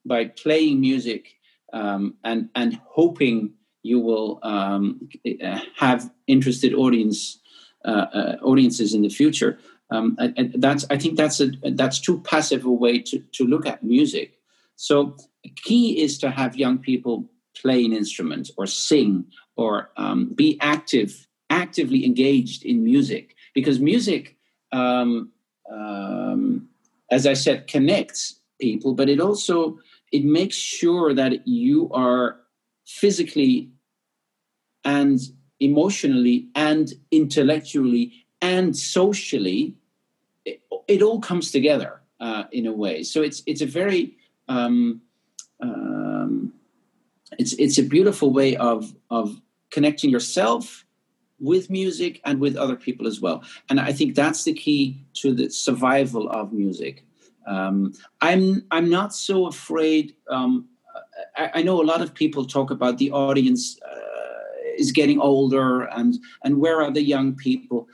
by 0.04 0.26
playing 0.26 0.80
music 0.80 1.34
um, 1.72 2.14
and 2.24 2.48
and 2.54 2.80
hoping 2.86 3.52
you 3.82 4.00
will 4.00 4.40
um, 4.42 5.08
have 5.76 6.10
interested 6.26 6.74
audience 6.74 7.38
uh, 7.84 8.06
uh, 8.12 8.36
audiences 8.42 8.94
in 8.94 9.02
the 9.02 9.08
future, 9.08 9.58
um, 9.90 10.16
and, 10.18 10.54
that's 10.56 10.84
I 10.90 10.96
think 10.96 11.16
that's 11.16 11.40
a 11.40 11.50
that's 11.62 12.00
too 12.00 12.20
passive 12.20 12.64
a 12.64 12.70
way 12.70 12.98
to, 12.98 13.20
to 13.32 13.44
look 13.44 13.66
at 13.66 13.84
music. 13.84 14.38
So 14.76 15.16
key 15.56 16.00
is 16.00 16.18
to 16.18 16.30
have 16.30 16.56
young 16.56 16.78
people 16.78 17.24
play 17.60 17.84
an 17.84 17.92
instrument 17.92 18.50
or 18.56 18.66
sing 18.66 19.26
or 19.56 19.90
um, 19.96 20.32
be 20.34 20.58
active, 20.60 21.26
actively 21.50 22.04
engaged 22.04 22.64
in 22.64 22.84
music 22.84 23.34
because 23.54 23.78
music, 23.80 24.36
um, 24.72 25.30
um 25.72 26.68
as 27.10 27.26
I 27.26 27.34
said, 27.34 27.68
connects 27.68 28.40
people, 28.60 28.94
but 28.94 29.08
it 29.08 29.20
also 29.20 29.78
it 30.12 30.24
makes 30.24 30.56
sure 30.56 31.14
that 31.14 31.46
you 31.46 31.90
are 31.92 32.40
physically 32.86 33.70
and 34.84 35.20
emotionally 35.60 36.48
and 36.54 36.92
intellectually 37.10 38.25
and 38.40 38.76
socially, 38.76 39.74
it, 40.44 40.62
it 40.88 41.02
all 41.02 41.20
comes 41.20 41.50
together 41.50 42.00
uh, 42.20 42.44
in 42.52 42.66
a 42.66 42.72
way. 42.72 43.02
So 43.02 43.22
it's 43.22 43.42
it's 43.46 43.60
a 43.60 43.66
very 43.66 44.16
um, 44.48 45.00
um, 45.60 46.52
it's 47.38 47.52
it's 47.54 47.78
a 47.78 47.82
beautiful 47.82 48.32
way 48.32 48.56
of 48.56 48.94
of 49.10 49.40
connecting 49.70 50.10
yourself 50.10 50.84
with 51.38 51.68
music 51.68 52.20
and 52.24 52.40
with 52.40 52.56
other 52.56 52.76
people 52.76 53.06
as 53.06 53.20
well. 53.20 53.42
And 53.68 53.78
I 53.78 53.92
think 53.92 54.14
that's 54.14 54.44
the 54.44 54.54
key 54.54 55.04
to 55.14 55.34
the 55.34 55.50
survival 55.50 56.30
of 56.30 56.52
music. 56.52 57.04
Um, 57.46 57.92
I'm 58.20 58.64
I'm 58.70 58.90
not 58.90 59.14
so 59.14 59.46
afraid. 59.46 60.14
Um, 60.30 60.68
I, 61.36 61.50
I, 61.54 61.62
know 61.62 61.80
a 61.80 61.84
lot 61.84 62.02
of 62.02 62.12
people 62.12 62.44
talk 62.44 62.70
about 62.70 62.98
the 62.98 63.12
audience 63.12 63.78
uh, 63.82 64.74
is 64.76 64.90
getting 64.90 65.20
older 65.20 65.82
and 65.82 66.18
and 66.42 66.58
where 66.58 66.82
are 66.82 66.90
the 66.90 67.02
young 67.02 67.36
people. 67.36 67.88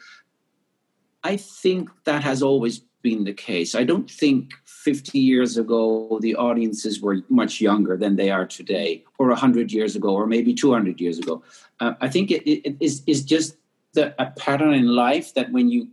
I 1.25 1.37
think 1.37 1.91
that 2.05 2.23
has 2.23 2.43
always 2.43 2.81
been 3.03 3.25
the 3.25 3.33
case. 3.33 3.75
I 3.75 3.85
don't 3.85 4.11
think 4.11 4.53
50 4.65 5.19
years 5.19 5.57
ago 5.57 6.19
the 6.23 6.37
audiences 6.37 7.01
were 7.01 7.23
much 7.29 7.61
younger 7.61 7.97
than 7.97 8.17
they 8.17 8.31
are 8.31 8.47
today, 8.47 9.05
or 9.19 9.29
100 9.29 9.73
years 9.73 9.97
ago, 9.97 10.15
or 10.15 10.27
maybe 10.27 10.55
200 10.55 11.01
years 11.01 11.19
ago. 11.19 11.43
Uh, 11.81 11.95
I 12.01 12.09
think 12.09 12.31
it, 12.31 12.49
it 12.49 12.77
is, 12.81 13.03
is 13.07 13.25
just 13.25 13.57
the, 13.95 14.15
a 14.23 14.31
pattern 14.31 14.73
in 14.73 14.87
life 14.87 15.35
that 15.35 15.53
when 15.53 15.69
you 15.69 15.89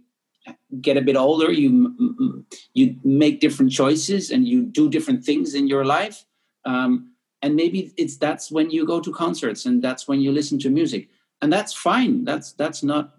get 0.82 0.98
a 0.98 1.02
bit 1.02 1.16
older, 1.16 1.52
you 1.52 2.46
you 2.74 2.96
make 3.04 3.40
different 3.40 3.72
choices 3.72 4.32
and 4.32 4.48
you 4.48 4.64
do 4.64 4.90
different 4.90 5.24
things 5.24 5.54
in 5.54 5.68
your 5.68 5.86
life. 5.86 6.26
Um, 6.66 7.12
and 7.42 7.56
maybe 7.56 7.94
it's 7.98 8.18
that's 8.18 8.52
when 8.52 8.70
you 8.70 8.86
go 8.86 9.00
to 9.00 9.12
concerts 9.12 9.66
and 9.66 9.82
that's 9.82 10.08
when 10.08 10.22
you 10.22 10.32
listen 10.32 10.60
to 10.60 10.70
music, 10.70 11.10
and 11.42 11.52
that's 11.52 11.74
fine. 11.74 12.24
That's 12.24 12.54
that's 12.54 12.84
not 12.84 13.19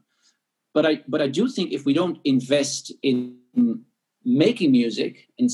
but 0.75 0.87
I 0.87 1.03
but 1.09 1.21
I 1.21 1.29
do 1.29 1.49
think 1.49 1.73
if 1.73 1.85
we 1.85 1.93
don't 1.93 2.19
invest 2.25 2.93
in 3.03 3.37
making 4.25 4.73
music 4.73 5.29
in 5.39 5.49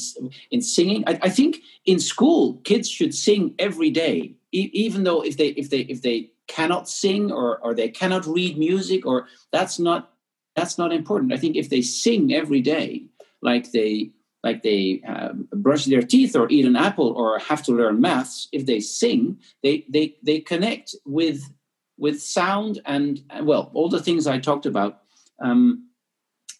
in 0.50 0.60
singing, 0.60 1.04
I, 1.06 1.18
I 1.22 1.28
think 1.28 1.58
in 1.84 1.98
school 1.98 2.60
kids 2.64 2.88
should 2.88 3.14
sing 3.14 3.54
every 3.58 3.90
day, 3.90 4.34
e- 4.52 4.70
even 4.72 5.04
though 5.04 5.22
if 5.22 5.36
they 5.36 5.48
if 5.48 5.70
they 5.70 5.80
if 5.80 6.02
they 6.02 6.30
cannot 6.48 6.88
sing 6.88 7.32
or 7.32 7.58
or 7.58 7.74
they 7.74 7.88
cannot 7.88 8.26
read 8.26 8.58
music 8.58 9.06
or 9.06 9.26
that's 9.52 9.78
not 9.78 10.12
that's 10.54 10.78
not 10.78 10.92
important. 10.92 11.32
I 11.32 11.36
think 11.36 11.56
if 11.56 11.70
they 11.70 11.82
sing 11.82 12.32
every 12.32 12.60
day, 12.60 13.06
like 13.42 13.72
they 13.72 14.10
like 14.42 14.62
they 14.62 15.02
uh, 15.08 15.32
brush 15.52 15.86
their 15.86 16.02
teeth 16.02 16.36
or 16.36 16.48
eat 16.50 16.64
an 16.64 16.76
apple 16.76 17.08
or 17.08 17.38
have 17.38 17.62
to 17.64 17.72
learn 17.72 18.00
maths 18.00 18.48
if 18.52 18.66
they 18.66 18.80
sing 18.80 19.38
they 19.62 19.84
they 19.88 20.14
they 20.22 20.38
connect 20.38 20.94
with 21.04 21.52
with 21.98 22.22
sound 22.22 22.80
and 22.84 23.22
well 23.42 23.70
all 23.74 23.88
the 23.88 24.02
things 24.02 24.26
i 24.26 24.38
talked 24.38 24.66
about 24.66 25.00
um, 25.40 25.88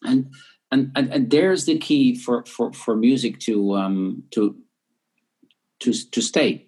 and, 0.02 0.30
and 0.70 0.90
and 0.94 1.12
and 1.12 1.30
there's 1.30 1.64
the 1.64 1.78
key 1.78 2.14
for 2.14 2.44
for 2.44 2.72
for 2.72 2.96
music 2.96 3.38
to 3.40 3.74
um 3.76 4.22
to 4.30 4.56
to 5.80 5.92
to 6.10 6.20
stay 6.20 6.66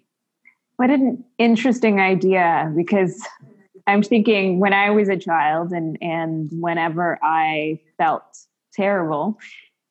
what 0.77 0.89
an 0.89 1.23
interesting 1.37 1.99
idea 1.99 2.71
because 2.75 3.21
i'm 3.87 4.01
thinking 4.01 4.59
when 4.59 4.73
i 4.73 4.89
was 4.89 5.09
a 5.09 5.17
child 5.17 5.71
and 5.71 5.97
and 6.01 6.49
whenever 6.53 7.19
i 7.21 7.79
felt 7.97 8.23
terrible 8.73 9.37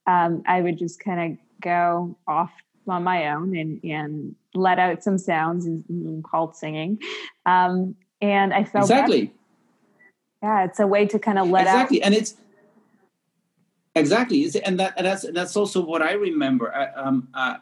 um, 0.08 0.42
I 0.46 0.62
would 0.62 0.78
just 0.78 1.00
kind 1.00 1.32
of 1.32 1.38
go 1.60 2.16
off 2.26 2.50
on 2.88 3.04
my 3.04 3.28
own 3.28 3.54
and, 3.54 3.84
and 3.84 4.34
let 4.54 4.78
out 4.78 5.04
some 5.04 5.18
sounds 5.18 5.66
and 5.66 6.24
called 6.24 6.56
singing. 6.56 6.98
Um, 7.44 7.94
and 8.22 8.54
I 8.54 8.64
felt 8.64 8.84
exactly. 8.84 9.26
Better. 9.26 9.37
Yeah, 10.42 10.64
it's 10.64 10.80
a 10.80 10.86
way 10.86 11.06
to 11.06 11.18
kind 11.18 11.38
of 11.38 11.48
let 11.48 11.62
exactly. 11.62 12.02
out. 12.02 12.06
and 12.06 12.14
it's 12.14 12.34
exactly, 13.94 14.48
and 14.64 14.78
that 14.78 14.94
and 14.96 15.06
that's 15.06 15.24
and 15.24 15.36
that's 15.36 15.56
also 15.56 15.84
what 15.84 16.02
I 16.02 16.12
remember. 16.12 16.74
I, 16.74 16.92
um, 16.92 17.28
uh, 17.34 17.56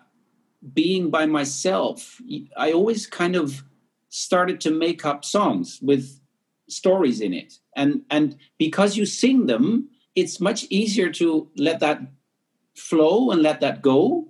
being 0.72 1.10
by 1.10 1.26
myself, 1.26 2.20
I 2.56 2.72
always 2.72 3.06
kind 3.06 3.36
of 3.36 3.64
started 4.08 4.60
to 4.62 4.70
make 4.70 5.04
up 5.04 5.24
songs 5.24 5.80
with 5.82 6.20
stories 6.68 7.20
in 7.20 7.32
it, 7.32 7.58
and 7.74 8.02
and 8.10 8.36
because 8.58 8.96
you 8.96 9.06
sing 9.06 9.46
them, 9.46 9.88
it's 10.14 10.40
much 10.40 10.64
easier 10.68 11.10
to 11.12 11.48
let 11.56 11.80
that 11.80 12.00
flow 12.74 13.30
and 13.30 13.42
let 13.42 13.60
that 13.60 13.80
go. 13.80 14.28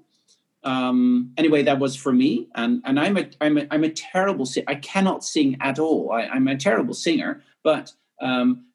Um, 0.63 1.33
anyway, 1.37 1.63
that 1.63 1.79
was 1.79 1.97
for 1.97 2.13
me, 2.13 2.49
and 2.55 2.83
and 2.85 2.99
I'm 2.99 3.17
a 3.17 3.29
I'm 3.41 3.59
a 3.59 3.67
I'm 3.71 3.85
a 3.85 3.91
terrible 3.91 4.47
singer. 4.47 4.67
I 4.69 4.77
cannot 4.77 5.25
sing 5.25 5.57
at 5.61 5.79
all. 5.79 6.13
I, 6.13 6.23
am 6.25 6.49
a 6.49 6.57
terrible 6.57 6.95
singer, 6.95 7.43
but 7.63 7.93
um, 8.21 8.67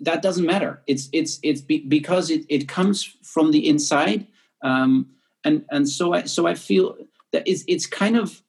that 0.00 0.22
doesn't 0.22 0.46
matter. 0.46 0.82
It's 0.86 1.08
it's 1.12 1.38
it's 1.42 1.60
be, 1.60 1.80
because 1.80 2.30
it, 2.30 2.44
it 2.48 2.68
comes 2.68 3.04
from 3.22 3.50
the 3.50 3.68
inside, 3.68 4.26
um, 4.62 5.10
and 5.44 5.64
and 5.70 5.88
so 5.88 6.14
I 6.14 6.24
so 6.24 6.46
I 6.46 6.54
feel 6.54 6.96
that 7.32 7.46
it's 7.46 7.64
it's 7.66 7.86
kind 7.86 8.16
of 8.16 8.42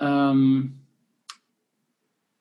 um, 0.00 0.78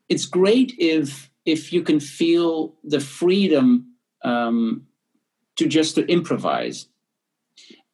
it's 0.09 0.25
great 0.25 0.75
if 0.77 1.29
if 1.45 1.71
you 1.71 1.81
can 1.81 1.99
feel 1.99 2.75
the 2.83 2.99
freedom 2.99 3.93
um, 4.23 4.87
to 5.55 5.67
just 5.67 5.95
to 5.95 6.05
improvise. 6.07 6.87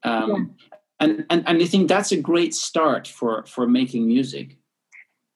Um, 0.04 0.30
yeah. 0.30 0.78
and, 1.00 1.26
and 1.30 1.44
and 1.46 1.62
I 1.62 1.66
think 1.66 1.88
that's 1.88 2.12
a 2.12 2.18
great 2.18 2.56
start 2.56 3.08
for 3.08 3.46
for 3.46 3.68
making 3.68 4.08
music. 4.08 4.58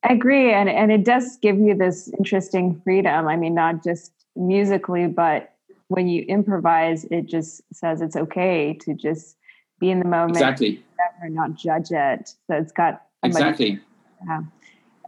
I 0.08 0.12
agree, 0.12 0.52
and 0.52 0.68
and 0.68 0.92
it 0.92 1.04
does 1.04 1.36
give 1.38 1.58
you 1.58 1.74
this 1.74 2.08
interesting 2.18 2.80
freedom. 2.84 3.26
I 3.26 3.36
mean, 3.36 3.54
not 3.54 3.82
just 3.82 4.12
musically, 4.36 5.06
but 5.06 5.52
when 5.88 6.08
you 6.08 6.22
improvise, 6.22 7.04
it 7.10 7.26
just 7.26 7.62
says 7.72 8.00
it's 8.00 8.16
okay 8.16 8.74
to 8.82 8.94
just 8.94 9.36
be 9.80 9.90
in 9.90 9.98
the 9.98 10.04
moment, 10.04 10.36
exactly, 10.36 10.84
and 11.22 11.34
not 11.34 11.54
judge 11.54 11.90
it. 11.90 12.30
So 12.46 12.54
it's 12.54 12.72
got 12.72 13.02
exactly. 13.22 13.80
Yeah, 14.26 14.40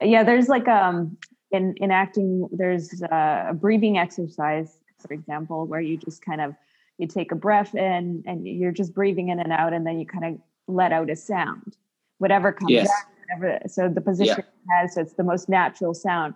yeah. 0.02 0.22
There's 0.24 0.48
like 0.48 0.66
um 0.66 1.16
in 1.52 1.74
in 1.76 1.92
acting, 1.92 2.48
there's 2.50 3.00
a 3.02 3.54
breathing 3.54 3.98
exercise, 3.98 4.78
for 4.98 5.14
example, 5.14 5.66
where 5.66 5.80
you 5.80 5.96
just 5.96 6.24
kind 6.24 6.40
of 6.40 6.54
you 6.98 7.06
take 7.06 7.30
a 7.30 7.36
breath 7.36 7.76
in 7.76 8.24
and 8.26 8.48
you're 8.48 8.72
just 8.72 8.94
breathing 8.94 9.28
in 9.28 9.38
and 9.38 9.52
out 9.52 9.72
and 9.72 9.86
then 9.86 10.00
you 10.00 10.06
kind 10.06 10.24
of 10.24 10.40
let 10.66 10.92
out 10.92 11.08
a 11.08 11.16
sound 11.16 11.76
whatever 12.18 12.52
comes 12.52 12.70
yes. 12.70 12.88
out 12.90 13.17
whatever 13.28 13.60
so 13.68 13.88
the 13.88 14.00
position 14.00 14.36
yeah. 14.38 14.80
has 14.82 14.94
so 14.94 15.00
it's 15.00 15.14
the 15.14 15.24
most 15.24 15.48
natural 15.48 15.94
sound 15.94 16.34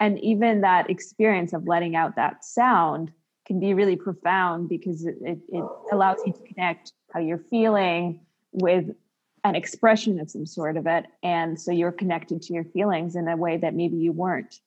and 0.00 0.18
even 0.20 0.60
that 0.60 0.88
experience 0.88 1.52
of 1.52 1.66
letting 1.66 1.96
out 1.96 2.16
that 2.16 2.44
sound 2.44 3.12
can 3.46 3.58
be 3.58 3.74
really 3.74 3.96
profound 3.96 4.68
because 4.68 5.04
it, 5.04 5.16
it, 5.22 5.38
it 5.48 5.64
allows 5.90 6.18
you 6.26 6.32
to 6.32 6.42
connect 6.52 6.92
how 7.12 7.20
you're 7.20 7.42
feeling 7.50 8.20
with 8.52 8.90
an 9.44 9.54
expression 9.54 10.20
of 10.20 10.30
some 10.30 10.44
sort 10.44 10.76
of 10.76 10.86
it 10.86 11.06
and 11.22 11.60
so 11.60 11.70
you're 11.70 11.92
connected 11.92 12.42
to 12.42 12.52
your 12.52 12.64
feelings 12.64 13.16
in 13.16 13.26
a 13.28 13.36
way 13.36 13.56
that 13.56 13.74
maybe 13.74 13.96
you 13.96 14.12
weren't 14.12 14.60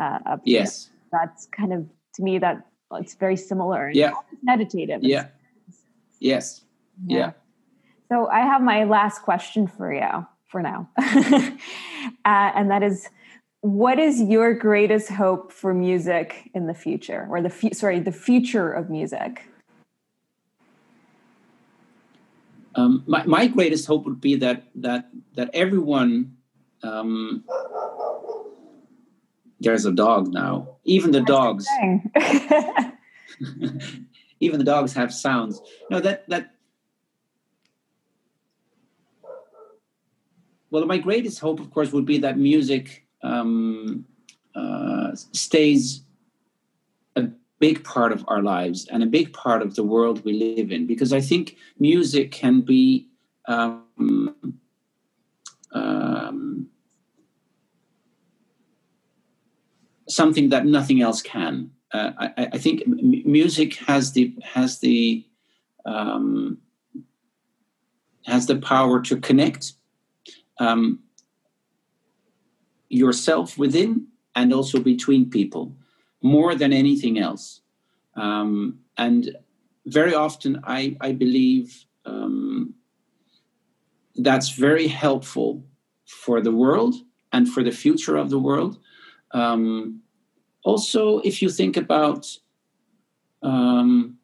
uh, 0.00 0.36
yes 0.44 0.90
that's 1.10 1.46
kind 1.46 1.72
of 1.72 1.88
to 2.14 2.22
me 2.22 2.38
that 2.38 2.68
it's 2.94 3.14
very 3.14 3.36
similar. 3.36 3.90
Yeah. 3.90 4.12
meditative. 4.42 5.02
Yeah. 5.02 5.28
Yes. 6.20 6.62
Yeah. 7.06 7.18
yeah. 7.18 7.32
So 8.10 8.28
I 8.28 8.40
have 8.40 8.62
my 8.62 8.84
last 8.84 9.22
question 9.22 9.66
for 9.66 9.92
you 9.92 10.26
for 10.48 10.62
now. 10.62 10.88
uh, 10.98 11.50
and 12.24 12.70
that 12.70 12.82
is 12.82 13.08
what 13.60 13.98
is 13.98 14.22
your 14.22 14.54
greatest 14.54 15.10
hope 15.10 15.52
for 15.52 15.74
music 15.74 16.50
in 16.54 16.66
the 16.66 16.74
future 16.74 17.26
or 17.30 17.42
the 17.42 17.50
fu- 17.50 17.72
sorry, 17.72 18.00
the 18.00 18.12
future 18.12 18.72
of 18.72 18.88
music? 18.88 19.44
Um, 22.74 23.02
my, 23.06 23.24
my 23.24 23.46
greatest 23.48 23.86
hope 23.86 24.04
would 24.04 24.20
be 24.20 24.36
that 24.36 24.68
that 24.76 25.10
that 25.34 25.50
everyone 25.52 26.36
um, 26.82 27.44
there's 29.60 29.84
a 29.84 29.92
dog 29.92 30.32
now. 30.32 30.76
Even 30.84 31.10
the 31.10 31.22
dogs. 31.22 31.66
even 34.40 34.58
the 34.58 34.64
dogs 34.64 34.92
have 34.92 35.12
sounds. 35.12 35.60
No, 35.90 36.00
that 36.00 36.28
that. 36.28 36.54
Well, 40.70 40.86
my 40.86 40.98
greatest 40.98 41.38
hope, 41.40 41.60
of 41.60 41.70
course, 41.70 41.92
would 41.92 42.04
be 42.04 42.18
that 42.18 42.38
music 42.38 43.06
um, 43.22 44.04
uh, 44.54 45.14
stays 45.32 46.02
a 47.16 47.28
big 47.58 47.84
part 47.84 48.12
of 48.12 48.24
our 48.28 48.42
lives 48.42 48.86
and 48.88 49.02
a 49.02 49.06
big 49.06 49.32
part 49.32 49.62
of 49.62 49.74
the 49.74 49.82
world 49.82 50.24
we 50.24 50.32
live 50.34 50.70
in, 50.70 50.86
because 50.86 51.12
I 51.12 51.20
think 51.20 51.56
music 51.78 52.32
can 52.32 52.60
be. 52.60 53.08
Um, 53.46 54.58
um, 55.72 56.68
something 60.08 60.48
that 60.48 60.66
nothing 60.66 61.02
else 61.02 61.22
can. 61.22 61.70
Uh, 61.92 62.12
I, 62.18 62.48
I, 62.52 62.58
think 62.58 62.82
m- 62.82 63.22
music 63.24 63.76
has 63.76 64.12
the 64.12 64.34
has 64.42 64.80
the 64.80 65.24
um, 65.86 66.58
has 68.26 68.46
the 68.46 68.56
power 68.56 69.00
to 69.02 69.16
connect 69.16 69.72
um, 70.58 71.00
yourself 72.88 73.58
within 73.58 74.06
and 74.34 74.52
also 74.52 74.80
between 74.80 75.30
people 75.30 75.74
more 76.22 76.54
than 76.54 76.72
anything 76.72 77.18
else. 77.18 77.60
Um, 78.14 78.80
and 78.96 79.36
very 79.86 80.14
often, 80.14 80.60
I, 80.64 80.96
I 81.00 81.12
believe 81.12 81.84
um, 82.04 82.74
that's 84.16 84.50
very 84.50 84.88
helpful 84.88 85.64
for 86.06 86.40
the 86.40 86.52
world 86.52 86.94
and 87.32 87.48
for 87.48 87.62
the 87.62 87.70
future 87.70 88.16
of 88.16 88.30
the 88.30 88.38
world. 88.38 88.78
Um, 89.32 90.00
also, 90.64 91.20
if 91.20 91.40
you 91.42 91.50
think 91.50 91.76
about, 91.76 92.26
um, 93.42 94.18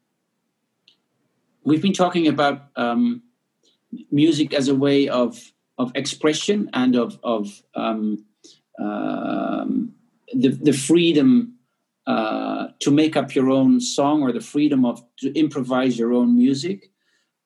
we've 1.62 1.82
been 1.82 1.92
talking 1.92 2.26
about 2.26 2.66
um, 2.76 3.22
music 4.10 4.52
as 4.52 4.68
a 4.68 4.74
way 4.74 5.08
of 5.08 5.52
of 5.78 5.92
expression 5.94 6.70
and 6.72 6.96
of 6.96 7.18
of 7.22 7.62
um, 7.74 8.24
um 8.78 9.92
the 10.32 10.48
the 10.48 10.72
freedom 10.72 11.54
uh, 12.06 12.68
to 12.80 12.90
make 12.90 13.16
up 13.16 13.34
your 13.34 13.50
own 13.50 13.80
song 13.80 14.22
or 14.22 14.32
the 14.32 14.40
freedom 14.40 14.84
of 14.84 15.02
to 15.18 15.32
improvise 15.38 15.98
your 15.98 16.12
own 16.12 16.36
music. 16.36 16.90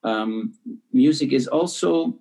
Um, 0.04 0.54
music 0.92 1.32
is 1.32 1.46
also 1.48 2.18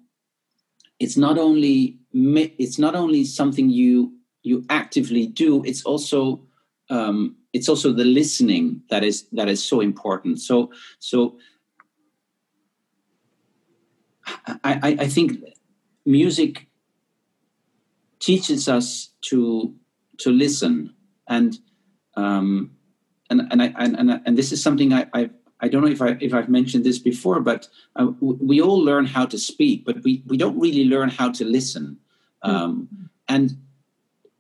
it's 1.00 1.18
not 1.18 1.38
only 1.38 2.00
it's 2.14 2.80
not 2.80 2.96
only 2.96 3.24
something 3.24 3.70
you 3.70 4.14
you 4.44 4.66
actively 4.70 5.28
do 5.28 5.64
it's 5.64 5.84
also 5.84 6.42
um, 6.90 7.36
it's 7.54 7.70
also 7.70 7.92
the 7.92 8.06
listening 8.06 8.82
that 8.90 9.04
is 9.04 9.28
that 9.32 9.48
is 9.48 9.64
so 9.64 9.82
important 9.82 10.40
so 10.40 10.72
so 11.00 11.38
I, 14.48 14.56
I, 14.64 14.98
I 15.02 15.08
think 15.08 15.40
music 16.08 16.68
teaches 18.20 18.68
us 18.68 19.12
to 19.22 19.76
to 20.18 20.32
listen 20.32 20.96
and 21.28 21.60
um, 22.16 22.72
and 23.30 23.42
and 23.52 23.62
I 23.62 23.74
and, 23.78 24.22
and 24.26 24.38
this 24.38 24.52
is 24.52 24.64
something 24.64 24.94
I, 24.94 25.06
I 25.14 25.30
I 25.60 25.68
don't 25.68 25.84
know 25.84 25.92
if 25.92 26.02
I 26.02 26.18
if 26.20 26.34
I've 26.34 26.50
mentioned 26.50 26.84
this 26.84 26.98
before, 26.98 27.42
but 27.42 27.68
uh, 27.96 28.08
we 28.22 28.62
all 28.62 28.80
learn 28.80 29.06
how 29.06 29.26
to 29.26 29.38
speak, 29.38 29.86
but 29.86 30.04
we 30.04 30.24
we 30.26 30.38
don't 30.38 30.60
really 30.60 30.86
learn 30.86 31.10
how 31.10 31.32
to 31.32 31.46
listen. 31.46 31.98
Hmm. 32.44 32.50
Um, 32.50 32.90
mm-hmm. 32.94 33.06
And 33.30 33.58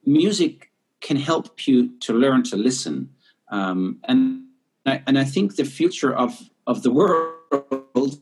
music 0.06 0.72
can 1.02 1.18
help 1.18 1.68
you 1.68 1.90
to 2.00 2.14
learn 2.14 2.44
to 2.44 2.56
listen. 2.56 3.10
Um, 3.52 4.00
and 4.06 4.44
I, 4.86 5.04
and 5.06 5.20
I 5.20 5.26
think 5.26 5.56
the 5.56 5.66
future 5.66 6.16
of 6.16 6.50
of 6.66 6.84
the 6.84 6.92
world 6.92 8.22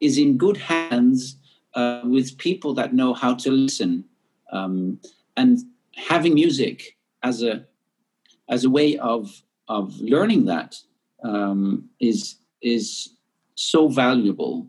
is 0.00 0.18
in 0.18 0.36
good 0.36 0.56
hands 0.56 1.36
uh, 1.74 2.02
with 2.04 2.38
people 2.38 2.74
that 2.74 2.94
know 2.94 3.14
how 3.14 3.34
to 3.34 3.50
listen 3.50 4.04
um, 4.52 5.00
and 5.36 5.58
having 5.94 6.34
music 6.34 6.96
as 7.22 7.42
a 7.42 7.64
as 8.48 8.64
a 8.64 8.70
way 8.70 8.96
of 8.98 9.42
of 9.68 9.94
learning 10.00 10.46
that 10.46 10.76
um, 11.22 11.88
is 12.00 12.36
is 12.62 13.10
so 13.54 13.88
valuable. 13.88 14.66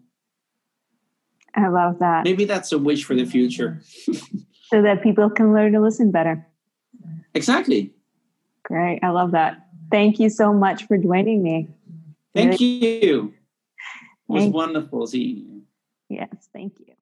I 1.56 1.68
love 1.68 2.00
that. 2.00 2.24
Maybe 2.24 2.46
that's 2.46 2.72
a 2.72 2.78
wish 2.78 3.04
for 3.04 3.16
the 3.16 3.26
future. 3.26 3.82
so 4.70 4.82
that 4.82 5.04
people 5.04 5.30
can 5.30 5.54
learn 5.54 5.74
to 5.74 5.82
listen 5.82 6.12
better. 6.12 6.48
Exactly. 7.34 7.94
Great. 8.64 9.00
I 9.04 9.10
love 9.10 9.32
that. 9.32 9.68
Thank 9.90 10.20
you 10.20 10.30
so 10.30 10.54
much 10.54 10.88
for 10.88 10.98
joining 10.98 11.44
me. 11.44 11.68
Thank 12.34 12.60
really- 12.60 13.06
you. 13.06 13.34
It 14.30 14.34
was 14.34 14.44
thank 14.44 14.56
wonderful 14.56 15.08
seeing 15.08 15.38
you. 15.38 15.51
Yes, 16.12 16.50
thank 16.54 16.74
you. 16.80 17.01